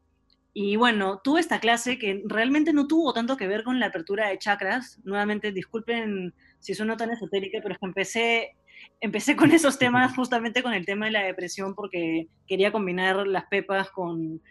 Y 0.53 0.75
bueno, 0.75 1.21
tuve 1.23 1.39
esta 1.39 1.61
clase 1.61 1.97
que 1.97 2.23
realmente 2.25 2.73
no 2.73 2.87
tuvo 2.87 3.13
tanto 3.13 3.37
que 3.37 3.47
ver 3.47 3.63
con 3.63 3.79
la 3.79 3.85
apertura 3.85 4.27
de 4.27 4.37
chakras. 4.37 4.99
Nuevamente, 5.05 5.53
disculpen 5.53 6.33
si 6.59 6.73
sueno 6.73 6.97
tan 6.97 7.11
esotérica, 7.11 7.59
pero 7.61 7.73
es 7.73 7.79
que 7.79 7.85
empecé 7.85 8.57
empecé 8.99 9.35
con 9.35 9.51
esos 9.51 9.77
temas 9.77 10.15
justamente 10.15 10.63
con 10.63 10.73
el 10.73 10.85
tema 10.85 11.05
de 11.05 11.11
la 11.11 11.23
depresión 11.23 11.75
porque 11.75 12.27
quería 12.47 12.71
combinar 12.71 13.27
las 13.27 13.45
pepas 13.45 13.89
con, 13.91 14.41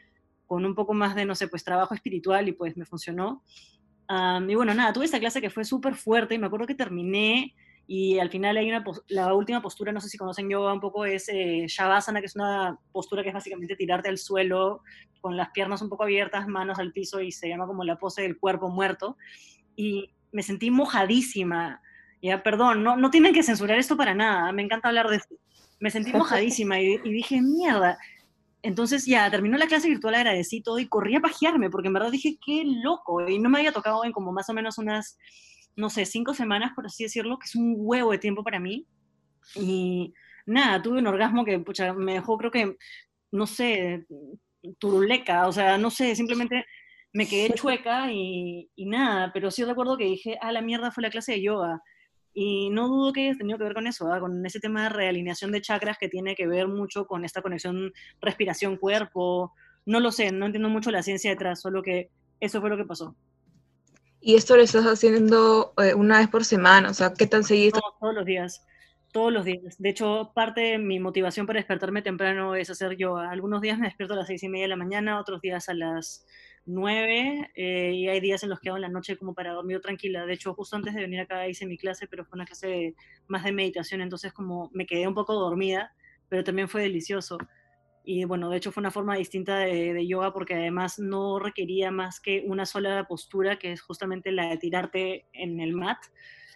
con 0.47 0.65
un 0.65 0.75
poco 0.75 0.95
más 0.95 1.15
de, 1.15 1.25
no 1.25 1.35
sé, 1.35 1.49
pues 1.49 1.65
trabajo 1.65 1.95
espiritual 1.95 2.49
y 2.49 2.53
pues 2.53 2.77
me 2.77 2.85
funcionó. 2.85 3.43
y 4.49 4.55
bueno, 4.55 4.75
nada, 4.75 4.93
tuve 4.93 5.05
esta 5.05 5.21
clase 5.21 5.41
que 5.41 5.51
fue 5.51 5.65
súper 5.65 5.95
fuerte 5.95 6.35
y 6.35 6.39
me 6.39 6.47
acuerdo 6.47 6.67
que 6.67 6.75
terminé 6.75 7.55
y 7.89 8.19
al 8.19 8.31
final 8.31 8.57
hay 8.57 8.69
una, 8.69 8.85
la 9.09 9.33
última 9.35 9.63
postura, 9.63 9.93
no 9.93 10.01
sé 10.01 10.09
si 10.09 10.19
conocen 10.19 10.51
yoga 10.51 10.73
un 10.73 10.81
poco, 10.81 11.05
es 11.05 11.29
eh, 11.29 11.67
Shavasana, 11.69 12.21
que 12.21 12.27
es 12.27 12.35
una 12.35 12.79
postura 12.91 13.23
que 13.23 13.29
es 13.29 13.35
básicamente 13.35 13.77
tirarte 13.77 14.09
al 14.09 14.19
suelo 14.19 14.83
con 15.21 15.37
las 15.37 15.51
piernas 15.51 15.83
un 15.83 15.89
poco 15.89 16.03
abiertas, 16.03 16.49
manos 16.49 16.81
al 16.81 16.93
piso 16.93 17.21
y 17.21 17.31
se 17.31 17.49
llama 17.49 17.67
como 17.67 17.85
la 17.85 17.97
pose 17.97 18.23
del 18.23 18.39
cuerpo 18.39 18.69
muerto. 18.69 19.17
Y 19.77 20.11
me 20.33 20.43
sentí 20.43 20.71
mojadísima, 20.71 21.81
ya, 22.23 22.43
perdón, 22.43 22.83
no, 22.83 22.97
no 22.97 23.11
tienen 23.11 23.35
que 23.35 23.43
censurar 23.43 23.79
esto 23.79 23.97
para 23.97 24.15
nada, 24.15 24.51
me 24.53 24.63
encanta 24.63 24.89
hablar 24.89 25.09
de 25.09 25.17
esto. 25.17 25.35
Me 25.79 25.91
sentí 25.91 26.13
mojadísima 26.13 26.81
y, 26.81 26.99
dije, 26.99 27.41
mierda. 27.43 27.99
Entonces 28.63 29.05
ya 29.05 29.31
terminó 29.31 29.59
la 29.59 29.67
clase 29.67 29.89
virtual, 29.89 30.15
agradecí 30.15 30.63
todo 30.63 30.79
y 30.79 30.89
corrí 30.89 31.15
a 31.17 31.21
pajearme, 31.21 31.71
porque 31.71 31.89
en 31.89 31.95
verdad 31.95 32.11
dije, 32.11 32.39
qué 32.45 32.65
loco, 32.65 33.29
y 33.29 33.39
no 33.39 33.49
me 33.49 33.59
había 33.59 33.73
tocado 33.73 34.05
en 34.05 34.13
como 34.13 34.33
más 34.33 34.49
o 34.49 34.55
menos 34.55 34.79
unas, 34.79 35.19
no 35.77 35.91
sé, 35.91 36.07
cinco 36.07 36.35
semanas, 36.35 36.73
por 36.75 36.87
así 36.87 37.05
decirlo, 37.05 37.39
que 37.39 37.47
es 37.47 37.55
un 37.55 37.75
huevo 37.79 38.13
de 38.13 38.19
tiempo 38.19 38.43
para 38.43 38.59
mí. 38.59 38.87
Y 39.55 40.15
nada, 40.47 40.83
tuve 40.83 40.99
un 40.99 41.07
orgasmo 41.07 41.45
que 41.45 41.59
pucha, 41.59 41.93
me 41.93 42.15
dejó, 42.15 42.39
creo 42.39 42.51
que, 42.51 42.77
no 43.31 43.47
sé, 43.47 44.07
turuleca, 44.79 45.47
o 45.47 45.53
sea, 45.53 45.79
no 45.79 45.91
sé, 45.91 46.17
simplemente 46.17 46.65
me 47.13 47.29
quedé 47.29 47.55
chueca 47.55 48.11
y, 48.11 48.71
y 48.75 48.87
nada, 48.87 49.31
pero 49.33 49.51
sí 49.51 49.65
recuerdo 49.65 49.97
que 49.97 50.05
dije, 50.05 50.39
ah, 50.41 50.53
la 50.53 50.63
mierda 50.63 50.91
fue 50.91 51.03
la 51.03 51.11
clase 51.11 51.33
de 51.33 51.43
yoga. 51.43 51.83
Y 52.39 52.69
no 52.69 52.87
dudo 52.87 53.15
que 53.15 53.31
haya 53.31 53.39
tenido 53.39 53.57
que 53.57 53.65
ver 53.65 53.73
con 53.73 53.87
eso, 53.87 54.11
con 54.21 54.45
ese 54.45 54.61
tema 54.61 54.83
de 54.83 54.89
realineación 54.91 55.53
de 55.53 55.63
chakras 55.63 55.97
que 55.97 56.11
tiene 56.11 56.35
que 56.35 56.47
ver 56.47 56.69
mucho 56.69 57.07
con 57.07 57.25
esta 57.25 57.41
conexión 57.41 57.95
respiración-cuerpo. 58.21 59.55
No 59.87 60.01
lo 60.01 60.13
sé, 60.13 60.31
no 60.33 60.45
entiendo 60.45 60.69
mucho 60.69 60.91
la 60.91 61.03
ciencia 61.03 61.31
detrás, 61.31 61.63
solo 61.63 61.83
que 61.83 62.11
eso 62.39 62.61
fue 62.61 62.69
lo 62.69 62.77
que 62.77 62.85
pasó. 62.85 63.17
¿Y 64.21 64.35
esto 64.35 64.55
lo 64.55 64.63
estás 64.63 64.85
haciendo 64.85 65.73
eh, 65.83 65.95
una 65.95 66.19
vez 66.19 66.29
por 66.29 66.45
semana? 66.45 66.91
O 66.91 66.95
sea, 66.95 67.15
¿qué 67.15 67.27
tan 67.27 67.43
seguido? 67.43 67.81
todos 67.99 68.15
los 68.15 68.27
días, 68.27 68.67
todos 69.13 69.33
los 69.33 69.47
días. 69.47 69.77
De 69.79 69.89
hecho, 69.89 70.33
parte 70.35 70.61
de 70.61 70.79
mi 70.79 71.01
motivación 71.01 71.47
para 71.47 71.59
despertarme 71.59 72.03
temprano 72.03 72.55
es 72.55 72.69
hacer 72.69 72.99
yoga. 72.99 73.31
Algunos 73.31 73.63
días 73.63 73.79
me 73.79 73.87
despierto 73.87 74.13
a 74.13 74.19
las 74.19 74.27
seis 74.27 74.43
y 74.43 74.51
media 74.51 74.65
de 74.65 74.69
la 74.69 74.77
mañana, 74.77 75.19
otros 75.19 75.41
días 75.41 75.71
a 75.71 75.75
las 75.75 76.27
9 76.67 77.53
eh, 77.55 77.93
y 77.95 78.09
hay 78.09 78.21
días 78.21 78.43
en 78.43 78.51
los 78.51 78.61
que 78.61 78.69
hago 78.69 78.77
en 78.77 78.83
la 78.83 78.89
noche 78.89 79.17
como 79.17 79.35
para 79.35 79.53
dormir 79.53 79.81
tranquila. 79.81 80.27
De 80.27 80.35
hecho, 80.35 80.53
justo 80.55 80.77
antes 80.77 80.95
de 80.95 81.01
venir 81.01 81.21
acá 81.21 81.49
hice 81.49 81.65
mi 81.65 81.79
clase, 81.79 82.07
pero 82.09 82.25
fue 82.25 82.37
una 82.37 82.45
clase 82.45 82.95
más 83.29 83.45
de 83.45 83.53
meditación, 83.53 84.01
entonces 84.01 84.33
como 84.33 84.71
me 84.75 84.85
quedé 84.85 85.07
un 85.07 85.15
poco 85.15 85.35
dormida, 85.35 85.95
pero 86.29 86.43
también 86.45 86.69
fue 86.69 86.83
delicioso. 86.83 87.39
Y 88.05 88.25
bueno, 88.25 88.51
de 88.51 88.59
hecho 88.59 88.73
fue 88.73 88.81
una 88.81 88.91
forma 88.91 89.17
distinta 89.17 89.59
de, 89.59 90.07
yoga 90.07 90.33
porque 90.33 90.55
además 90.55 90.99
no 90.99 91.39
requería 91.39 91.91
más 91.91 92.21
que 92.21 92.45
una 92.47 92.67
sola 92.67 93.07
postura, 93.09 93.59
que 93.59 93.73
es 93.73 93.81
justamente 93.81 94.33
la 94.33 94.49
de 94.49 94.59
tirarte 94.59 95.27
en 95.33 95.61
el 95.61 95.73
mat, 95.73 95.99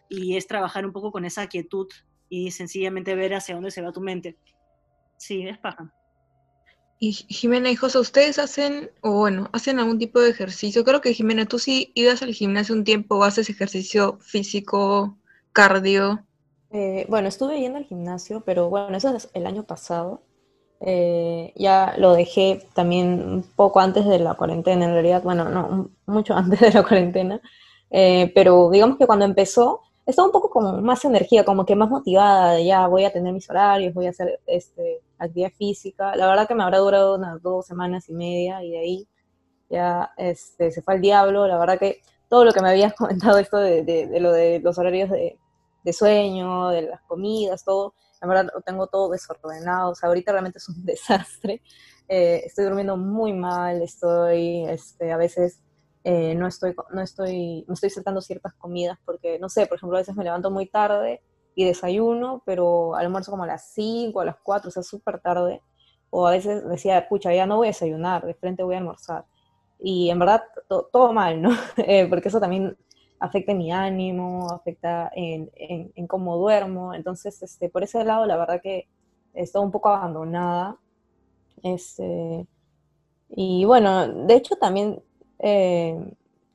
y 0.08 0.36
es 0.36 0.46
trabajar 0.46 0.84
un 0.84 0.92
poco 0.92 1.12
con 1.12 1.24
esa 1.24 1.46
quietud 1.46 1.88
y 2.28 2.50
sencillamente 2.50 3.14
ver 3.14 3.34
hacia 3.34 3.54
dónde 3.54 3.70
se 3.70 3.82
va 3.82 3.92
tu 3.92 4.00
mente. 4.00 4.36
Sí, 5.16 5.46
es 5.46 5.58
paja. 5.58 5.92
Y 7.02 7.14
Jimena 7.14 7.70
y 7.70 7.76
José, 7.76 7.98
¿ustedes 7.98 8.38
hacen, 8.38 8.90
o 9.00 9.12
bueno, 9.12 9.48
hacen 9.52 9.78
algún 9.78 9.98
tipo 9.98 10.20
de 10.20 10.28
ejercicio? 10.28 10.84
Creo 10.84 11.00
que 11.00 11.14
Jimena, 11.14 11.46
tú 11.46 11.58
sí 11.58 11.92
ibas 11.94 12.20
al 12.20 12.34
gimnasio 12.34 12.74
un 12.74 12.84
tiempo, 12.84 13.24
haces 13.24 13.48
ejercicio 13.48 14.18
físico, 14.20 15.16
cardio. 15.52 16.26
Eh, 16.70 17.06
bueno, 17.08 17.28
estuve 17.28 17.58
yendo 17.58 17.78
al 17.78 17.86
gimnasio, 17.86 18.42
pero 18.44 18.68
bueno, 18.68 18.94
eso 18.94 19.16
es 19.16 19.30
el 19.32 19.46
año 19.46 19.64
pasado. 19.64 20.20
Eh, 20.80 21.54
ya 21.56 21.94
lo 21.96 22.12
dejé 22.12 22.66
también 22.74 23.22
un 23.22 23.42
poco 23.56 23.80
antes 23.80 24.04
de 24.04 24.18
la 24.18 24.34
cuarentena, 24.34 24.84
en 24.84 24.92
realidad, 24.92 25.22
bueno, 25.22 25.48
no, 25.48 25.88
mucho 26.04 26.34
antes 26.36 26.60
de 26.60 26.70
la 26.70 26.82
cuarentena, 26.82 27.40
eh, 27.90 28.30
pero 28.34 28.68
digamos 28.70 28.98
que 28.98 29.06
cuando 29.06 29.24
empezó, 29.24 29.80
estaba 30.06 30.26
un 30.26 30.32
poco 30.32 30.50
con 30.50 30.82
más 30.82 31.04
energía, 31.04 31.44
como 31.44 31.64
que 31.64 31.76
más 31.76 31.90
motivada, 31.90 32.52
de 32.52 32.64
ya 32.64 32.86
voy 32.88 33.04
a 33.04 33.12
tener 33.12 33.32
mis 33.32 33.48
horarios, 33.48 33.94
voy 33.94 34.06
a 34.06 34.10
hacer 34.10 34.40
este, 34.46 35.02
actividad 35.18 35.50
física. 35.56 36.16
La 36.16 36.26
verdad 36.26 36.48
que 36.48 36.54
me 36.54 36.62
habrá 36.62 36.78
durado 36.78 37.16
unas 37.16 37.40
dos 37.42 37.66
semanas 37.66 38.08
y 38.08 38.14
media 38.14 38.62
y 38.62 38.70
de 38.70 38.78
ahí 38.78 39.08
ya 39.68 40.12
este, 40.16 40.70
se 40.72 40.82
fue 40.82 40.94
al 40.94 41.00
diablo. 41.00 41.46
La 41.46 41.58
verdad 41.58 41.78
que 41.78 42.00
todo 42.28 42.44
lo 42.44 42.52
que 42.52 42.60
me 42.60 42.70
habías 42.70 42.94
comentado, 42.96 43.38
esto 43.38 43.58
de, 43.58 43.82
de, 43.82 44.20
lo 44.20 44.32
de 44.32 44.60
los 44.60 44.78
horarios 44.78 45.10
de, 45.10 45.38
de 45.84 45.92
sueño, 45.92 46.68
de 46.68 46.82
las 46.82 47.02
comidas, 47.02 47.64
todo, 47.64 47.94
la 48.20 48.28
verdad 48.28 48.50
lo 48.54 48.60
tengo 48.62 48.86
todo 48.86 49.10
desordenado, 49.10 49.92
o 49.92 49.94
sea, 49.94 50.08
ahorita 50.08 50.32
realmente 50.32 50.58
es 50.58 50.68
un 50.68 50.84
desastre. 50.84 51.62
Eh, 52.08 52.42
estoy 52.44 52.64
durmiendo 52.64 52.96
muy 52.96 53.32
mal, 53.32 53.82
estoy, 53.82 54.64
este, 54.64 55.12
a 55.12 55.16
veces 55.16 55.60
eh, 56.02 56.34
no 56.34 56.46
estoy, 56.46 56.74
no 56.92 57.02
estoy, 57.02 57.64
me 57.68 57.74
estoy 57.74 57.90
saltando 57.90 58.20
ciertas 58.20 58.54
comidas 58.54 58.98
porque, 59.04 59.38
no 59.38 59.48
sé, 59.48 59.66
por 59.66 59.76
ejemplo, 59.76 59.96
a 59.98 60.00
veces 60.00 60.16
me 60.16 60.24
levanto 60.24 60.50
muy 60.50 60.66
tarde 60.66 61.22
y 61.54 61.64
desayuno, 61.64 62.42
pero 62.46 62.94
almuerzo 62.94 63.30
como 63.30 63.44
a 63.44 63.48
las 63.48 63.72
5, 63.72 64.20
a 64.20 64.24
las 64.24 64.36
4, 64.42 64.68
o 64.68 64.70
sea, 64.72 64.82
súper 64.82 65.20
tarde. 65.20 65.60
O 66.10 66.26
a 66.26 66.32
veces 66.32 66.66
decía, 66.66 67.06
pucha, 67.08 67.34
ya 67.34 67.46
no 67.46 67.58
voy 67.58 67.68
a 67.68 67.70
desayunar, 67.70 68.24
de 68.24 68.34
frente 68.34 68.62
voy 68.62 68.76
a 68.76 68.78
almorzar. 68.78 69.26
Y 69.78 70.10
en 70.10 70.18
verdad, 70.18 70.42
todo 70.68 71.12
mal, 71.12 71.40
¿no? 71.42 71.50
Eh, 71.76 72.06
porque 72.08 72.28
eso 72.28 72.40
también 72.40 72.76
afecta 73.18 73.54
mi 73.54 73.70
ánimo, 73.70 74.50
afecta 74.50 75.10
en, 75.14 75.50
en, 75.54 76.06
cómo 76.06 76.36
duermo. 76.38 76.94
Entonces, 76.94 77.42
este, 77.42 77.68
por 77.68 77.82
ese 77.82 78.04
lado, 78.04 78.26
la 78.26 78.36
verdad 78.36 78.60
que 78.62 78.88
estoy 79.34 79.62
un 79.62 79.70
poco 79.70 79.90
abandonada. 79.90 80.78
Este, 81.62 82.46
y 83.28 83.64
bueno, 83.64 84.08
de 84.08 84.34
hecho 84.34 84.56
también 84.56 85.02
eh, 85.40 85.96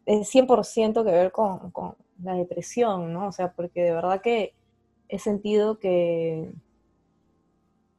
es 0.06 0.34
100% 0.34 1.04
que 1.04 1.12
ver 1.12 1.32
con, 1.32 1.72
con, 1.72 1.96
la 2.24 2.36
depresión, 2.36 3.12
¿no? 3.12 3.28
O 3.28 3.32
sea, 3.34 3.52
porque 3.52 3.84
de 3.84 3.92
verdad 3.92 4.22
que 4.22 4.54
he 5.10 5.20
sentido 5.20 5.80
que, 5.80 6.50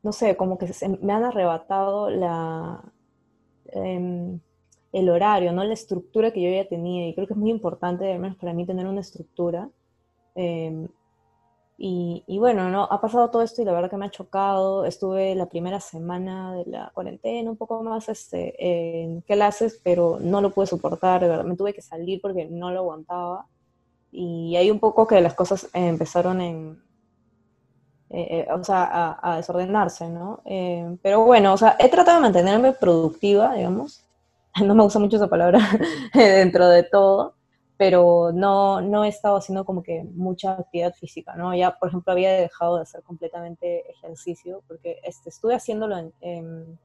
no 0.02 0.12
sé, 0.12 0.36
como 0.36 0.58
que 0.58 0.66
me 1.00 1.12
han 1.12 1.24
arrebatado 1.24 2.10
la... 2.10 2.82
Em, 3.72 4.40
el 4.92 5.10
horario, 5.10 5.52
¿no? 5.52 5.62
La 5.64 5.74
estructura 5.74 6.30
que 6.32 6.40
yo 6.40 6.48
ya 6.50 6.68
tenía. 6.68 7.06
Y 7.08 7.14
creo 7.14 7.26
que 7.26 7.34
es 7.34 7.38
muy 7.38 7.50
importante, 7.50 8.10
al 8.10 8.18
menos 8.18 8.38
para 8.38 8.54
mí, 8.54 8.64
tener 8.64 8.86
una 8.86 9.02
estructura. 9.02 9.68
Em, 10.34 10.88
y, 11.78 12.38
bueno, 12.38 12.70
¿no? 12.70 12.84
Ha 12.84 13.00
pasado 13.00 13.30
todo 13.30 13.42
esto 13.42 13.60
y 13.60 13.64
la 13.66 13.72
verdad 13.72 13.90
que 13.90 13.96
me 13.98 14.06
ha 14.06 14.10
chocado. 14.10 14.86
Estuve 14.86 15.34
la 15.34 15.46
primera 15.46 15.78
semana 15.80 16.54
de 16.54 16.64
la 16.66 16.90
cuarentena 16.94 17.50
un 17.50 17.56
poco 17.56 17.82
más 17.82 18.08
este, 18.08 18.54
en 19.02 19.20
clases, 19.22 19.80
pero 19.82 20.18
no 20.20 20.40
lo 20.40 20.50
pude 20.50 20.66
soportar. 20.66 21.44
Me 21.44 21.56
tuve 21.56 21.74
que 21.74 21.82
salir 21.82 22.20
porque 22.22 22.46
no 22.46 22.70
lo 22.70 22.80
aguantaba. 22.80 23.46
Y 24.10 24.56
ahí 24.56 24.70
un 24.70 24.80
poco 24.80 25.06
que 25.06 25.20
las 25.20 25.34
cosas 25.34 25.68
empezaron 25.74 26.40
en, 26.40 26.82
eh, 28.10 28.46
eh, 28.48 28.52
o 28.52 28.62
sea, 28.62 29.18
a, 29.20 29.36
desordenarse, 29.36 30.08
¿no? 30.08 30.40
Em, 30.44 30.96
pero 30.98 31.24
bueno, 31.24 31.52
o 31.54 31.56
sea, 31.56 31.76
he 31.78 31.88
tratado 31.88 32.18
de 32.18 32.22
mantenerme 32.22 32.72
productiva, 32.72 33.54
digamos, 33.54 34.04
no 34.64 34.74
me 34.74 34.82
gusta 34.84 34.98
mucho 35.00 35.16
esa 35.16 35.28
palabra 35.28 35.58
dentro 36.14 36.68
de 36.68 36.84
todo, 36.84 37.34
pero 37.76 38.30
no, 38.32 38.80
no 38.80 39.04
he 39.04 39.08
estado 39.08 39.36
haciendo 39.36 39.64
como 39.64 39.82
que 39.82 40.04
mucha 40.14 40.52
actividad 40.52 40.94
física, 40.94 41.34
¿no? 41.36 41.54
Ya, 41.54 41.76
por 41.78 41.88
ejemplo, 41.88 42.12
había 42.12 42.32
dejado 42.32 42.76
de 42.76 42.82
hacer 42.82 43.02
completamente 43.02 43.90
ejercicio, 43.90 44.62
porque 44.66 44.98
este, 45.04 45.28
estuve 45.28 45.54
haciéndolo 45.54 46.12
en, 46.20 46.78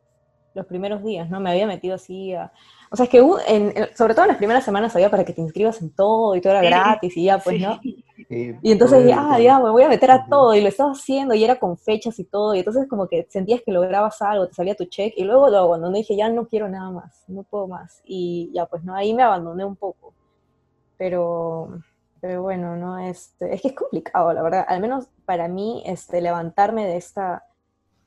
los 0.53 0.65
primeros 0.65 1.01
días, 1.01 1.29
¿no? 1.29 1.39
Me 1.39 1.49
había 1.49 1.65
metido 1.65 1.95
así 1.95 2.33
a... 2.33 2.51
O 2.91 2.97
sea, 2.97 3.05
es 3.05 3.09
que 3.09 3.19
en, 3.47 3.73
sobre 3.95 4.13
todo 4.13 4.25
en 4.25 4.31
las 4.31 4.37
primeras 4.37 4.65
semanas 4.65 4.93
había 4.93 5.09
para 5.09 5.23
que 5.23 5.31
te 5.31 5.39
inscribas 5.39 5.81
en 5.81 5.91
todo 5.91 6.35
y 6.35 6.41
todo 6.41 6.51
era 6.51 6.61
gratis 6.61 7.15
y 7.15 7.23
ya, 7.23 7.37
pues, 7.37 7.61
¿no? 7.61 7.79
y 7.81 8.69
entonces, 8.69 9.07
ya, 9.07 9.31
ah, 9.31 9.39
ya, 9.39 9.59
me 9.59 9.69
voy 9.69 9.83
a 9.83 9.87
meter 9.87 10.11
a 10.11 10.25
todo 10.25 10.53
y 10.53 10.59
lo 10.59 10.67
estaba 10.67 10.91
haciendo 10.91 11.33
y 11.33 11.45
era 11.45 11.57
con 11.57 11.77
fechas 11.77 12.19
y 12.19 12.25
todo 12.25 12.53
y 12.53 12.59
entonces 12.59 12.85
como 12.89 13.07
que 13.07 13.25
sentías 13.29 13.61
que 13.65 13.71
lograbas 13.71 14.21
algo, 14.21 14.49
te 14.49 14.53
salía 14.53 14.75
tu 14.75 14.83
check 14.83 15.13
y 15.15 15.23
luego 15.23 15.49
lo 15.49 15.59
abandoné 15.59 15.99
y 15.99 16.01
dije, 16.01 16.17
ya 16.17 16.27
no 16.27 16.45
quiero 16.49 16.67
nada 16.67 16.91
más, 16.91 17.23
no 17.29 17.43
puedo 17.43 17.69
más. 17.69 18.01
Y 18.03 18.51
ya, 18.53 18.65
pues, 18.65 18.83
¿no? 18.83 18.93
Ahí 18.93 19.13
me 19.13 19.23
abandoné 19.23 19.63
un 19.63 19.77
poco. 19.77 20.13
Pero, 21.01 21.81
pero 22.19 22.43
bueno, 22.43 22.75
¿no? 22.75 22.99
Este, 22.99 23.55
es 23.55 23.63
que 23.63 23.69
es 23.69 23.73
complicado, 23.73 24.31
la 24.33 24.43
verdad. 24.43 24.65
Al 24.67 24.81
menos 24.81 25.07
para 25.25 25.47
mí, 25.47 25.81
este, 25.87 26.21
levantarme 26.21 26.85
de 26.85 26.97
esta 26.97 27.43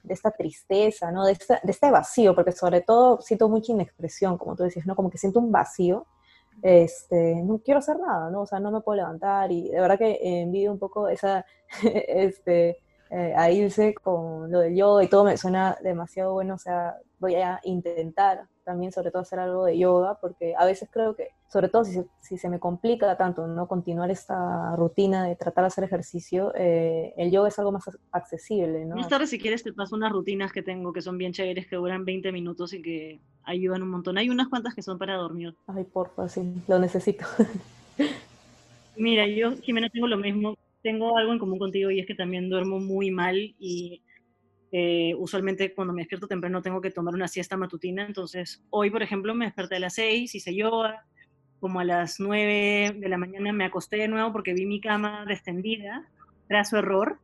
de 0.05 0.15
esta 0.15 0.31
tristeza, 0.31 1.11
¿no? 1.11 1.25
De, 1.25 1.33
de 1.33 1.73
este 1.73 1.91
vacío, 1.91 2.37
porque 2.37 2.53
sobre 2.53 2.83
todo 2.83 3.21
siento 3.21 3.49
mucha 3.49 3.73
inexpresión, 3.73 4.39
como 4.39 4.55
tú 4.55 4.63
decías, 4.63 4.87
¿no? 4.87 4.95
Como 4.95 5.11
que 5.11 5.19
siento 5.19 5.41
un 5.41 5.51
vacío, 5.51 6.07
este, 6.63 7.43
no 7.43 7.59
quiero 7.59 7.79
hacer 7.79 7.99
nada, 7.99 8.31
¿no? 8.31 8.43
O 8.43 8.47
sea, 8.47 8.61
no 8.61 8.71
me 8.71 8.81
puedo 8.81 8.99
levantar 8.99 9.51
y 9.51 9.71
de 9.71 9.81
verdad 9.81 9.99
que 9.99 10.21
envidio 10.23 10.71
un 10.71 10.79
poco 10.79 11.09
esa, 11.09 11.45
este, 11.83 12.79
eh, 13.15 13.33
a 13.37 13.49
irse 13.49 13.95
con 13.95 14.51
lo 14.51 14.59
del 14.59 14.75
yoga 14.75 15.05
y 15.05 15.09
todo 15.09 15.23
me 15.23 15.37
suena 15.37 15.79
demasiado 15.81 16.33
bueno, 16.33 16.55
o 16.55 16.59
sea, 16.59 16.97
voy 17.21 17.37
a 17.37 17.61
intentar 17.63 18.49
también 18.65 18.91
sobre 18.91 19.13
todo 19.13 19.23
hacer 19.23 19.39
algo 19.39 19.67
de 19.67 19.79
yoga, 19.79 20.19
porque 20.21 20.55
a 20.59 20.65
veces 20.65 20.89
creo 20.91 21.15
que, 21.15 21.29
sobre 21.49 21.69
todo 21.69 21.85
si, 21.85 22.01
si 22.21 22.39
se 22.39 22.49
me 22.49 22.59
complica 22.59 23.17
tanto 23.17 23.47
no 23.47 23.69
continuar 23.69 24.11
esta 24.11 24.75
rutina 24.75 25.25
de 25.25 25.37
tratar 25.37 25.63
de 25.63 25.67
hacer 25.69 25.85
ejercicio, 25.85 26.53
eh, 26.57 27.15
el 27.17 27.31
yoga 27.31 27.51
es 27.51 27.59
algo 27.61 27.71
más 27.71 27.85
accesible, 28.11 28.85
¿no? 28.85 28.97
Más 28.97 29.09
tarde 29.09 29.29
si 29.29 29.39
quieres 29.39 29.63
te 29.63 29.73
paso 29.73 29.95
unas 29.95 30.11
rutinas 30.11 30.51
que 30.51 30.63
tengo 30.63 30.93
que 30.93 31.01
son 31.01 31.17
bien 31.17 31.33
chéveres, 31.33 31.69
que 31.69 31.77
duran 31.77 32.05
20 32.05 32.33
minutos 32.33 32.73
y 32.73 32.83
que 32.83 33.21
ayudan 33.45 33.83
un 33.85 33.91
montón. 33.91 34.19
Hay 34.19 34.29
unas 34.29 34.49
cuantas 34.49 34.75
que 34.75 34.83
son 34.83 34.99
para 34.99 35.15
dormir. 35.15 35.55
Ay, 35.69 35.85
porfa, 35.85 36.29
sí, 36.29 36.43
lo 36.67 36.81
necesito. 36.81 37.27
Mira, 38.97 39.27
yo, 39.29 39.53
Jimena, 39.63 39.89
tengo 39.89 40.09
lo 40.09 40.17
mismo. 40.17 40.57
Tengo 40.85 41.19
algo 41.19 41.33
en 41.33 41.41
común 41.41 41.59
contigo 41.59 41.91
y 41.91 41.99
es 41.99 42.07
que 42.07 42.15
también 42.15 42.49
duermo 42.49 42.79
muy 42.79 43.11
mal 43.11 43.37
y 43.59 44.05
eh, 44.71 45.15
usualmente 45.19 45.75
cuando 45.75 45.93
me 45.93 46.03
despierto 46.03 46.29
temprano 46.29 46.63
tengo 46.63 46.81
que 46.81 46.93
tomar 46.93 47.15
una 47.15 47.27
siesta 47.27 47.57
matutina, 47.57 48.07
entonces 48.07 48.63
hoy, 48.71 48.91
por 48.91 49.03
ejemplo, 49.03 49.35
me 49.35 49.47
desperté 49.47 49.77
a 49.77 49.81
las 49.81 49.95
6, 49.95 50.35
hice 50.35 50.55
yoga, 50.55 51.05
como 51.59 51.81
a 51.81 51.85
las 51.85 52.21
9 52.21 52.97
de 52.99 53.09
la 53.09 53.17
mañana 53.17 53.53
me 53.53 53.65
acosté 53.65 53.97
de 53.97 54.09
nuevo 54.09 54.31
porque 54.33 54.53
vi 54.53 54.67
mi 54.67 54.81
cama 54.81 55.25
descendida, 55.27 56.09
trazo 56.49 56.79
error, 56.79 57.19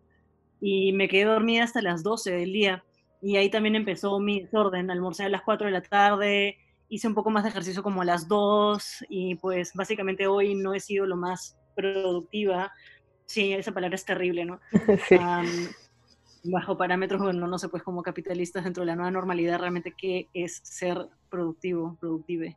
y 0.61 0.93
me 0.93 1.09
quedé 1.09 1.25
dormida 1.25 1.65
hasta 1.65 1.83
las 1.83 2.03
12 2.03 2.33
del 2.33 2.53
día. 2.53 2.85
Y 3.23 3.37
ahí 3.37 3.51
también 3.51 3.77
empezó 3.77 4.19
mi 4.19 4.43
desorden, 4.43 4.91
almorcé 4.91 5.25
a 5.25 5.29
las 5.29 5.43
4 5.43 5.67
de 5.67 5.73
la 5.73 5.83
tarde, 5.83 6.57
hice 6.89 7.07
un 7.07 7.15
poco 7.15 7.31
más 7.31 7.45
de 7.45 7.51
ejercicio 7.51 7.83
como 7.83 8.03
a 8.03 8.05
las 8.05 8.29
2 8.29 9.05
y 9.09 9.35
pues 9.37 9.73
básicamente 9.75 10.27
hoy 10.27 10.55
no 10.55 10.75
he 10.75 10.81
sido 10.81 11.07
lo 11.07 11.17
más 11.17 11.57
productiva. 11.75 12.73
Sí, 13.31 13.53
esa 13.53 13.73
palabra 13.73 13.95
es 13.95 14.05
terrible, 14.05 14.45
¿no? 14.45 14.61
Sí 15.09 15.17
bajo 16.43 16.77
parámetros, 16.77 17.21
bueno, 17.21 17.47
no 17.47 17.59
sé, 17.59 17.69
pues 17.69 17.83
como 17.83 18.03
capitalistas 18.03 18.65
dentro 18.65 18.83
de 18.83 18.87
la 18.87 18.97
nueva 18.97 19.11
normalidad, 19.11 19.59
realmente 19.59 19.95
qué 19.97 20.29
es 20.33 20.61
ser 20.63 21.09
productivo, 21.29 21.97
productive. 22.01 22.57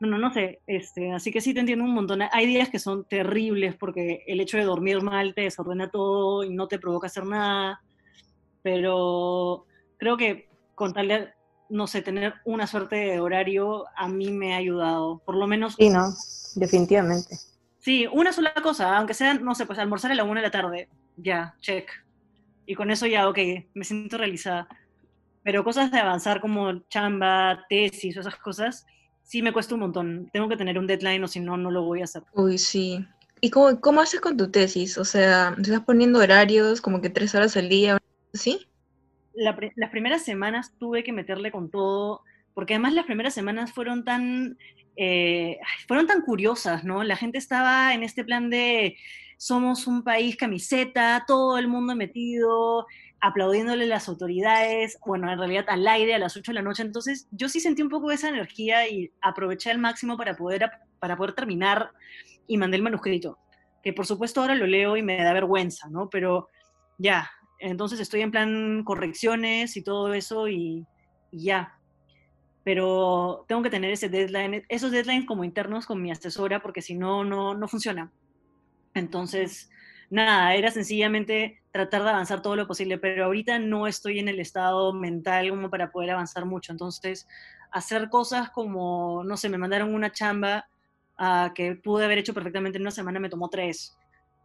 No, 0.00 0.08
no, 0.08 0.18
no 0.18 0.32
sé, 0.32 0.60
este, 0.66 1.12
así 1.12 1.32
que 1.32 1.40
sí 1.40 1.52
te 1.52 1.60
entiendo 1.60 1.84
un 1.84 1.94
montón. 1.94 2.22
Hay 2.30 2.46
días 2.46 2.68
que 2.70 2.78
son 2.78 3.04
terribles 3.06 3.74
porque 3.76 4.22
el 4.26 4.40
hecho 4.40 4.56
de 4.56 4.64
dormir 4.64 5.02
mal 5.02 5.34
te 5.34 5.42
desordena 5.42 5.90
todo 5.90 6.44
y 6.44 6.54
no 6.54 6.68
te 6.68 6.78
provoca 6.78 7.08
hacer 7.08 7.26
nada, 7.26 7.80
pero 8.62 9.66
creo 9.96 10.16
que 10.16 10.48
con 10.76 10.92
tal 10.92 11.08
de, 11.08 11.28
no 11.68 11.88
sé, 11.88 12.02
tener 12.02 12.34
una 12.44 12.68
suerte 12.68 12.94
de 12.94 13.20
horario 13.20 13.86
a 13.96 14.08
mí 14.08 14.30
me 14.30 14.54
ha 14.54 14.58
ayudado, 14.58 15.20
por 15.24 15.36
lo 15.36 15.48
menos. 15.48 15.74
Sí, 15.74 15.90
no, 15.90 16.14
definitivamente. 16.54 17.36
Sí, 17.78 18.06
una 18.12 18.32
sola 18.32 18.52
cosa, 18.62 18.96
aunque 18.96 19.14
sea, 19.14 19.34
no 19.34 19.54
sé, 19.54 19.66
pues 19.66 19.78
almorzar 19.78 20.10
a 20.10 20.14
la 20.14 20.24
una 20.24 20.40
de 20.40 20.46
la 20.46 20.50
tarde, 20.50 20.88
ya, 21.16 21.54
check, 21.60 21.90
y 22.68 22.74
con 22.74 22.90
eso 22.90 23.06
ya, 23.06 23.28
ok, 23.28 23.38
me 23.72 23.84
siento 23.84 24.18
realizada. 24.18 24.68
Pero 25.42 25.64
cosas 25.64 25.90
de 25.90 25.98
avanzar 25.98 26.42
como 26.42 26.80
chamba, 26.90 27.64
tesis 27.68 28.14
o 28.16 28.20
esas 28.20 28.36
cosas, 28.36 28.86
sí 29.22 29.40
me 29.40 29.54
cuesta 29.54 29.74
un 29.74 29.80
montón. 29.80 30.28
Tengo 30.34 30.50
que 30.50 30.56
tener 30.58 30.78
un 30.78 30.86
deadline 30.86 31.24
o 31.24 31.28
si 31.28 31.40
no, 31.40 31.56
no 31.56 31.70
lo 31.70 31.82
voy 31.82 32.02
a 32.02 32.04
hacer. 32.04 32.24
Uy, 32.34 32.58
sí. 32.58 33.06
¿Y 33.40 33.48
cómo, 33.48 33.80
cómo 33.80 34.02
haces 34.02 34.20
con 34.20 34.36
tu 34.36 34.50
tesis? 34.50 34.98
O 34.98 35.04
sea, 35.06 35.54
¿te 35.56 35.62
estás 35.62 35.80
poniendo 35.80 36.18
horarios 36.18 36.82
como 36.82 37.00
que 37.00 37.08
tres 37.08 37.34
horas 37.34 37.56
al 37.56 37.70
día? 37.70 37.96
¿Sí? 38.34 38.66
las 39.34 39.90
primeras 39.90 40.24
semanas 40.24 40.74
tuve 40.78 41.04
que 41.04 41.12
meterle 41.12 41.52
con 41.52 41.70
todo, 41.70 42.22
porque 42.54 42.74
además 42.74 42.92
las 42.92 43.06
primeras 43.06 43.32
semanas 43.32 43.72
fueron 43.72 44.04
tan, 44.04 44.58
eh, 44.98 45.58
fueron 45.86 46.06
tan 46.06 46.22
curiosas, 46.22 46.84
¿no? 46.84 47.04
La 47.04 47.16
gente 47.16 47.38
estaba 47.38 47.94
en 47.94 48.02
este 48.02 48.24
plan 48.24 48.50
de 48.50 48.96
somos 49.36 49.86
un 49.86 50.02
país 50.02 50.36
camiseta, 50.36 51.24
todo 51.26 51.58
el 51.58 51.68
mundo 51.68 51.94
metido, 51.94 52.86
aplaudiéndole 53.20 53.84
a 53.84 53.88
las 53.88 54.08
autoridades, 54.08 54.98
bueno, 55.06 55.30
en 55.30 55.38
realidad 55.38 55.66
al 55.68 55.86
aire 55.86 56.14
a 56.14 56.18
las 56.18 56.36
8 56.36 56.50
de 56.50 56.56
la 56.56 56.62
noche, 56.62 56.82
entonces 56.82 57.28
yo 57.30 57.48
sí 57.48 57.60
sentí 57.60 57.82
un 57.82 57.88
poco 57.88 58.08
de 58.08 58.16
esa 58.16 58.28
energía 58.28 58.88
y 58.88 59.12
aproveché 59.22 59.70
al 59.70 59.78
máximo 59.78 60.16
para 60.16 60.36
poder, 60.36 60.68
para 60.98 61.16
poder 61.16 61.34
terminar 61.34 61.92
y 62.48 62.56
mandé 62.56 62.76
el 62.76 62.82
manuscrito, 62.82 63.38
que 63.82 63.92
por 63.92 64.06
supuesto 64.06 64.40
ahora 64.40 64.56
lo 64.56 64.66
leo 64.66 64.96
y 64.96 65.02
me 65.02 65.22
da 65.22 65.32
vergüenza, 65.32 65.88
¿no? 65.88 66.10
Pero 66.10 66.48
ya, 66.98 67.30
entonces 67.60 68.00
estoy 68.00 68.22
en 68.22 68.30
plan 68.30 68.82
correcciones 68.84 69.76
y 69.76 69.82
todo 69.82 70.14
eso 70.14 70.48
y, 70.48 70.84
ya. 71.30 71.77
Pero 72.68 73.46
tengo 73.48 73.62
que 73.62 73.70
tener 73.70 73.90
ese 73.90 74.10
deadline, 74.10 74.62
esos 74.68 74.90
deadlines 74.90 75.24
como 75.24 75.42
internos 75.42 75.86
con 75.86 76.02
mi 76.02 76.10
asesora 76.10 76.60
porque 76.60 76.82
si 76.82 76.94
no, 76.94 77.24
no, 77.24 77.54
no 77.54 77.66
funciona. 77.66 78.12
Entonces, 78.92 79.70
nada, 80.10 80.54
era 80.54 80.70
sencillamente 80.70 81.62
tratar 81.70 82.02
de 82.02 82.10
avanzar 82.10 82.42
todo 82.42 82.56
lo 82.56 82.66
posible, 82.66 82.98
pero 82.98 83.24
ahorita 83.24 83.58
no 83.58 83.86
estoy 83.86 84.18
en 84.18 84.28
el 84.28 84.38
estado 84.38 84.92
mental 84.92 85.48
como 85.48 85.70
para 85.70 85.90
poder 85.90 86.10
avanzar 86.10 86.44
mucho. 86.44 86.70
Entonces, 86.70 87.26
hacer 87.70 88.10
cosas 88.10 88.50
como, 88.50 89.24
no 89.24 89.38
sé, 89.38 89.48
me 89.48 89.56
mandaron 89.56 89.94
una 89.94 90.12
chamba 90.12 90.68
uh, 91.18 91.50
que 91.54 91.74
pude 91.74 92.04
haber 92.04 92.18
hecho 92.18 92.34
perfectamente 92.34 92.76
en 92.76 92.82
una 92.82 92.90
semana, 92.90 93.18
me 93.18 93.30
tomó 93.30 93.48
tres. 93.48 93.96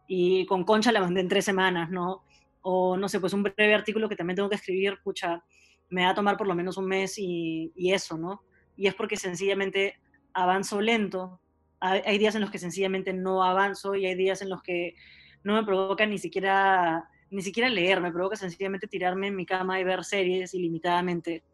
Y 0.08 0.46
con 0.46 0.64
Concha 0.64 0.92
la 0.92 1.00
mandé 1.00 1.20
en 1.20 1.28
tres 1.28 1.44
semanas, 1.44 1.90
¿no? 1.90 2.24
O 2.62 2.96
no 2.96 3.06
sé, 3.06 3.20
pues 3.20 3.34
un 3.34 3.42
breve 3.42 3.74
artículo 3.74 4.08
que 4.08 4.16
también 4.16 4.36
tengo 4.36 4.48
que 4.48 4.56
escribir, 4.56 4.98
pucha, 5.04 5.44
me 5.90 6.04
va 6.04 6.10
a 6.10 6.14
tomar 6.14 6.36
por 6.36 6.46
lo 6.46 6.54
menos 6.54 6.76
un 6.76 6.86
mes 6.86 7.18
y, 7.18 7.72
y 7.74 7.92
eso, 7.92 8.18
¿no? 8.18 8.42
Y 8.76 8.86
es 8.86 8.94
porque 8.94 9.16
sencillamente 9.16 9.94
avanzo 10.34 10.80
lento. 10.80 11.40
Hay, 11.80 12.16
días 12.18 12.34
en 12.34 12.40
los 12.40 12.50
que 12.50 12.58
sencillamente 12.58 13.12
no 13.12 13.44
avanzo 13.44 13.94
y 13.94 14.06
hay 14.06 14.14
días 14.14 14.40
en 14.40 14.48
los 14.48 14.62
que 14.62 14.94
no 15.42 15.54
me 15.54 15.64
provoca 15.64 16.06
ni 16.06 16.16
siquiera, 16.16 17.10
ni 17.30 17.42
siquiera 17.42 17.68
leer, 17.68 18.00
me 18.00 18.10
provoca 18.10 18.36
sencillamente 18.36 18.88
tirarme 18.88 19.26
en 19.26 19.36
mi 19.36 19.44
cama 19.44 19.78
y 19.78 19.84
ver 19.84 20.02
series 20.02 20.54
ilimitadamente. 20.54 21.44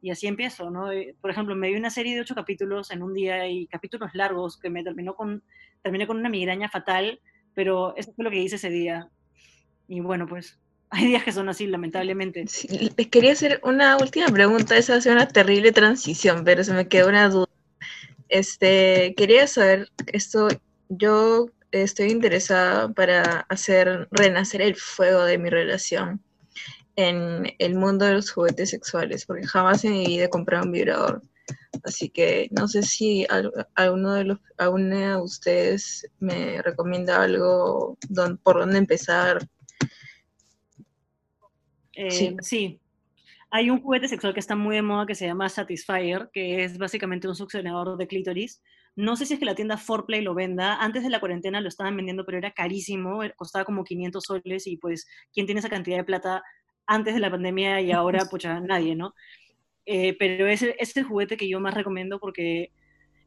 Y 0.00 0.10
así 0.10 0.26
empiezo, 0.26 0.70
¿no? 0.70 0.88
Por 1.20 1.30
ejemplo, 1.30 1.54
me 1.54 1.68
vi 1.68 1.76
una 1.76 1.90
serie 1.90 2.14
de 2.14 2.22
ocho 2.22 2.34
capítulos 2.34 2.90
en 2.90 3.02
un 3.02 3.12
día 3.12 3.46
y 3.46 3.66
capítulos 3.66 4.10
largos 4.14 4.58
que 4.58 4.70
me 4.70 4.82
terminó 4.82 5.14
con, 5.14 5.42
terminé 5.82 6.06
con 6.06 6.16
una 6.16 6.30
migraña 6.30 6.70
fatal, 6.70 7.20
pero 7.54 7.94
eso 7.96 8.12
fue 8.14 8.24
lo 8.24 8.30
que 8.30 8.40
hice 8.40 8.56
ese 8.56 8.70
día. 8.70 9.10
Y 9.86 10.00
bueno, 10.00 10.26
pues 10.26 10.58
hay 10.90 11.06
días 11.06 11.24
que 11.24 11.32
son 11.32 11.48
así, 11.48 11.66
lamentablemente. 11.66 12.44
les 12.68 13.08
quería 13.08 13.32
hacer 13.32 13.60
una 13.64 13.96
última 13.96 14.26
pregunta, 14.28 14.76
esa 14.76 14.96
hace 14.96 15.10
una 15.10 15.28
terrible 15.28 15.72
transición, 15.72 16.44
pero 16.44 16.64
se 16.64 16.72
me 16.72 16.88
quedó 16.88 17.08
una 17.08 17.28
duda. 17.28 17.48
Este, 18.28 19.14
quería 19.16 19.46
saber, 19.46 19.88
esto, 20.06 20.48
yo 20.88 21.46
estoy 21.70 22.10
interesada 22.10 22.88
para 22.92 23.46
hacer 23.48 24.08
renacer 24.10 24.62
el 24.62 24.76
fuego 24.76 25.24
de 25.24 25.38
mi 25.38 25.50
relación 25.50 26.22
en 26.96 27.52
el 27.58 27.74
mundo 27.74 28.04
de 28.04 28.14
los 28.14 28.30
juguetes 28.30 28.70
sexuales, 28.70 29.26
porque 29.26 29.46
jamás 29.46 29.84
en 29.84 29.92
mi 29.92 30.06
vida 30.06 30.24
he 30.24 30.30
comprado 30.30 30.64
un 30.64 30.72
vibrador. 30.72 31.22
Así 31.82 32.08
que 32.08 32.48
no 32.52 32.68
sé 32.68 32.82
si 32.82 33.26
alguno 33.74 34.14
de 34.14 34.24
los, 34.24 34.38
alguna 34.56 35.16
de 35.16 35.22
ustedes 35.22 36.06
me 36.20 36.62
recomienda 36.62 37.22
algo 37.22 37.98
por 38.42 38.60
dónde 38.60 38.78
empezar. 38.78 39.46
Eh, 41.96 42.10
sí. 42.10 42.36
sí. 42.40 42.80
Hay 43.50 43.70
un 43.70 43.80
juguete 43.80 44.08
sexual 44.08 44.34
que 44.34 44.40
está 44.40 44.56
muy 44.56 44.76
de 44.76 44.82
moda 44.82 45.06
que 45.06 45.14
se 45.14 45.26
llama 45.26 45.48
Satisfyer, 45.48 46.28
que 46.32 46.64
es 46.64 46.76
básicamente 46.76 47.28
un 47.28 47.36
succionador 47.36 47.96
de 47.96 48.06
clítoris 48.06 48.60
no 48.96 49.16
sé 49.16 49.26
si 49.26 49.34
es 49.34 49.40
que 49.40 49.44
la 49.44 49.54
tienda 49.54 49.76
Forplay 49.76 50.22
lo 50.22 50.34
venda. 50.34 50.76
Antes 50.76 51.02
de 51.02 51.10
la 51.10 51.18
cuarentena 51.18 51.60
lo 51.60 51.68
estaban 51.68 51.96
vendiendo, 51.96 52.24
pero 52.24 52.38
era 52.38 52.52
carísimo. 52.52 53.22
Eh, 53.22 53.32
costaba 53.36 53.64
como 53.64 53.84
500 53.84 54.22
soles 54.22 54.66
y 54.66 54.76
pues, 54.76 55.06
¿quién 55.32 55.46
tiene 55.46 55.58
esa 55.58 55.68
cantidad 55.68 55.96
de 55.96 56.04
plata 56.04 56.42
antes 56.86 57.14
de 57.14 57.20
la 57.20 57.30
pandemia 57.30 57.80
y 57.80 57.90
ahora, 57.90 58.18
pues 58.30 58.44
nadie, 58.44 58.94
¿no? 58.94 59.14
Eh, 59.86 60.16
pero 60.18 60.46
es, 60.46 60.62
es 60.62 60.96
el 60.96 61.04
juguete 61.04 61.36
que 61.36 61.48
yo 61.48 61.60
más 61.60 61.74
recomiendo 61.74 62.18
porque 62.20 62.72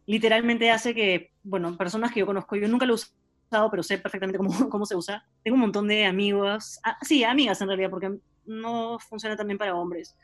literalmente 0.05 0.71
hace 0.71 0.95
que, 0.95 1.31
bueno, 1.43 1.77
personas 1.77 2.11
que 2.13 2.21
yo 2.21 2.25
conozco, 2.25 2.55
yo 2.55 2.67
nunca 2.67 2.85
lo 2.85 2.93
he 2.93 2.95
usado, 2.95 3.69
pero 3.69 3.83
sé 3.83 3.97
perfectamente 3.97 4.37
cómo, 4.37 4.49
cómo 4.69 4.85
se 4.85 4.95
usa. 4.95 5.25
Tengo 5.43 5.55
un 5.55 5.61
montón 5.61 5.87
de 5.87 6.05
amigos, 6.05 6.79
ah, 6.83 6.97
sí, 7.01 7.25
amigas 7.25 7.59
en 7.61 7.67
realidad, 7.67 7.89
porque 7.89 8.17
no 8.47 8.97
funciona 8.99 9.35
también 9.35 9.57
para 9.57 9.75
hombres, 9.75 10.17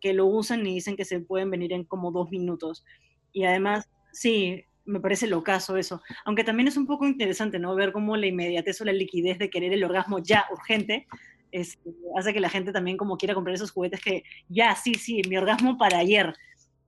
que 0.00 0.12
lo 0.12 0.26
usan 0.26 0.66
y 0.66 0.74
dicen 0.74 0.96
que 0.96 1.04
se 1.04 1.20
pueden 1.20 1.50
venir 1.50 1.72
en 1.72 1.84
como 1.84 2.12
dos 2.12 2.30
minutos. 2.30 2.84
Y 3.32 3.44
además 3.44 3.88
Sí, 4.12 4.64
me 4.84 5.00
parece 5.00 5.26
locazo 5.26 5.76
eso. 5.76 6.02
Aunque 6.24 6.44
también 6.44 6.68
es 6.68 6.76
un 6.76 6.86
poco 6.86 7.06
interesante, 7.06 7.58
¿no? 7.58 7.74
Ver 7.74 7.92
cómo 7.92 8.16
la 8.16 8.26
inmediatez 8.26 8.80
o 8.80 8.84
la 8.84 8.92
liquidez 8.92 9.38
de 9.38 9.50
querer 9.50 9.72
el 9.72 9.84
orgasmo 9.84 10.18
ya 10.18 10.46
urgente 10.50 11.06
este, 11.52 11.90
hace 12.16 12.32
que 12.32 12.40
la 12.40 12.48
gente 12.48 12.72
también 12.72 12.96
como 12.96 13.16
quiera 13.16 13.34
comprar 13.34 13.54
esos 13.54 13.72
juguetes 13.72 14.00
que 14.00 14.22
ya, 14.48 14.74
sí, 14.76 14.94
sí, 14.94 15.22
mi 15.28 15.36
orgasmo 15.36 15.78
para 15.78 15.98
ayer. 15.98 16.34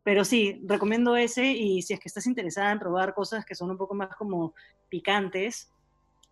Pero 0.05 0.25
sí, 0.25 0.61
recomiendo 0.67 1.17
ese 1.17 1.47
y 1.47 1.83
si 1.83 1.95
es 1.95 2.01
que 2.01 2.09
estás 2.09 2.27
interesada 2.27 2.73
en 2.73 2.81
probar 2.81 3.15
cosas 3.15 3.45
que 3.45 3.55
son 3.55 3.71
un 3.71 3.79
poco 3.79 3.95
más 3.95 4.15
como 4.17 4.55
picantes, 4.89 5.71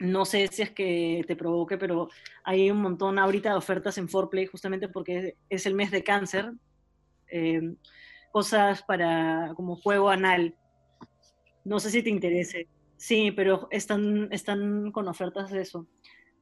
no 0.00 0.24
sé 0.24 0.48
si 0.48 0.62
es 0.62 0.70
que 0.70 1.24
te 1.26 1.36
provoque, 1.36 1.78
pero 1.78 2.08
hay 2.44 2.70
un 2.70 2.82
montón 2.82 3.18
ahorita 3.18 3.50
de 3.50 3.56
ofertas 3.56 3.96
en 3.98 4.08
Forplay 4.08 4.46
justamente 4.46 4.88
porque 4.88 5.36
es 5.48 5.66
el 5.66 5.74
mes 5.74 5.90
de 5.90 6.02
cáncer. 6.02 6.52
Eh, 7.28 7.74
cosas 8.32 8.82
para 8.82 9.52
como 9.54 9.76
juego 9.76 10.08
anal 10.08 10.54
no 11.64 11.80
sé 11.80 11.90
si 11.90 12.02
te 12.02 12.10
interese. 12.10 12.68
Sí, 12.96 13.30
pero 13.30 13.68
están, 13.70 14.28
están 14.32 14.92
con 14.92 15.08
ofertas 15.08 15.50
de 15.50 15.62
eso. 15.62 15.86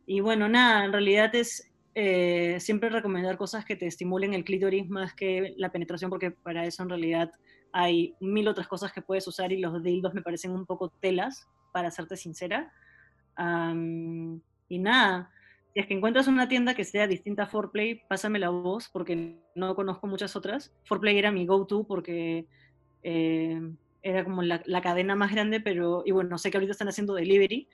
Y 0.07 0.21
bueno, 0.21 0.49
nada, 0.49 0.85
en 0.85 0.93
realidad 0.93 1.35
es 1.35 1.71
eh, 1.95 2.59
siempre 2.61 2.89
recomendar 2.89 3.37
cosas 3.37 3.65
que 3.65 3.77
te 3.77 3.87
estimulen 3.87 4.35
el 4.35 4.45
clítoris 4.45 4.89
más 4.89 5.15
que 5.15 5.55
la 5.57 5.71
penetración, 5.71 6.11
porque 6.11 6.31
para 6.31 6.65
eso 6.65 6.83
en 6.83 6.89
realidad 6.89 7.31
hay 7.73 8.15
mil 8.21 8.49
otras 8.49 8.67
cosas 8.67 8.93
que 8.93 9.03
puedes 9.03 9.27
usar 9.29 9.53
y 9.53 9.59
los 9.59 9.83
dildos 9.83 10.15
me 10.15 10.23
parecen 10.23 10.53
un 10.53 10.67
poco 10.67 10.89
telas, 11.01 11.47
para 11.73 11.91
serte 11.91 12.17
sincera. 12.17 12.73
Y 13.39 14.79
nada, 14.79 15.31
si 15.73 15.81
es 15.81 15.87
que 15.87 15.95
encuentras 15.95 16.27
una 16.27 16.49
tienda 16.49 16.75
que 16.75 16.85
sea 16.85 17.07
distinta 17.07 17.45
a 17.45 17.47
Forplay, 17.47 18.03
pásame 18.09 18.39
la 18.39 18.51
voz, 18.51 18.89
porque 18.89 19.37
no 19.55 19.75
conozco 19.75 20.07
muchas 20.07 20.37
otras. 20.37 20.73
Forplay 20.85 21.19
era 21.19 21.33
mi 21.33 21.47
go-to 21.47 21.85
porque... 21.85 22.47
Eh, 23.03 23.61
era 24.03 24.25
como 24.25 24.43
la, 24.43 24.83
cadena 24.83 25.15
más 25.17 25.33
grande, 25.33 25.61
pero, 25.61 26.03
y 26.05 26.13
bueno, 26.13 26.39
sé 26.39 26.51
que 26.51 26.57
ahorita 26.57 26.73
están 26.73 26.89
haciendo 26.89 27.15
delivery, 27.15 27.69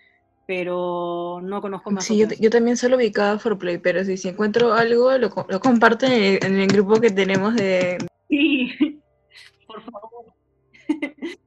pero 0.47 1.41
no 1.43 1.61
conozco 1.61 1.91
más. 1.91 2.05
Sí, 2.05 2.25
yo, 2.41 2.51
también 2.51 2.77
solo 2.77 2.97
ubicaba 2.97 3.39
Forplay, 3.39 3.79
pero 3.79 4.05
si, 4.05 4.17
si 4.17 4.29
encuentro 4.29 4.73
algo, 4.73 5.17
lo, 5.19 5.31
lo 5.49 5.61
comparto 5.61 6.07
en 6.07 6.61
el, 6.61 6.67
grupo 6.67 7.01
que 7.01 7.11
tenemos 7.11 7.55
de... 7.55 7.99
Sí, 8.29 8.73
por 9.67 9.83
favor. 9.83 10.35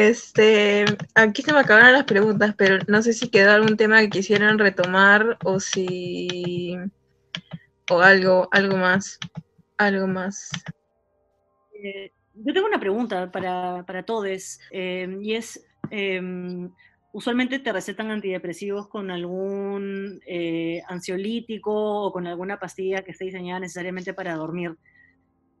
Este, 0.00 0.86
aquí 1.14 1.42
se 1.42 1.52
me 1.52 1.58
acabaron 1.58 1.92
las 1.92 2.04
preguntas, 2.04 2.54
pero 2.56 2.78
no 2.88 3.02
sé 3.02 3.12
si 3.12 3.28
quedó 3.28 3.50
algún 3.52 3.76
tema 3.76 4.00
que 4.00 4.08
quisieran 4.08 4.58
retomar 4.58 5.36
o 5.44 5.60
si 5.60 6.74
o 7.90 8.00
algo, 8.00 8.48
algo 8.50 8.78
más, 8.78 9.18
algo 9.76 10.06
más. 10.06 10.50
Eh, 11.74 12.12
yo 12.32 12.54
tengo 12.54 12.66
una 12.66 12.80
pregunta 12.80 13.30
para, 13.30 13.84
para 13.86 14.02
todos, 14.02 14.58
eh, 14.70 15.18
y 15.20 15.34
es, 15.34 15.66
em, 15.90 16.70
usualmente 17.12 17.58
te 17.58 17.70
recetan 17.70 18.10
antidepresivos 18.10 18.88
con 18.88 19.10
algún 19.10 20.18
eh, 20.26 20.80
ansiolítico 20.88 22.06
o 22.06 22.10
con 22.10 22.26
alguna 22.26 22.58
pastilla 22.58 23.02
que 23.02 23.10
esté 23.10 23.26
diseñada 23.26 23.60
necesariamente 23.60 24.14
para 24.14 24.34
dormir. 24.34 24.78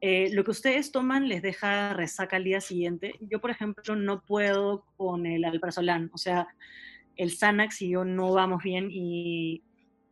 Eh, 0.00 0.30
lo 0.32 0.44
que 0.44 0.50
ustedes 0.50 0.92
toman 0.92 1.28
les 1.28 1.42
deja 1.42 1.92
resaca 1.92 2.36
al 2.36 2.44
día 2.44 2.60
siguiente. 2.60 3.14
Yo, 3.20 3.40
por 3.40 3.50
ejemplo, 3.50 3.96
no 3.96 4.22
puedo 4.22 4.86
con 4.96 5.26
el 5.26 5.44
alprazolam, 5.44 6.10
o 6.12 6.18
sea, 6.18 6.48
el 7.16 7.30
Xanax 7.30 7.82
y 7.82 7.90
yo 7.90 8.04
no 8.04 8.32
vamos 8.32 8.62
bien 8.62 8.88
y 8.90 9.62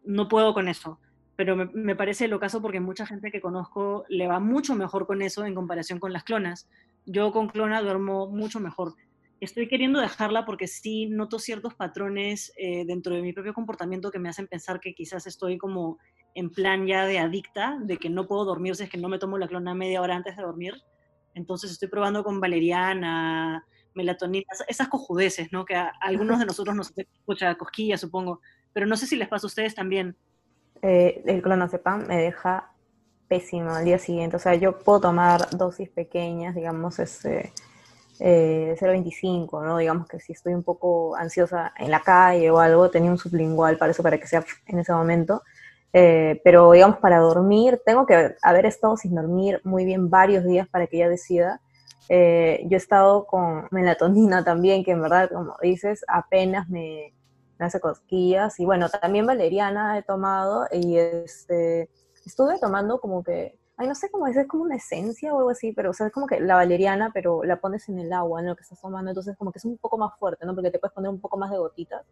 no 0.05 0.29
puedo 0.29 0.53
con 0.53 0.69
eso 0.69 0.99
pero 1.39 1.55
me, 1.55 1.95
parece 1.95 2.27
lo 2.27 2.41
caso 2.41 2.61
porque 2.61 2.81
mucha 2.81 3.07
gente 3.07 3.31
que 3.31 3.41
conozco 3.41 4.05
le 4.09 4.27
va 4.27 4.41
mucho 4.41 4.75
mejor 4.75 5.07
con 5.07 5.23
eso 5.23 5.47
en 5.47 5.55
comparación 5.55 6.01
con 6.01 6.13
las 6.13 6.25
clonas. 6.25 6.69
Yo 7.07 7.31
con 7.31 7.47
clona 7.49 7.81
duermo 7.81 8.27
mucho 8.27 8.59
mejor. 8.59 8.97
Estoy 9.39 9.69
queriendo 9.69 10.01
dejarla 10.01 10.45
porque 10.45 10.67
sí 10.67 11.07
noto 11.07 11.39
ciertos 11.39 11.77
patrones 11.77 12.53
eh, 12.57 12.85
dentro 12.85 13.15
de 13.15 13.23
mi 13.23 13.33
propio 13.33 13.55
comportamiento 13.55 14.11
que 14.11 14.19
me 14.19 14.29
hacen 14.29 14.49
pensar 14.49 14.81
que 14.81 14.95
quizás 14.95 15.29
estoy 15.29 15.59
como 15.59 15.99
en 16.35 16.51
plan 16.51 16.87
ya 16.87 17.07
de 17.07 17.19
adicta, 17.19 17.79
de 17.81 17.97
que 17.99 18.11
no 18.11 18.27
puedo 18.27 18.45
dormir 18.45 18.77
si 18.77 18.85
es 18.85 18.91
que 18.91 18.99
no 18.99 19.09
me 19.09 19.19
tomo 19.19 19.39
la 19.39 19.49
clona 19.49 19.75
media 19.75 20.03
hora 20.03 20.17
antes 20.17 20.37
de 20.37 20.43
dormir. 20.43 20.75
Entonces 21.35 21.71
estoy 21.71 21.89
probando 21.89 22.25
con 22.25 22.41
valeriana, 22.41 23.65
melatonina, 23.95 24.45
esas 24.67 24.89
cojudeces, 24.89 25.53
¿no? 25.53 25.65
Que 25.65 25.75
a, 25.75 25.93
algunos 26.01 26.39
de 26.39 26.47
nosotros 26.47 26.75
nos 26.75 26.93
escucha 26.97 27.55
cosquillas, 27.57 28.01
supongo, 28.01 28.41
pero 28.73 28.87
no 28.87 28.97
sé 28.97 29.07
si 29.07 29.17
les 29.17 29.29
pasa 29.29 29.47
a 29.47 29.49
ustedes 29.49 29.75
también. 29.75 30.17
Eh, 30.83 31.23
el 31.27 31.43
clonazepam 31.43 32.07
me 32.07 32.17
deja 32.19 32.73
pésimo 33.29 33.73
al 33.73 33.85
día 33.85 33.99
siguiente. 33.99 34.37
O 34.37 34.39
sea, 34.39 34.55
yo 34.55 34.79
puedo 34.79 35.01
tomar 35.01 35.51
dosis 35.51 35.89
pequeñas, 35.89 36.55
digamos, 36.55 36.99
este, 36.99 37.53
eh, 38.21 38.77
0.25, 38.79 39.65
¿no? 39.65 39.79
Digamos 39.79 40.09
que 40.09 40.19
si 40.19 40.33
estoy 40.33 40.55
un 40.55 40.63
poco 40.63 41.15
ansiosa 41.17 41.73
en 41.77 41.91
la 41.91 42.01
calle 42.01 42.51
o 42.51 42.59
algo, 42.59 42.91
tenía 42.91 43.11
un 43.11 43.19
sublingual 43.19 43.77
para 43.77 43.93
eso, 43.93 44.03
para 44.03 44.19
que 44.19 44.27
sea 44.27 44.45
en 44.67 44.79
ese 44.79 44.93
momento. 44.93 45.43
Eh, 45.93 46.41
pero 46.45 46.71
digamos, 46.73 46.99
para 46.99 47.19
dormir, 47.19 47.81
tengo 47.85 48.07
que 48.07 48.35
haber 48.43 48.67
estado 48.67 48.97
sin 48.97 49.15
dormir 49.15 49.61
muy 49.65 49.85
bien 49.85 50.11
varios 50.11 50.45
días 50.45 50.69
para 50.69 50.87
que 50.87 50.99
ya 50.99 51.09
decida. 51.09 51.61
Eh, 52.09 52.63
yo 52.65 52.77
he 52.77 52.77
estado 52.77 53.27
con 53.27 53.69
melatonina 53.71 54.45
también, 54.45 54.85
que 54.85 54.93
en 54.93 55.03
verdad, 55.03 55.31
como 55.33 55.57
dices, 55.63 56.05
apenas 56.09 56.69
me, 56.69 57.15
me 57.59 57.67
hace 57.67 57.81
cosquillas. 57.81 58.59
Y 58.61 58.65
bueno, 58.65 58.89
también 58.89 59.27
valeriana 59.27 59.99
he 59.99 60.03
tomado 60.03 60.67
y 60.73 60.99
este, 60.99 61.91
estuve 62.25 62.59
tomando 62.59 63.01
como 63.01 63.23
que, 63.23 63.59
ay, 63.77 63.89
no 63.89 63.95
sé 63.95 64.11
cómo 64.11 64.27
es, 64.27 64.37
es 64.37 64.47
como 64.47 64.65
una 64.65 64.77
esencia 64.77 65.35
o 65.35 65.39
algo 65.39 65.51
así, 65.51 65.73
pero 65.73 65.91
o 65.91 65.93
sea, 65.93 66.07
es 66.09 66.13
como 66.13 66.27
que 66.27 66.41
la 66.41 66.57
valeriana, 66.57 67.11
pero 67.15 67.45
la 67.45 67.61
pones 67.61 67.89
en 67.89 67.99
el 67.99 68.13
agua, 68.13 68.41
en 68.41 68.47
lo 68.47 68.57
que 68.57 68.63
estás 68.63 68.81
tomando, 68.81 69.11
entonces 69.11 69.37
como 69.37 69.53
que 69.53 69.59
es 69.59 69.65
un 69.65 69.79
poco 69.79 69.99
más 69.99 70.19
fuerte, 70.19 70.45
¿no? 70.47 70.55
Porque 70.55 70.71
te 70.71 70.79
puedes 70.79 70.95
poner 70.95 71.11
un 71.11 71.21
poco 71.21 71.37
más 71.39 71.51
de 71.51 71.59
gotitas 71.59 72.05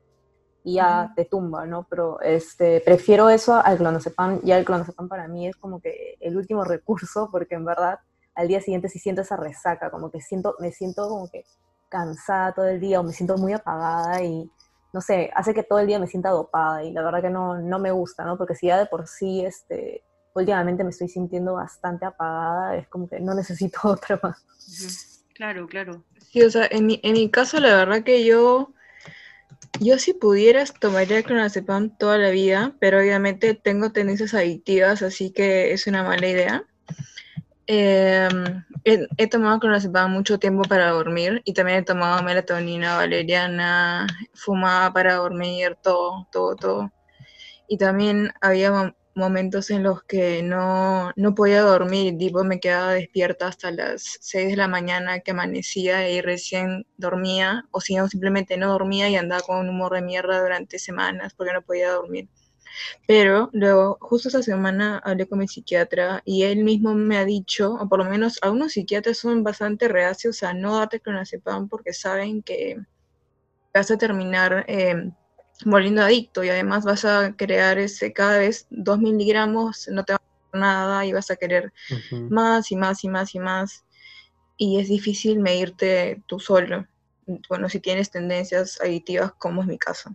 y 0.67 0.75
ya 0.75 1.13
te 1.15 1.25
tumba, 1.25 1.65
¿no? 1.65 1.87
Pero 1.89 2.21
este, 2.21 2.81
prefiero 2.81 3.31
eso 3.31 3.55
al 3.55 3.79
clonazepam, 3.79 4.41
ya 4.43 4.59
el 4.59 4.65
clonazepam 4.65 5.09
para 5.09 5.29
mí 5.29 5.47
es 5.47 5.55
como 5.55 5.81
que 5.81 6.17
el 6.19 6.37
último 6.37 6.65
recurso, 6.65 7.29
porque 7.31 7.55
en 7.55 7.65
verdad 7.65 8.01
al 8.35 8.49
día 8.49 8.61
siguiente 8.61 8.89
sí 8.89 8.99
siento 8.99 9.23
esa 9.23 9.37
resaca, 9.37 9.93
como 9.93 10.11
que 10.11 10.21
siento, 10.21 10.57
me 10.59 10.73
siento 10.73 11.09
como 11.09 11.31
que 11.31 11.45
cansada 11.89 12.53
todo 12.53 12.67
el 12.67 12.81
día 12.81 12.99
o 12.99 13.05
me 13.05 13.13
siento 13.13 13.37
muy 13.39 13.53
apagada 13.53 14.21
y 14.25 14.51
no 14.93 15.01
sé, 15.01 15.31
hace 15.37 15.55
que 15.55 15.63
todo 15.63 15.79
el 15.79 15.87
día 15.87 16.01
me 16.01 16.09
sienta 16.09 16.31
dopada 16.31 16.83
y 16.83 16.91
la 16.91 17.05
verdad 17.05 17.23
que 17.23 17.31
no, 17.31 17.63
no 17.63 17.79
me 17.79 17.93
gusta, 17.93 18.25
¿no? 18.25 18.37
Porque 18.37 18.57
si 18.57 18.67
ya 18.67 18.77
de 18.77 18.87
por 18.87 19.07
sí, 19.07 19.45
este, 19.45 20.03
últimamente 20.35 20.83
me 20.83 20.91
estoy 20.91 21.09
sintiendo 21.09 21.55
bastante 21.55 22.07
apagada, 22.07 22.75
es 22.75 22.89
como 22.89 23.09
que 23.09 23.21
no 23.21 23.35
necesito 23.35 23.79
otra 23.85 24.19
más. 24.21 24.43
Claro, 25.33 25.69
claro. 25.69 26.03
Sí, 26.33 26.43
o 26.43 26.51
sea, 26.51 26.67
en 26.73 26.87
mi, 26.87 26.99
en 27.05 27.13
mi 27.13 27.31
caso 27.31 27.61
la 27.61 27.77
verdad 27.77 28.03
que 28.03 28.25
yo, 28.25 28.73
yo 29.81 29.99
si 29.99 30.15
pudieras 30.15 30.75
tomaría 30.75 31.23
clonazepam 31.23 31.97
toda 31.97 32.19
la 32.19 32.31
vida, 32.31 32.75
pero 32.81 32.99
obviamente 32.99 33.55
tengo 33.55 33.93
tendencias 33.93 34.35
adictivas, 34.35 35.03
así 35.03 35.33
que 35.33 35.73
es 35.73 35.87
una 35.87 36.03
mala 36.03 36.27
idea. 36.27 36.65
Em, 37.69 38.65
he, 38.85 39.27
tomado 39.27 39.59
clonazepam 39.59 40.13
mucho 40.13 40.39
tiempo 40.39 40.63
para 40.63 40.91
dormir 40.91 41.43
y 41.45 41.53
también 41.53 41.79
he 41.79 41.83
tomado 41.83 42.23
melatonina, 42.23 42.97
valeriana, 42.97 44.07
fumaba 44.35 44.93
para 44.93 45.15
dormir, 45.17 45.77
todo, 45.83 46.29
todo, 46.31 46.55
todo. 46.57 46.93
Y 47.69 47.79
también 47.79 48.33
había 48.41 48.95
momentos 49.17 49.71
en 49.71 49.83
los 49.83 50.03
que 50.05 50.43
no, 50.43 51.13
no 51.17 51.35
podía 51.35 51.63
dormir, 51.63 52.17
tipo 52.19 52.45
me 52.45 52.61
quedaba 52.61 52.93
despierta 52.93 53.49
hasta 53.49 53.71
las 53.71 54.19
6 54.21 54.51
de 54.51 54.57
la 54.57 54.69
mañana 54.69 55.21
que 55.21 55.33
amanecía 55.33 56.09
y 56.11 56.21
recién 56.21 56.87
dormía, 56.99 57.67
o 57.71 57.81
si 57.81 57.97
no, 57.97 58.09
simplemente 58.09 58.57
no 58.57 58.71
dormía 58.71 59.09
y 59.09 59.17
andaba 59.17 59.43
con 59.43 59.59
un 59.59 59.71
humor 59.71 59.95
de 59.95 60.03
mierda 60.03 60.41
durante 60.41 60.79
semanas 60.79 61.35
porque 61.35 61.53
no 61.53 61.63
podía 61.63 61.93
dormir. 61.93 62.29
Pero 63.07 63.51
luego, 63.53 63.99
justo 64.01 64.29
esta 64.29 64.43
semana 64.43 64.99
hablé 64.99 65.27
con 65.27 65.39
mi 65.39 65.49
psiquiatra 65.49 66.23
y 66.25 66.43
él 66.45 66.65
mismo 66.65 66.95
me 66.95 67.17
ha 67.19 67.25
dicho, 67.25 67.75
o 67.75 67.89
por 67.89 68.01
lo 68.01 68.05
menos 68.11 68.39
algunos 68.43 68.73
psiquiatras 68.73 69.19
son 69.19 69.43
bastante 69.43 69.89
reacios 69.89 70.43
a 70.43 70.53
no 70.55 70.77
darte 70.79 71.01
clonazepam 71.01 71.69
porque 71.69 71.93
saben 71.93 72.43
que 72.43 72.77
vas 73.73 73.91
a 73.91 73.99
terminar 73.99 74.65
eh, 74.69 75.11
volviendo 75.65 76.03
adicto 76.03 76.45
y 76.45 76.49
además 76.49 76.85
vas 76.85 77.05
a 77.05 77.35
crear 77.37 77.79
ese 77.79 78.13
cada 78.13 78.39
vez 78.39 78.67
dos 78.71 78.99
miligramos, 78.99 79.89
no 79.89 80.05
te 80.05 80.13
va 80.13 80.19
a 80.19 80.53
dar 80.53 80.61
nada 80.61 81.07
y 81.07 81.13
vas 81.13 81.31
a 81.31 81.37
querer 81.37 81.73
más 82.29 82.71
y 82.71 82.77
más 82.77 83.05
y 83.05 83.09
más 83.09 83.35
y 83.35 83.39
más. 83.39 83.85
Y 84.57 84.81
es 84.81 84.89
difícil 84.89 85.41
medirte 85.41 86.23
tú 86.27 86.41
solo. 86.41 86.87
Bueno, 87.49 87.69
si 87.69 87.81
tienes 87.81 88.11
tendencias 88.11 88.81
adictivas, 88.81 89.33
como 89.35 89.63
es 89.63 89.69
mi 89.69 89.79
caso. 89.79 90.15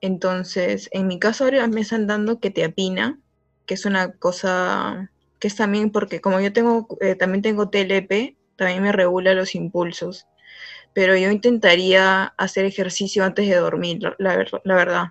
Entonces, 0.00 0.88
en 0.92 1.06
mi 1.06 1.18
caso 1.18 1.44
ahora 1.44 1.66
me 1.68 1.82
están 1.82 2.06
dando 2.06 2.40
que 2.40 2.50
te 2.50 2.64
apina, 2.64 3.20
que 3.66 3.74
es 3.74 3.84
una 3.84 4.12
cosa 4.12 5.10
que 5.38 5.48
es 5.48 5.56
también 5.56 5.90
porque 5.90 6.20
como 6.20 6.40
yo 6.40 6.52
tengo, 6.52 6.86
eh, 7.00 7.14
también 7.14 7.42
tengo 7.42 7.68
TLP, 7.68 8.36
también 8.56 8.82
me 8.82 8.92
regula 8.92 9.34
los 9.34 9.54
impulsos. 9.54 10.26
Pero 10.94 11.16
yo 11.16 11.30
intentaría 11.30 12.24
hacer 12.24 12.64
ejercicio 12.64 13.24
antes 13.24 13.48
de 13.48 13.56
dormir, 13.56 14.00
la, 14.18 14.44
la 14.64 14.74
verdad, 14.74 15.04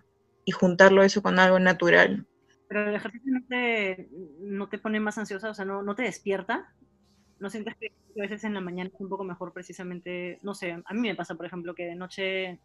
y 0.46 0.52
juntarlo 0.52 1.04
eso 1.04 1.22
con 1.22 1.40
algo 1.40 1.60
natural. 1.60 2.26
Pero 2.68 2.88
el 2.88 2.96
ejercicio 2.96 3.34
no 3.34 3.42
te, 3.48 4.10
no 4.40 4.70
te 4.70 4.78
pone 4.78 5.00
más 5.00 5.18
ansiosa, 5.18 5.50
o 5.50 5.54
sea, 5.54 5.66
no, 5.66 5.82
no 5.84 5.96
te 5.96 6.04
despierta. 6.04 6.74
¿No 7.40 7.50
sientes 7.50 7.76
que 7.78 7.88
a 7.88 8.22
veces 8.22 8.44
en 8.44 8.54
la 8.54 8.62
mañana 8.62 8.92
es 8.94 9.02
un 9.02 9.10
poco 9.10 9.24
mejor 9.24 9.52
precisamente? 9.52 10.40
No 10.44 10.54
sé, 10.54 10.72
a 10.72 10.94
mí 10.94 11.02
me 11.02 11.16
pasa, 11.16 11.36
por 11.36 11.48
ejemplo, 11.48 11.74
que 11.74 11.86
de 11.86 11.96
noche 11.96 12.60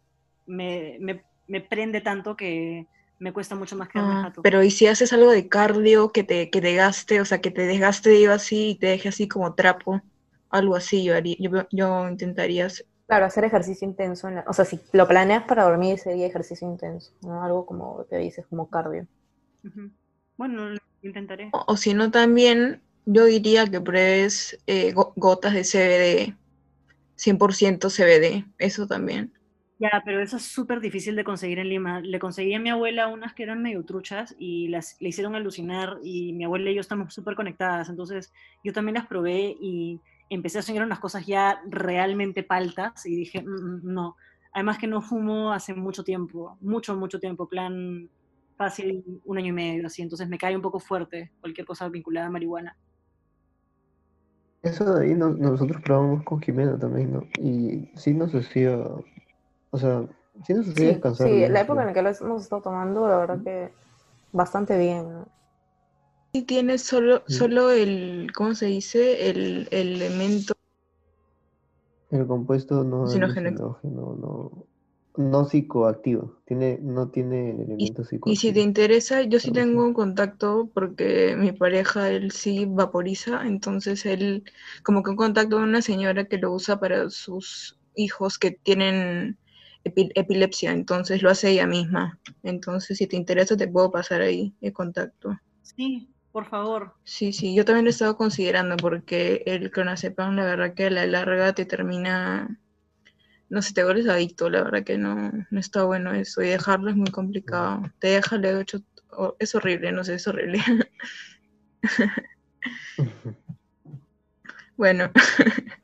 me, 0.45 0.97
me 0.99 1.23
me 1.47 1.61
prende 1.61 2.01
tanto 2.01 2.35
que 2.35 2.87
me 3.19 3.33
cuesta 3.33 3.55
mucho 3.55 3.75
más 3.75 3.89
quedarme 3.89 4.27
ah. 4.27 4.33
Pero 4.43 4.63
¿y 4.63 4.69
si 4.69 4.87
haces 4.87 5.11
algo 5.11 5.31
de 5.31 5.47
cardio 5.47 6.11
que 6.11 6.23
te, 6.23 6.49
que 6.49 6.61
te 6.61 6.75
gaste, 6.75 7.19
o 7.19 7.25
sea, 7.25 7.41
que 7.41 7.51
te 7.51 7.65
desgaste 7.65 8.11
digo 8.11 8.33
así 8.33 8.69
y 8.69 8.75
te 8.75 8.87
deje 8.87 9.09
así 9.09 9.27
como 9.27 9.55
trapo? 9.55 10.01
Algo 10.49 10.75
así 10.75 11.03
yo, 11.03 11.15
haría, 11.15 11.35
yo, 11.71 12.09
intentaría 12.09 12.67
hacer. 12.67 12.85
Claro, 13.07 13.25
hacer 13.25 13.45
ejercicio 13.45 13.87
intenso. 13.87 14.27
o 14.45 14.53
sea, 14.53 14.65
si 14.65 14.79
lo 14.91 15.07
planeas 15.07 15.43
para 15.43 15.63
dormir 15.63 15.97
sería 15.97 16.27
ejercicio 16.27 16.67
intenso, 16.67 17.13
¿no? 17.21 17.41
Algo 17.41 17.65
como 17.65 18.05
que 18.09 18.17
dices, 18.17 18.45
como 18.47 18.69
cardio. 18.69 19.07
Bueno, 20.35 20.69
lo 20.69 20.79
intentaré. 21.01 21.49
O, 21.53 21.77
si 21.77 21.93
no, 21.93 22.11
también 22.11 22.81
yo 23.05 23.25
diría 23.25 23.65
que 23.65 23.79
pruebes 23.79 24.59
eh, 24.67 24.93
gotas 24.93 25.53
de 25.53 25.63
CBD, 25.63 26.35
100% 27.15 27.89
CBD, 27.89 28.45
eso 28.57 28.87
también. 28.87 29.31
Ya, 29.79 30.01
pero 30.03 30.21
eso 30.21 30.37
es 30.37 30.43
súper 30.43 30.79
difícil 30.79 31.15
de 31.15 31.23
conseguir 31.23 31.59
en 31.59 31.69
Lima. 31.69 32.01
Le 32.01 32.19
conseguí 32.19 32.53
a 32.55 32.59
mi 32.59 32.69
abuela 32.69 33.07
unas 33.07 33.33
que 33.33 33.43
eran 33.43 33.61
medio 33.61 33.85
truchas 33.85 34.35
y 34.39 34.69
las, 34.69 34.97
le 34.99 35.09
hicieron 35.09 35.35
alucinar 35.35 35.97
y 36.03 36.33
mi 36.33 36.45
abuela 36.45 36.71
y 36.71 36.75
yo 36.75 36.81
estamos 36.81 37.13
súper 37.13 37.35
conectadas. 37.35 37.87
Entonces 37.87 38.33
yo 38.63 38.73
también 38.73 38.95
las 38.95 39.07
probé 39.07 39.55
y 39.61 40.01
empecé 40.29 40.59
a 40.59 40.61
soñar 40.61 40.83
unas 40.83 40.99
cosas 40.99 41.25
ya 41.25 41.61
realmente 41.69 42.43
paltas 42.43 43.05
y 43.05 43.15
dije, 43.15 43.41
mm, 43.41 43.47
mm, 43.47 43.81
no. 43.83 44.15
Además 44.53 44.77
que 44.77 44.87
no 44.87 45.01
fumo 45.01 45.53
hace 45.53 45.73
mucho 45.73 46.03
tiempo, 46.03 46.57
mucho, 46.61 46.95
mucho 46.95 47.19
tiempo, 47.19 47.47
plan 47.47 48.09
fácil 48.55 49.21
un 49.23 49.37
año 49.37 49.47
y 49.47 49.51
medio, 49.51 49.87
así. 49.87 50.01
Entonces 50.01 50.27
me 50.27 50.37
cae 50.37 50.55
un 50.55 50.61
poco 50.61 50.79
fuerte 50.79 51.31
cualquier 51.41 51.67
cosa 51.67 51.87
vinculada 51.89 52.27
a 52.27 52.31
marihuana. 52.31 52.75
Eso 54.63 54.95
de 54.95 55.05
ahí 55.05 55.13
nosotros 55.13 55.81
probamos 55.81 56.23
con 56.23 56.41
Jimena 56.41 56.77
también, 56.77 57.13
¿no? 57.13 57.23
Y 57.39 57.89
sí 57.95 58.13
nos 58.13 58.33
hacía 58.33 58.83
o 59.71 59.77
sea, 59.77 60.03
sí 60.45 60.53
nos 60.53 60.67
hacía 60.69 60.87
descansar. 60.87 61.27
Sí, 61.27 61.47
la 61.47 61.61
época 61.61 61.81
en 61.81 61.87
la 61.87 61.93
que 61.93 62.01
lo 62.01 62.09
hemos 62.09 62.43
estado 62.43 62.61
tomando, 62.61 63.07
la 63.07 63.17
verdad 63.17 63.43
que 63.43 63.71
bastante 64.31 64.77
bien. 64.77 65.07
Y 66.33 66.43
tiene 66.43 66.77
solo, 66.77 67.23
solo 67.27 67.71
el, 67.71 68.31
¿cómo 68.35 68.53
se 68.53 68.67
dice? 68.67 69.29
El, 69.29 69.67
elemento. 69.71 70.53
El 72.11 72.27
compuesto 72.27 72.83
no 72.83 73.07
Sinogénico. 73.07 73.79
no, 73.83 74.67
no 75.17 75.45
psicoactivo, 75.45 76.37
tiene, 76.45 76.77
no 76.81 77.09
tiene 77.09 77.51
elemento 77.51 78.03
psicoactivo. 78.03 78.31
Y 78.31 78.35
si 78.35 78.53
te 78.53 78.61
interesa, 78.61 79.23
yo 79.23 79.39
sí 79.39 79.51
tengo 79.51 79.83
un 79.83 79.93
contacto 79.93 80.69
porque 80.73 81.35
mi 81.35 81.51
pareja, 81.51 82.09
él 82.09 82.31
sí 82.31 82.65
vaporiza, 82.65 83.45
entonces 83.45 84.05
él, 84.05 84.43
como 84.83 85.01
que 85.01 85.09
un 85.09 85.15
contacto 85.15 85.57
de 85.57 85.63
una 85.63 85.81
señora 85.81 86.25
que 86.25 86.37
lo 86.37 86.53
usa 86.53 86.79
para 86.79 87.09
sus 87.09 87.79
hijos 87.95 88.37
que 88.37 88.51
tienen 88.51 89.39
epilepsia, 89.83 90.71
entonces 90.71 91.23
lo 91.23 91.31
hace 91.31 91.49
ella 91.49 91.65
misma. 91.65 92.19
Entonces, 92.43 92.97
si 92.97 93.07
te 93.07 93.15
interesa, 93.15 93.57
te 93.57 93.67
puedo 93.67 93.89
pasar 93.89 94.21
ahí 94.21 94.53
el 94.61 94.73
contacto. 94.73 95.35
Sí, 95.63 96.09
por 96.37 96.45
favor. 96.45 96.93
Sí, 97.03 97.33
sí, 97.33 97.55
yo 97.55 97.65
también 97.65 97.85
lo 97.85 97.89
he 97.89 97.91
estado 97.91 98.15
considerando 98.15 98.77
porque 98.77 99.41
el 99.47 99.71
clonazepam, 99.71 100.35
la 100.35 100.43
verdad 100.43 100.75
que 100.75 100.85
a 100.85 100.91
la 100.91 101.07
larga 101.07 101.51
te 101.53 101.65
termina, 101.65 102.59
no 103.49 103.63
sé, 103.63 103.73
te 103.73 103.83
vuelves 103.83 104.07
adicto, 104.07 104.47
la 104.47 104.61
verdad 104.61 104.83
que 104.83 104.99
no, 104.99 105.31
no 105.49 105.59
está 105.59 105.85
bueno 105.85 106.13
eso 106.13 106.43
y 106.43 106.49
dejarlo 106.49 106.91
es 106.91 106.95
muy 106.95 107.09
complicado. 107.09 107.81
Te 107.97 108.09
deja 108.09 108.37
luego 108.37 108.59
hecho, 108.59 108.77
es 109.39 109.55
horrible, 109.55 109.91
no 109.91 110.03
sé, 110.03 110.13
es 110.13 110.27
horrible. 110.27 110.61
bueno. 114.77 115.11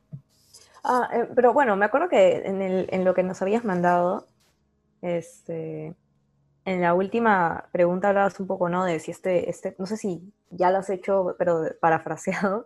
Ah, 0.85 1.09
eh, 1.13 1.29
pero 1.33 1.53
bueno, 1.53 1.77
me 1.77 1.85
acuerdo 1.85 2.09
que 2.09 2.43
en, 2.45 2.61
el, 2.61 2.89
en, 2.91 3.05
lo 3.05 3.13
que 3.13 3.23
nos 3.23 3.41
habías 3.41 3.63
mandado, 3.63 4.27
este, 5.01 5.95
en 6.65 6.81
la 6.81 6.93
última 6.93 7.65
pregunta 7.71 8.09
hablabas 8.09 8.39
un 8.39 8.47
poco, 8.47 8.69
¿no? 8.69 8.85
De 8.85 8.99
si 8.99 9.11
este, 9.11 9.49
este, 9.49 9.75
no 9.79 9.85
sé 9.85 9.97
si 9.97 10.33
ya 10.49 10.71
lo 10.71 10.79
has 10.79 10.89
hecho, 10.89 11.35
pero 11.37 11.63
parafraseado, 11.81 12.65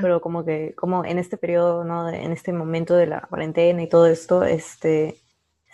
pero 0.00 0.20
como 0.20 0.44
que, 0.44 0.74
como 0.74 1.04
en 1.04 1.18
este 1.18 1.36
periodo, 1.36 1.84
¿no? 1.84 2.08
en 2.08 2.32
este 2.32 2.52
momento 2.52 2.96
de 2.96 3.06
la 3.06 3.20
cuarentena 3.20 3.82
y 3.82 3.88
todo 3.88 4.06
esto, 4.06 4.42
este, 4.44 5.20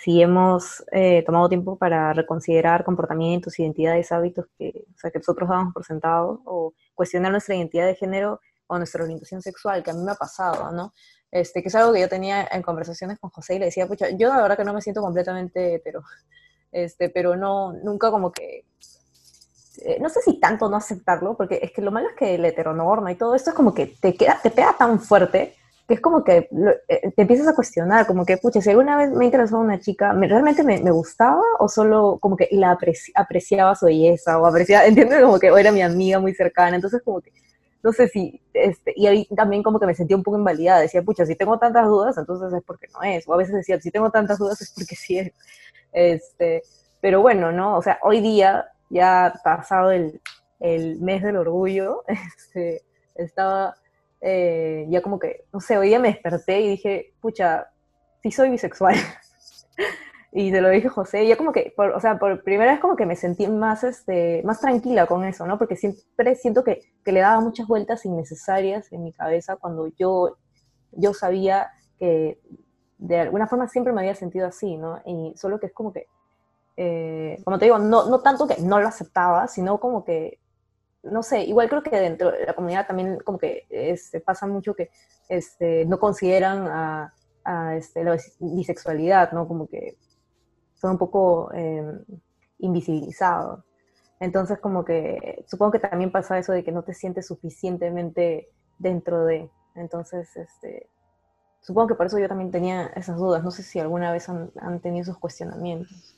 si 0.03 0.21
hemos 0.21 0.85
eh, 0.93 1.23
tomado 1.25 1.49
tiempo 1.49 1.79
para 1.79 2.13
reconsiderar 2.13 2.85
comportamientos, 2.85 3.59
identidades, 3.59 4.13
hábitos 4.13 4.47
que, 4.59 4.85
o 4.95 4.99
sea, 4.99 5.11
que 5.11 5.19
nosotros 5.21 5.49
damos 5.49 5.73
por 5.73 5.85
sentado, 5.85 6.43
o 6.45 6.75
cuestionar 6.95 7.31
nuestra 7.33 7.55
identidad 7.55 7.87
de 7.87 7.95
género 7.95 8.41
o 8.67 8.79
nuestra 8.79 9.05
orientación 9.05 9.43
sexual, 9.43 9.83
que 9.83 9.93
a 9.93 9.95
mí 9.95 10.03
me 10.03 10.13
ha 10.13 10.17
pasado, 10.17 10.73
¿no? 10.73 10.93
Este, 11.31 11.63
que 11.63 11.69
es 11.69 11.75
algo 11.75 11.93
que 11.93 12.01
yo 12.01 12.09
tenía 12.09 12.47
en 12.51 12.63
conversaciones 12.63 13.19
con 13.19 13.31
José 13.31 13.55
y 13.55 13.59
le 13.61 13.67
decía, 13.67 13.87
pucha, 13.87 14.11
yo 14.11 14.29
la 14.29 14.43
verdad 14.43 14.57
que 14.57 14.65
no 14.65 14.75
me 14.75 14.83
siento 14.83 15.01
completamente 15.01 15.77
hetero, 15.77 16.03
este, 16.73 17.11
pero 17.11 17.37
no, 17.37 17.73
nunca 17.73 18.11
como 18.11 18.33
que, 18.33 18.65
eh, 19.85 19.99
no 20.01 20.09
sé 20.09 20.21
si 20.23 20.41
tanto 20.41 20.69
no 20.69 20.77
aceptarlo, 20.77 21.37
porque 21.37 21.61
es 21.63 21.73
que 21.73 21.83
lo 21.83 21.93
malo 21.93 22.09
es 22.09 22.17
que 22.17 22.35
el 22.35 22.45
heteronorma 22.45 23.13
y 23.13 23.17
todo 23.17 23.35
esto 23.35 23.51
es 23.51 23.57
como 23.57 23.75
que 23.75 23.87
te, 23.87 24.15
queda, 24.15 24.41
te 24.43 24.51
pega 24.51 24.75
tan 24.77 24.99
fuerte 24.99 25.55
que 25.87 25.95
es 25.95 26.01
como 26.01 26.23
que 26.23 26.49
eh, 26.89 27.13
te 27.15 27.23
empiezas 27.23 27.49
a 27.49 27.55
cuestionar, 27.55 28.07
como 28.07 28.25
que, 28.25 28.37
pucha, 28.37 28.61
si 28.61 28.71
alguna 28.71 28.97
vez 28.97 29.11
me 29.11 29.25
interesó 29.25 29.59
una 29.59 29.81
chica, 29.81 30.13
¿realmente 30.13 30.63
me, 30.63 30.81
me, 30.81 30.91
gustaba 30.91 31.43
o 31.59 31.69
solo 31.69 32.19
como 32.21 32.37
que 32.37 32.49
la 32.53 32.79
apreciaba 33.15 33.75
su 33.75 33.87
belleza 33.87 34.39
o 34.39 34.47
apreciaba, 34.47 34.87
entiendes? 34.87 35.23
Como 35.23 35.39
que 35.39 35.51
o 35.51 35.59
era 35.59 35.73
mi 35.73 35.83
amiga 35.83 36.21
muy 36.21 36.35
cercana, 36.35 36.77
entonces 36.77 37.03
como 37.03 37.21
que, 37.21 37.33
no 37.83 37.93
sé 37.93 38.07
si, 38.09 38.41
este, 38.55 38.93
y 38.95 39.07
ahí 39.07 39.27
también 39.35 39.63
como 39.63 39.81
que 39.81 39.87
me 39.87 39.95
sentía 39.95 40.17
un 40.17 40.23
poco 40.23 40.39
invalidada, 40.39 40.81
decía, 40.81 41.03
pucha, 41.03 41.27
si 41.27 41.35
tengo 41.35 41.59
tantas 41.59 41.87
dudas, 41.87 42.17
entonces 42.17 42.53
es 42.53 42.63
porque 42.65 42.87
no 42.95 43.03
es, 43.03 43.27
o 43.27 43.35
a 43.35 43.37
veces 43.37 43.55
decía, 43.55 43.81
si 43.81 43.91
tengo 43.91 44.11
tantas 44.11 44.39
dudas 44.39 44.61
es 44.61 44.73
porque 44.73 44.95
sí 44.95 45.19
es, 45.19 45.33
este, 45.93 46.63
pero 47.01 47.21
bueno, 47.21 47.53
¿no? 47.53 47.77
O 47.77 47.83
sea, 47.83 47.99
hoy 48.03 48.21
día, 48.21 48.67
ya 48.91 49.35
pasado 49.45 49.91
el, 49.91 50.21
el 50.61 50.99
mes 51.01 51.23
del 51.23 51.37
orgullo, 51.37 52.05
este, 52.09 52.83
estaba 53.15 53.75
eh, 54.21 54.87
ya 54.89 55.03
como 55.03 55.19
que, 55.19 55.45
no 55.53 55.61
sé, 55.61 55.77
hoy 55.77 55.89
día 55.89 55.99
me 55.99 56.09
desperté 56.09 56.61
y 56.61 56.69
dije, 56.71 57.13
pucha, 57.21 57.69
sí 58.23 58.31
soy 58.31 58.51
bisexual. 58.51 58.95
y 60.33 60.53
te 60.53 60.61
lo 60.61 60.71
dije 60.71 60.89
José, 60.89 61.25
y 61.25 61.29
ya 61.29 61.37
como 61.37 61.53
que, 61.53 61.75
o 61.77 62.01
sea, 62.01 62.19
por 62.19 62.43
primera 62.45 62.71
vez 62.71 62.81
como 62.81 62.95
que 62.95 63.05
me 63.05 63.17
sentí 63.17 63.49
más, 63.49 63.83
este, 63.83 64.43
más 64.45 64.61
tranquila 64.61 65.07
con 65.07 65.25
eso, 65.25 65.45
¿no? 65.47 65.59
Porque 65.59 65.77
siempre 65.77 66.37
siento 66.37 66.63
que, 66.63 66.81
que 67.05 67.13
le 67.13 67.21
daba 67.21 67.41
muchas 67.41 67.67
vueltas 67.67 68.05
innecesarias 68.07 68.93
en 68.93 69.03
mi 69.03 69.13
cabeza 69.13 69.57
cuando 69.57 69.89
yo, 69.99 70.39
yo 70.93 71.13
sabía 71.15 71.71
que 71.99 72.39
de 73.03 73.19
alguna 73.19 73.47
forma 73.47 73.69
siempre 73.69 73.93
me 73.93 74.01
había 74.01 74.15
sentido 74.15 74.47
así, 74.47 74.77
¿no? 74.77 75.01
Y 75.05 75.35
solo 75.37 75.59
que 75.59 75.67
es 75.67 75.73
como 75.73 75.93
que, 75.93 76.07
eh, 76.77 77.41
como 77.45 77.59
te 77.59 77.65
digo, 77.67 77.79
no, 77.79 78.09
no 78.09 78.21
tanto 78.21 78.47
que 78.47 78.61
no 78.63 78.81
lo 78.81 78.89
aceptaba, 78.89 79.49
sino 79.49 79.79
como 79.81 80.05
que 80.05 80.39
no 81.03 81.23
sé, 81.23 81.43
igual 81.43 81.69
creo 81.69 81.83
que 81.83 81.91
dentro 81.91 82.31
de 82.31 82.47
la 82.47 82.55
comunidad 82.55 82.87
también 82.87 83.19
como 83.25 83.39
que 83.39 83.67
este, 83.71 84.21
pasa 84.21 84.47
mucho 84.47 84.75
que 84.75 84.91
este, 85.29 85.85
no 85.87 85.99
consideran 85.99 86.69
a, 86.69 87.13
este, 87.77 88.05
la 88.05 88.17
bisexualidad, 88.39 89.33
¿no? 89.33 89.49
Como 89.49 89.67
que 89.67 89.97
son 90.75 90.93
un 90.93 90.99
poco 90.99 91.53
em, 91.53 92.05
invisibilizados. 92.59 93.65
Entonces 94.21 94.61
como 94.61 94.85
que 94.85 95.45
supongo 95.49 95.73
que 95.73 95.81
también 95.81 96.13
pasa 96.13 96.39
eso 96.39 96.53
de 96.53 96.63
que 96.63 96.71
no 96.71 96.85
te 96.85 96.95
sientes 96.95 97.27
suficientemente 97.27 98.49
dentro 98.79 99.25
de. 99.25 99.51
Entonces, 99.75 100.37
este, 100.37 100.89
supongo 101.63 101.89
que 101.89 101.95
por 101.95 102.07
eso 102.07 102.19
yo 102.19 102.29
también 102.29 102.51
tenía 102.51 102.87
esas 102.95 103.17
dudas. 103.17 103.43
No 103.43 103.51
sé 103.51 103.63
si 103.63 103.79
alguna 103.81 104.13
vez 104.13 104.29
han, 104.29 104.51
han 104.61 104.81
tenido 104.81 105.03
esos 105.03 105.19
cuestionamientos. 105.19 106.15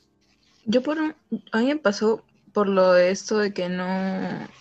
Yo 0.65 0.81
por 0.81 0.97
a 0.99 1.57
mí 1.59 1.65
me 1.65 1.77
pasó 1.77 2.23
por 2.55 2.69
lo 2.69 2.93
de 2.93 3.11
esto 3.11 3.37
de 3.37 3.53
que 3.53 3.67
no, 3.67 3.87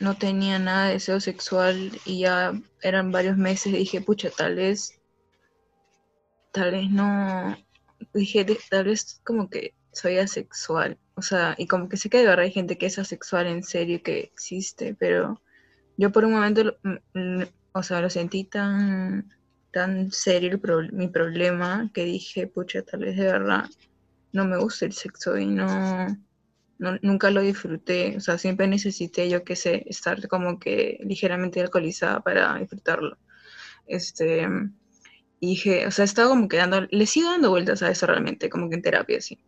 no 0.01 0.19
tenía 0.19 0.59
nada 0.59 0.87
de 0.89 0.95
deseo 0.95 1.21
sexual 1.21 1.93
y 2.05 2.21
ya 2.23 2.53
eran 2.83 3.13
varios 3.13 3.37
meses, 3.37 3.73
dije, 3.73 4.01
pucha, 4.01 4.31
tal 4.31 4.57
vez, 4.57 5.01
tal 6.51 6.73
vez 6.73 6.91
no, 6.91 7.57
dije, 8.13 8.45
tal 8.69 8.87
vez 8.87 9.21
como 9.25 9.49
que 9.49 9.75
soy 9.93 10.19
asexual, 10.19 10.99
o 11.15 11.23
sea, 11.23 11.55
y 11.57 11.69
como 11.69 11.89
que 11.89 11.97
sé 11.97 12.11
que 12.11 12.27
de 12.27 12.29
hay 12.29 12.51
gente 12.51 12.77
que 12.77 12.87
es 12.87 12.99
asexual 12.99 13.47
en 13.47 13.63
serio, 13.63 14.03
que 14.03 14.19
existe, 14.19 14.97
pero 14.99 15.41
yo 15.97 16.11
por 16.11 16.25
un 16.25 16.33
momento, 16.33 16.77
o 17.73 17.83
sea, 17.85 18.01
lo 18.01 18.11
sentí 18.11 18.43
tan, 18.43 19.33
tan 19.75 20.13
serio 20.13 20.61
mi 20.93 21.09
problema 21.09 21.91
que 21.93 22.05
dije, 22.05 22.47
pucha, 22.47 22.83
tal 22.83 23.01
vez 23.01 23.17
de 23.17 23.25
verdad 23.25 23.65
no 24.33 24.45
me 24.45 24.57
gusta 24.57 24.87
el 24.87 24.93
sexo 24.93 25.37
y 25.37 25.47
no 25.47 26.17
nunca 26.79 27.31
lo 27.31 27.41
disfruté, 27.41 28.17
o 28.17 28.21
sea, 28.21 28.37
siempre 28.39 28.67
necesité, 28.67 29.29
yo 29.29 29.45
qué 29.45 29.57
sé, 29.57 29.85
estar 29.87 30.27
como 30.29 30.59
que 30.59 30.99
ligeramente 31.03 31.61
alcoholizada 31.61 32.21
para 32.21 32.59
disfrutarlo. 32.59 33.17
Este, 33.87 34.47
y 35.41 35.47
dije, 35.47 35.87
o 35.87 35.91
sea, 35.91 36.05
he 36.05 36.07
estado 36.07 36.31
como 36.31 36.49
que 36.49 36.57
dando, 36.57 36.83
le 36.91 37.07
sigo 37.07 37.31
dando 37.31 37.51
vueltas 37.51 37.83
a 37.83 37.91
eso 37.91 38.07
realmente, 38.07 38.51
como 38.51 38.69
que 38.69 38.77
en 38.77 38.83
terapia, 38.83 39.21
sí. 39.21 39.39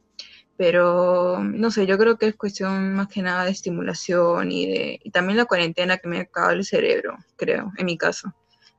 Pero, 0.56 1.40
no 1.42 1.70
sé, 1.70 1.86
yo 1.86 1.98
creo 1.98 2.16
que 2.16 2.28
es 2.28 2.36
cuestión 2.36 2.94
más 2.94 3.08
que 3.08 3.22
nada 3.22 3.44
de 3.44 3.50
estimulación 3.50 4.50
y, 4.50 4.66
de, 4.66 5.00
y 5.02 5.10
también 5.10 5.36
la 5.36 5.44
cuarentena 5.44 5.98
que 5.98 6.08
me 6.08 6.18
ha 6.18 6.22
acabado 6.22 6.54
el 6.54 6.64
cerebro, 6.64 7.18
creo, 7.36 7.72
en 7.76 7.86
mi 7.86 7.98
caso. 7.98 8.32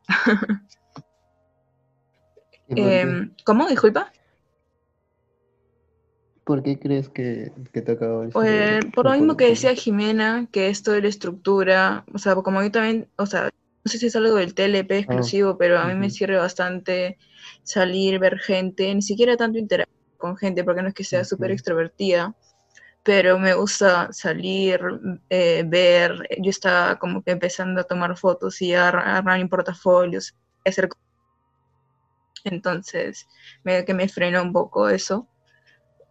eh, 2.70 3.30
¿Cómo? 3.46 3.68
Disculpa. 3.68 4.12
¿Por 6.44 6.64
qué 6.64 6.80
crees 6.80 7.10
que, 7.10 7.52
que 7.74 7.82
te 7.82 7.92
acabó 7.92 8.24
el 8.24 8.30
pues, 8.30 8.86
Por 8.96 9.06
lo 9.06 9.12
mismo 9.12 9.36
que 9.36 9.50
decía 9.50 9.76
Jimena, 9.76 10.48
que 10.50 10.70
esto 10.70 10.94
de 10.94 11.02
la 11.02 11.10
estructura, 11.10 12.06
o 12.14 12.18
sea, 12.18 12.36
como 12.36 12.64
yo 12.64 12.72
también, 12.72 13.10
o 13.18 13.26
sea, 13.26 13.50
no 13.84 13.92
sé 13.92 13.98
si 13.98 14.06
es 14.06 14.16
algo 14.16 14.36
del 14.36 14.54
TLP 14.54 14.92
ah, 14.92 14.98
exclusivo, 14.98 15.58
pero 15.58 15.78
a 15.78 15.88
mí 15.88 15.96
me 15.96 16.10
sirve 16.10 16.38
bastante 16.38 17.18
salir, 17.64 18.18
ver 18.20 18.40
gente, 18.40 18.96
ni 18.96 19.02
siquiera 19.02 19.36
tanto 19.36 19.58
interactuar 19.58 19.98
con 20.18 20.38
gente, 20.38 20.64
porque 20.64 20.82
no 20.82 20.88
es 20.88 20.94
que 20.94 21.04
sea 21.04 21.26
súper 21.26 21.52
extrovertida, 21.52 22.34
pero 23.04 23.38
me 23.40 23.54
gusta 23.54 24.14
salir, 24.14 24.80
eh, 25.30 25.64
ver, 25.68 26.30
yo 26.40 26.50
estaba 26.50 26.98
como 26.98 27.24
que 27.24 27.32
empezando 27.32 27.82
a 27.82 27.84
tomar 27.84 28.18
fotos 28.18 28.62
y 28.62 28.74
a 28.74 28.88
armar 28.88 29.50
portafolios, 29.50 30.34
hacer 30.66 30.88
entonces, 32.44 33.28
medio 33.64 33.86
que 33.86 33.94
me 33.94 34.10
frenó 34.10 34.42
un 34.42 34.54
poco 34.54 34.90
eso 34.90 35.28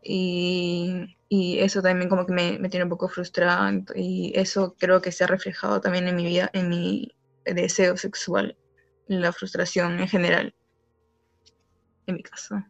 y, 0.02 1.16
y 1.28 1.58
eso 1.58 1.82
también 1.82 2.08
como 2.08 2.26
que 2.26 2.32
me, 2.32 2.58
me, 2.58 2.68
tiene 2.68 2.84
un 2.84 2.90
poco 2.90 3.08
frustrada 3.08 3.72
y 3.94 4.32
eso 4.36 4.76
creo 4.78 5.02
que 5.02 5.12
se 5.12 5.24
ha 5.24 5.26
reflejado 5.26 5.80
también 5.80 6.06
en 6.06 6.16
mi 6.16 6.24
vida, 6.24 6.50
en 6.52 6.68
mi 6.68 7.12
deseo 7.44 7.96
sexual, 7.96 8.56
la 9.08 9.32
frustración 9.32 9.98
en 10.00 10.08
general, 10.08 10.54
en 12.06 12.14
mi 12.14 12.22
caso. 12.22 12.64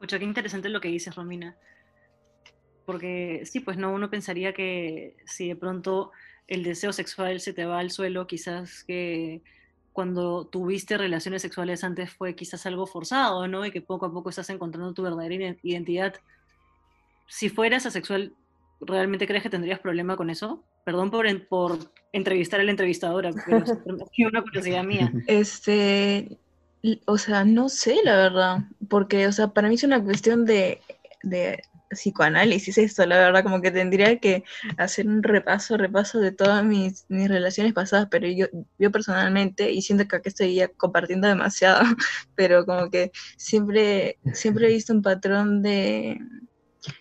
Mucho, 0.00 0.18
qué 0.18 0.24
interesante 0.24 0.68
lo 0.68 0.80
que 0.80 0.88
dices, 0.88 1.14
Romina. 1.14 1.56
Porque 2.84 3.42
sí, 3.44 3.60
pues 3.60 3.76
no, 3.76 3.92
uno 3.92 4.10
pensaría 4.10 4.52
que 4.52 5.16
si 5.26 5.48
de 5.48 5.56
pronto 5.56 6.12
el 6.46 6.62
deseo 6.62 6.92
sexual 6.92 7.40
se 7.40 7.52
te 7.52 7.64
va 7.64 7.80
al 7.80 7.90
suelo, 7.90 8.26
quizás 8.26 8.84
que 8.84 9.42
cuando 9.96 10.44
tuviste 10.44 10.98
relaciones 10.98 11.40
sexuales 11.40 11.82
antes 11.82 12.12
fue 12.12 12.34
quizás 12.34 12.66
algo 12.66 12.86
forzado, 12.86 13.48
¿no? 13.48 13.64
Y 13.64 13.70
que 13.70 13.80
poco 13.80 14.04
a 14.04 14.12
poco 14.12 14.28
estás 14.28 14.50
encontrando 14.50 14.92
tu 14.92 15.02
verdadera 15.02 15.56
identidad. 15.62 16.14
Si 17.28 17.48
fueras 17.48 17.86
asexual, 17.86 18.34
¿realmente 18.78 19.26
crees 19.26 19.42
que 19.42 19.48
tendrías 19.48 19.80
problema 19.80 20.14
con 20.14 20.28
eso? 20.28 20.62
Perdón 20.84 21.10
por, 21.10 21.24
por 21.48 21.78
entrevistar 22.12 22.60
a 22.60 22.64
la 22.64 22.72
entrevistadora, 22.72 23.30
pero 23.32 23.64
es 23.64 23.72
una 24.30 24.42
curiosidad 24.42 24.84
mía. 24.84 25.10
Este, 25.28 26.36
o 27.06 27.16
sea, 27.16 27.46
no 27.46 27.70
sé, 27.70 27.96
la 28.04 28.16
verdad, 28.16 28.58
porque, 28.90 29.26
o 29.26 29.32
sea, 29.32 29.48
para 29.48 29.68
mí 29.68 29.76
es 29.76 29.82
una 29.82 30.04
cuestión 30.04 30.44
de, 30.44 30.82
de 31.22 31.62
psicoanálisis 31.90 32.78
esto, 32.78 33.06
la 33.06 33.18
verdad, 33.18 33.42
como 33.42 33.60
que 33.60 33.70
tendría 33.70 34.18
que 34.18 34.44
hacer 34.76 35.06
un 35.06 35.22
repaso, 35.22 35.76
repaso 35.76 36.18
de 36.18 36.32
todas 36.32 36.64
mis, 36.64 37.06
mis 37.08 37.28
relaciones 37.28 37.72
pasadas, 37.72 38.08
pero 38.10 38.26
yo, 38.28 38.46
yo 38.78 38.90
personalmente, 38.90 39.70
y 39.70 39.82
siento 39.82 40.06
que 40.08 40.16
aquí 40.16 40.28
estoy 40.28 40.62
compartiendo 40.76 41.28
demasiado, 41.28 41.80
pero 42.34 42.66
como 42.66 42.90
que 42.90 43.12
siempre, 43.36 44.18
siempre 44.32 44.66
he 44.66 44.72
visto 44.72 44.92
un 44.92 45.02
patrón 45.02 45.62
de 45.62 46.18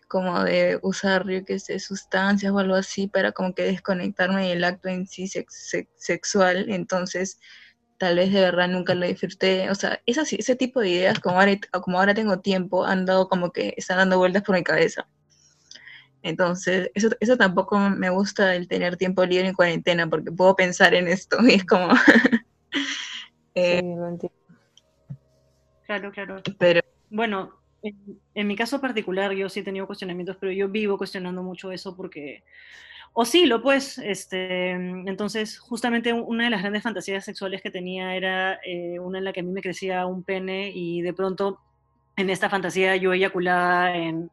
como 0.08 0.44
de 0.44 0.80
usar, 0.82 1.28
yo 1.28 1.44
que 1.46 1.60
sé, 1.60 1.80
sustancias 1.80 2.52
o 2.52 2.60
algo 2.60 2.76
así 2.76 3.08
para 3.08 3.32
como 3.32 3.54
que 3.54 3.64
desconectarme 3.64 4.50
del 4.50 4.64
acto 4.64 4.90
en 4.90 5.08
sí 5.08 5.28
sexual, 5.98 6.66
entonces 6.70 7.40
tal 7.98 8.18
vez 8.18 8.32
de 8.32 8.42
verdad 8.42 8.68
nunca 8.68 8.96
lo 8.96 9.06
disfruté. 9.06 9.70
O 9.70 9.76
sea, 9.76 10.02
ese 10.06 10.56
tipo 10.56 10.80
de 10.80 10.90
ideas, 10.90 11.20
como 11.20 11.40
ahora, 11.40 11.58
como 11.82 12.00
ahora 12.00 12.14
tengo 12.14 12.40
tiempo, 12.40 12.86
han 12.86 13.06
dado 13.06 13.28
como 13.28 13.52
que 13.52 13.74
están 13.78 13.98
dando 13.98 14.18
vueltas 14.18 14.44
por 14.44 14.56
mi 14.56 14.64
cabeza. 14.64 15.08
Entonces, 16.22 16.90
eso, 16.96 17.10
eso 17.20 17.38
tampoco 17.38 17.78
me 17.78 18.10
gusta 18.10 18.56
el 18.56 18.68
tener 18.68 18.98
tiempo 18.98 19.24
libre 19.26 19.48
en 19.48 19.54
cuarentena, 19.54 20.10
porque 20.10 20.32
puedo 20.32 20.56
pensar 20.56 20.96
en 20.96 21.08
esto 21.08 21.38
y 21.48 21.54
es 21.54 21.66
como... 21.66 21.90
eh, 23.56 23.84
Claro, 25.86 26.12
claro. 26.12 26.42
Pero... 26.58 26.82
Bueno, 27.12 27.62
en, 27.84 28.20
en, 28.34 28.48
mi 28.48 28.56
caso 28.56 28.82
particular 28.82 29.34
yo 29.34 29.50
sí 29.50 29.60
he 29.60 29.64
tenido 29.64 29.86
cuestionamientos, 29.86 30.36
pero 30.40 30.52
yo 30.52 30.68
vivo 30.68 30.98
cuestionando 30.98 31.44
mucho 31.44 31.72
eso 31.72 31.96
porque 31.96 32.44
oscilo, 33.18 33.62
pues, 33.62 33.98
este, 33.98 34.72
entonces 34.72 35.58
justamente 35.58 36.12
una 36.12 36.44
de 36.44 36.50
las 36.50 36.62
grandes 36.62 36.84
fantasías 36.84 37.24
sexuales 37.24 37.62
que 37.62 37.72
tenía 37.72 38.14
era 38.14 38.60
eh, 38.66 39.00
una 39.00 39.20
en 39.20 39.24
la 39.24 39.32
que 39.32 39.40
a 39.40 39.44
mí 39.44 39.52
me 39.52 39.62
crecía 39.62 40.06
un 40.06 40.24
pene 40.24 40.70
y 40.74 41.02
de 41.02 41.14
pronto 41.14 41.62
en 42.18 42.30
esta 42.30 42.50
fantasía 42.50 42.98
yo 42.98 43.14
eyaculaba 43.14 43.96
en 43.96 44.30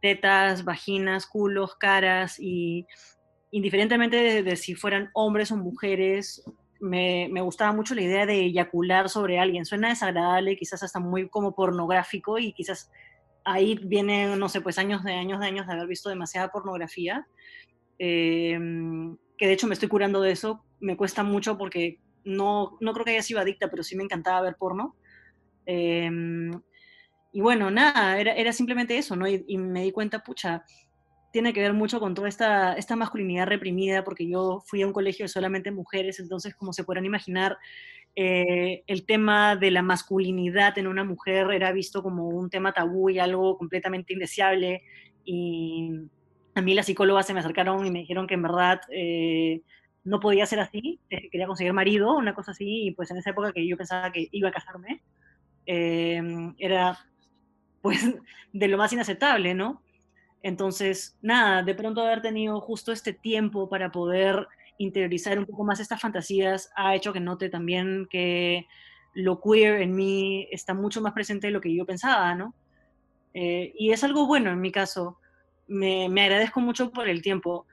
tetas, 0.00 0.64
vaginas, 0.64 1.26
culos, 1.26 1.74
caras 1.74 2.38
y 2.38 2.86
indiferentemente 3.50 4.44
de, 4.44 4.56
si 4.56 4.76
fueran 4.76 5.10
hombres 5.12 5.50
o 5.50 5.56
mujeres, 5.56 6.44
me, 6.78 7.28
me, 7.32 7.40
gustaba 7.42 7.72
mucho 7.72 7.96
la 7.96 8.02
idea 8.02 8.26
de 8.26 8.40
eyacular 8.42 9.08
sobre 9.08 9.40
alguien. 9.40 9.66
Suena 9.66 9.88
desagradable, 9.88 10.56
quizás 10.56 10.84
hasta 10.84 11.00
muy 11.00 11.28
como 11.28 11.52
pornográfico 11.52 12.38
y 12.38 12.52
quizás 12.52 12.92
ahí 13.44 13.78
viene, 13.82 14.36
no 14.36 14.48
sé, 14.48 14.60
pues 14.60 14.78
años 14.78 15.02
de 15.02 15.14
años 15.14 15.40
de 15.40 15.46
años 15.46 15.66
de 15.66 15.72
haber 15.72 15.88
visto 15.88 16.08
demasiada 16.08 16.52
pornografía, 16.52 17.26
em, 18.02 19.18
que 19.36 19.46
de 19.46 19.52
hecho 19.52 19.66
me 19.66 19.74
estoy 19.74 19.88
curando 19.90 20.22
de 20.22 20.32
eso, 20.32 20.64
me 20.80 20.96
cuesta 20.96 21.22
mucho 21.22 21.58
porque 21.58 22.00
no, 22.24 22.78
no 22.80 22.94
creo 22.94 23.04
que 23.04 23.10
haya 23.12 23.22
sido 23.22 23.40
adicta, 23.40 23.68
pero 23.70 23.82
sí 23.82 23.94
me 23.94 24.04
encantaba 24.04 24.40
ver 24.40 24.56
porno. 24.58 24.96
Em, 25.66 26.50
y 27.32 27.42
bueno, 27.42 27.70
nada, 27.70 28.18
era, 28.18 28.34
era 28.34 28.52
simplemente 28.54 28.96
eso, 28.96 29.16
¿no? 29.16 29.28
Y, 29.28 29.58
me 29.58 29.82
di 29.82 29.92
cuenta, 29.92 30.22
pucha, 30.22 30.64
tiene 31.30 31.52
que 31.52 31.60
ver 31.60 31.74
mucho 31.74 32.00
con 32.00 32.14
toda 32.14 32.28
esta, 32.28 32.72
esta 32.74 32.96
masculinidad 32.96 33.46
reprimida, 33.46 34.02
porque 34.02 34.26
yo 34.26 34.62
fui 34.66 34.80
a 34.80 34.86
un 34.86 34.94
colegio 34.94 35.24
de 35.24 35.28
solamente 35.28 35.70
mujeres, 35.70 36.20
entonces, 36.20 36.54
como 36.54 36.72
se 36.72 36.84
podrán 36.84 37.04
imaginar, 37.04 37.58
eh, 38.16 38.82
el 38.86 39.04
tema 39.04 39.56
de 39.56 39.70
la 39.70 39.82
masculinidad 39.82 40.78
en 40.78 40.86
una 40.86 41.04
mujer 41.04 41.50
era 41.52 41.70
visto 41.72 42.02
como 42.02 42.28
un 42.28 42.48
tema 42.48 42.72
tabú 42.72 43.10
y 43.10 43.18
algo 43.18 43.58
completamente 43.58 44.14
indeseable. 44.14 44.82
Y 45.24 46.08
a 46.60 46.62
mí 46.62 46.74
las 46.74 46.86
psicólogas 46.86 47.26
se 47.26 47.34
me 47.34 47.40
acercaron 47.40 47.84
y 47.86 47.90
me 47.90 48.00
dijeron 48.00 48.26
que 48.26 48.34
en 48.34 48.42
verdad 48.42 48.80
eh, 48.92 49.62
no 50.04 50.20
podía 50.20 50.46
ser 50.46 50.60
así, 50.60 51.00
quería 51.08 51.46
conseguir 51.46 51.72
marido, 51.72 52.16
una 52.16 52.34
cosa 52.34 52.52
así, 52.52 52.86
y 52.86 52.90
pues 52.92 53.10
en 53.10 53.16
esa 53.16 53.30
época 53.30 53.52
que 53.52 53.66
yo 53.66 53.76
pensaba 53.76 54.12
que 54.12 54.28
iba 54.30 54.48
a 54.48 54.52
casarme, 54.52 55.02
eh, 55.66 56.22
era 56.58 56.98
pues 57.82 58.14
de 58.52 58.68
lo 58.68 58.76
más 58.76 58.92
inaceptable, 58.92 59.54
¿no? 59.54 59.82
Entonces, 60.42 61.18
nada, 61.20 61.62
de 61.62 61.74
pronto 61.74 62.02
haber 62.02 62.22
tenido 62.22 62.60
justo 62.60 62.92
este 62.92 63.12
tiempo 63.12 63.68
para 63.68 63.90
poder 63.90 64.46
interiorizar 64.78 65.38
un 65.38 65.46
poco 65.46 65.64
más 65.64 65.80
estas 65.80 66.00
fantasías 66.00 66.70
ha 66.76 66.94
hecho 66.94 67.12
que 67.12 67.20
note 67.20 67.50
también 67.50 68.06
que 68.10 68.66
lo 69.12 69.40
queer 69.40 69.82
en 69.82 69.94
mí 69.94 70.48
está 70.50 70.72
mucho 70.72 71.00
más 71.02 71.12
presente 71.12 71.48
de 71.48 71.52
lo 71.52 71.60
que 71.60 71.74
yo 71.74 71.84
pensaba, 71.84 72.34
¿no? 72.34 72.54
Eh, 73.34 73.72
y 73.78 73.92
es 73.92 74.02
algo 74.04 74.26
bueno 74.26 74.50
en 74.50 74.60
mi 74.60 74.72
caso. 74.72 75.18
Me, 75.70 76.06
agradezco 76.22 76.60
mucho 76.60 76.90
por 76.90 77.08
el 77.08 77.22
tiempo, 77.22 77.64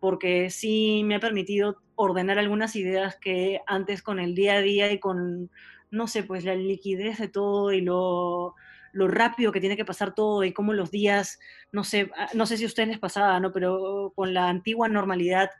porque 0.00 0.50
sí 0.50 1.02
me 1.04 1.14
ha 1.14 1.20
permitido 1.20 1.78
ordenar 1.96 2.38
algunas 2.38 2.76
ideas 2.76 3.16
que 3.16 3.62
antes 3.66 4.02
con 4.02 4.20
el 4.20 4.34
día 4.34 4.54
a 4.54 4.60
día 4.60 4.92
y 4.92 4.98
con, 5.00 5.50
no 5.90 6.06
sé, 6.06 6.22
pues 6.22 6.44
la 6.44 6.54
liquidez 6.54 7.18
de 7.18 7.28
todo 7.28 7.72
y 7.72 7.80
lo, 7.80 8.54
lo 8.92 9.08
rápido 9.08 9.50
que 9.50 9.60
tiene 9.60 9.78
que 9.78 9.86
pasar 9.86 10.14
todo 10.14 10.44
y 10.44 10.52
cómo 10.52 10.74
los 10.74 10.90
días, 10.90 11.38
no 11.72 11.84
sé, 11.84 12.10
ah, 12.16 12.28
no 12.34 12.44
sé 12.44 12.58
si 12.58 12.64
a 12.64 12.66
ustedes 12.66 12.90
les 12.90 12.98
pasaba, 12.98 13.40
¿no? 13.40 13.50
Pero 13.50 14.12
con 14.14 14.34
la 14.34 14.48
antigua 14.48 14.88
normalidad, 14.88 15.50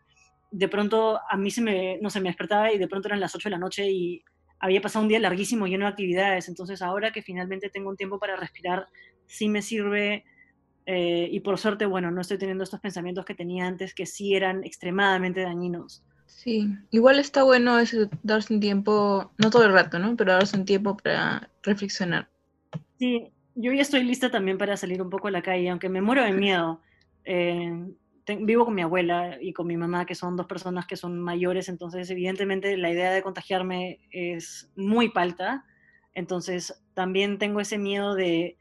de 0.50 0.68
pronto 0.68 1.18
a 1.30 1.36
mí 1.38 1.50
se 1.50 1.62
me, 1.62 1.98
no 2.02 2.10
sé, 2.10 2.20
me 2.20 2.28
despertaba 2.28 2.70
y 2.70 2.78
de 2.78 2.88
pronto 2.88 3.08
eran 3.08 3.20
las 3.20 3.34
8 3.34 3.48
de 3.48 3.52
la 3.52 3.58
noche 3.58 3.90
y 3.90 4.22
había 4.60 4.82
pasado 4.82 5.04
un 5.04 5.08
día 5.08 5.20
larguísimo, 5.20 5.66
lleno 5.66 5.86
de 5.86 5.92
actividades. 5.92 6.48
Entonces 6.48 6.82
ahora 6.82 7.12
que 7.12 7.22
finalmente 7.22 7.70
tengo 7.70 7.90
un 7.90 7.96
tiempo 7.96 8.18
para 8.18 8.36
respirar, 8.36 8.88
sí 9.26 9.48
me 9.48 9.62
sirve. 9.62 10.24
Eh, 10.90 11.28
y 11.30 11.40
por 11.40 11.58
suerte, 11.58 11.84
bueno, 11.84 12.10
no 12.10 12.22
estoy 12.22 12.38
teniendo 12.38 12.64
estos 12.64 12.80
pensamientos 12.80 13.26
que 13.26 13.34
tenía 13.34 13.66
antes 13.66 13.92
que 13.92 14.06
sí 14.06 14.34
eran 14.34 14.64
extremadamente 14.64 15.42
dañinos. 15.42 16.02
Sí, 16.24 16.66
igual 16.90 17.18
está 17.18 17.42
bueno 17.42 17.78
eso, 17.78 18.08
darse 18.22 18.54
un 18.54 18.60
tiempo, 18.60 19.30
no 19.36 19.50
todo 19.50 19.66
el 19.66 19.74
rato, 19.74 19.98
¿no? 19.98 20.16
Pero 20.16 20.32
darse 20.32 20.56
un 20.56 20.64
tiempo 20.64 20.96
para 20.96 21.50
reflexionar. 21.62 22.30
Sí, 22.98 23.30
yo 23.54 23.70
ya 23.74 23.82
estoy 23.82 24.02
lista 24.02 24.30
también 24.30 24.56
para 24.56 24.78
salir 24.78 25.02
un 25.02 25.10
poco 25.10 25.28
a 25.28 25.30
la 25.30 25.42
calle, 25.42 25.68
aunque 25.68 25.90
me 25.90 26.00
muero 26.00 26.24
de 26.24 26.32
miedo. 26.32 26.80
Eh, 27.26 27.70
vivo 28.40 28.64
con 28.64 28.74
mi 28.74 28.80
abuela 28.80 29.36
y 29.38 29.52
con 29.52 29.66
mi 29.66 29.76
mamá, 29.76 30.06
que 30.06 30.14
son 30.14 30.36
dos 30.36 30.46
personas 30.46 30.86
que 30.86 30.96
son 30.96 31.20
mayores, 31.20 31.68
entonces 31.68 32.08
evidentemente 32.08 32.78
la 32.78 32.90
idea 32.90 33.12
de 33.12 33.22
contagiarme 33.22 34.00
es 34.10 34.70
muy 34.74 35.10
palta. 35.10 35.66
Entonces 36.14 36.82
también 36.94 37.36
tengo 37.36 37.60
ese 37.60 37.76
miedo 37.76 38.14
de 38.14 38.56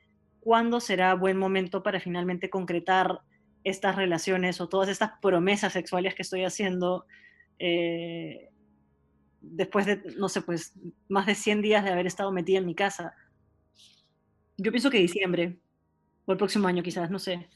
cuándo 0.47 0.79
será 0.79 1.13
buen 1.13 1.37
momento 1.37 1.83
para 1.83 1.99
finalmente 1.99 2.49
concretar 2.49 3.19
estas 3.65 3.97
relaciones 3.97 4.61
o 4.61 4.69
todas 4.69 4.87
estas 4.87 5.11
promesas 5.21 5.73
sexuales 5.73 6.15
que 6.15 6.21
estoy 6.21 6.45
haciendo 6.45 7.05
eh, 7.59 8.49
después 9.41 9.85
de, 9.85 10.01
no 10.15 10.29
sé, 10.29 10.41
pues 10.41 10.71
más 11.09 11.25
de 11.25 11.35
100 11.35 11.61
días 11.61 11.83
de 11.83 11.91
haber 11.91 12.07
estado 12.07 12.31
metida 12.31 12.59
en 12.59 12.65
mi 12.65 12.75
casa. 12.75 13.13
Yo 14.55 14.71
pienso 14.71 14.89
que 14.89 14.99
diciembre, 14.99 15.57
o 16.23 16.31
el 16.31 16.37
próximo 16.37 16.69
año 16.69 16.81
quizás, 16.81 17.11
no 17.11 17.19
sé. 17.19 17.49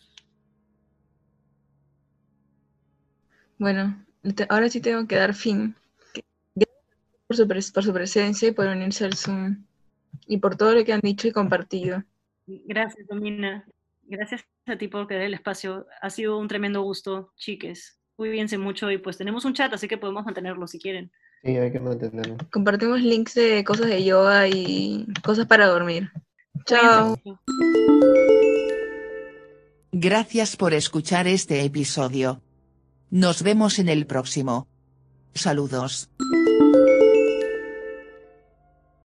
Bueno, 3.57 4.05
ahora 4.49 4.67
sí 4.67 4.81
tengo 4.81 5.07
que 5.07 5.15
dar 5.15 5.33
fin. 5.33 5.77
Gracias 6.55 7.71
por 7.71 7.83
su, 7.85 7.93
presencia 7.93 8.49
y 8.49 8.51
por 8.51 8.67
unirse 8.67 9.05
al 9.05 9.15
Zoom. 9.15 9.63
Y 10.27 10.39
por 10.39 10.57
todo 10.57 10.75
lo 10.75 10.83
que 10.83 10.91
han 10.91 10.99
dicho 10.99 11.29
y 11.29 11.31
compartido. 11.31 12.03
Gracias, 12.65 13.07
Domina. 13.07 13.65
Gracias 14.03 14.43
a 14.65 14.77
ti 14.77 14.87
por 14.87 15.07
quedar 15.07 15.23
el 15.23 15.33
espacio. 15.33 15.87
Ha 16.01 16.09
sido 16.09 16.37
un 16.37 16.47
tremendo 16.47 16.81
gusto, 16.81 17.33
chiques. 17.37 17.99
Cuídense 18.15 18.57
mucho 18.57 18.91
y 18.91 18.97
pues 18.97 19.17
tenemos 19.17 19.45
un 19.45 19.53
chat, 19.53 19.73
así 19.73 19.87
que 19.87 19.97
podemos 19.97 20.25
mantenerlo 20.25 20.67
si 20.67 20.79
quieren. 20.79 21.11
Sí, 21.43 21.57
hay 21.57 21.71
que 21.71 21.79
mantenerlo. 21.79 22.37
Compartimos 22.51 23.01
links 23.01 23.33
de 23.33 23.63
cosas 23.63 23.87
de 23.87 24.03
yoga 24.03 24.47
y 24.47 25.07
cosas 25.23 25.47
para 25.47 25.67
dormir. 25.67 26.11
Chao. 26.65 27.17
Gracias 29.91 30.55
por 30.55 30.73
escuchar 30.73 31.27
este 31.27 31.63
episodio. 31.63 32.41
Nos 33.09 33.43
vemos 33.43 33.79
en 33.79 33.89
el 33.89 34.05
próximo. 34.05 34.67
Saludos. 35.33 36.09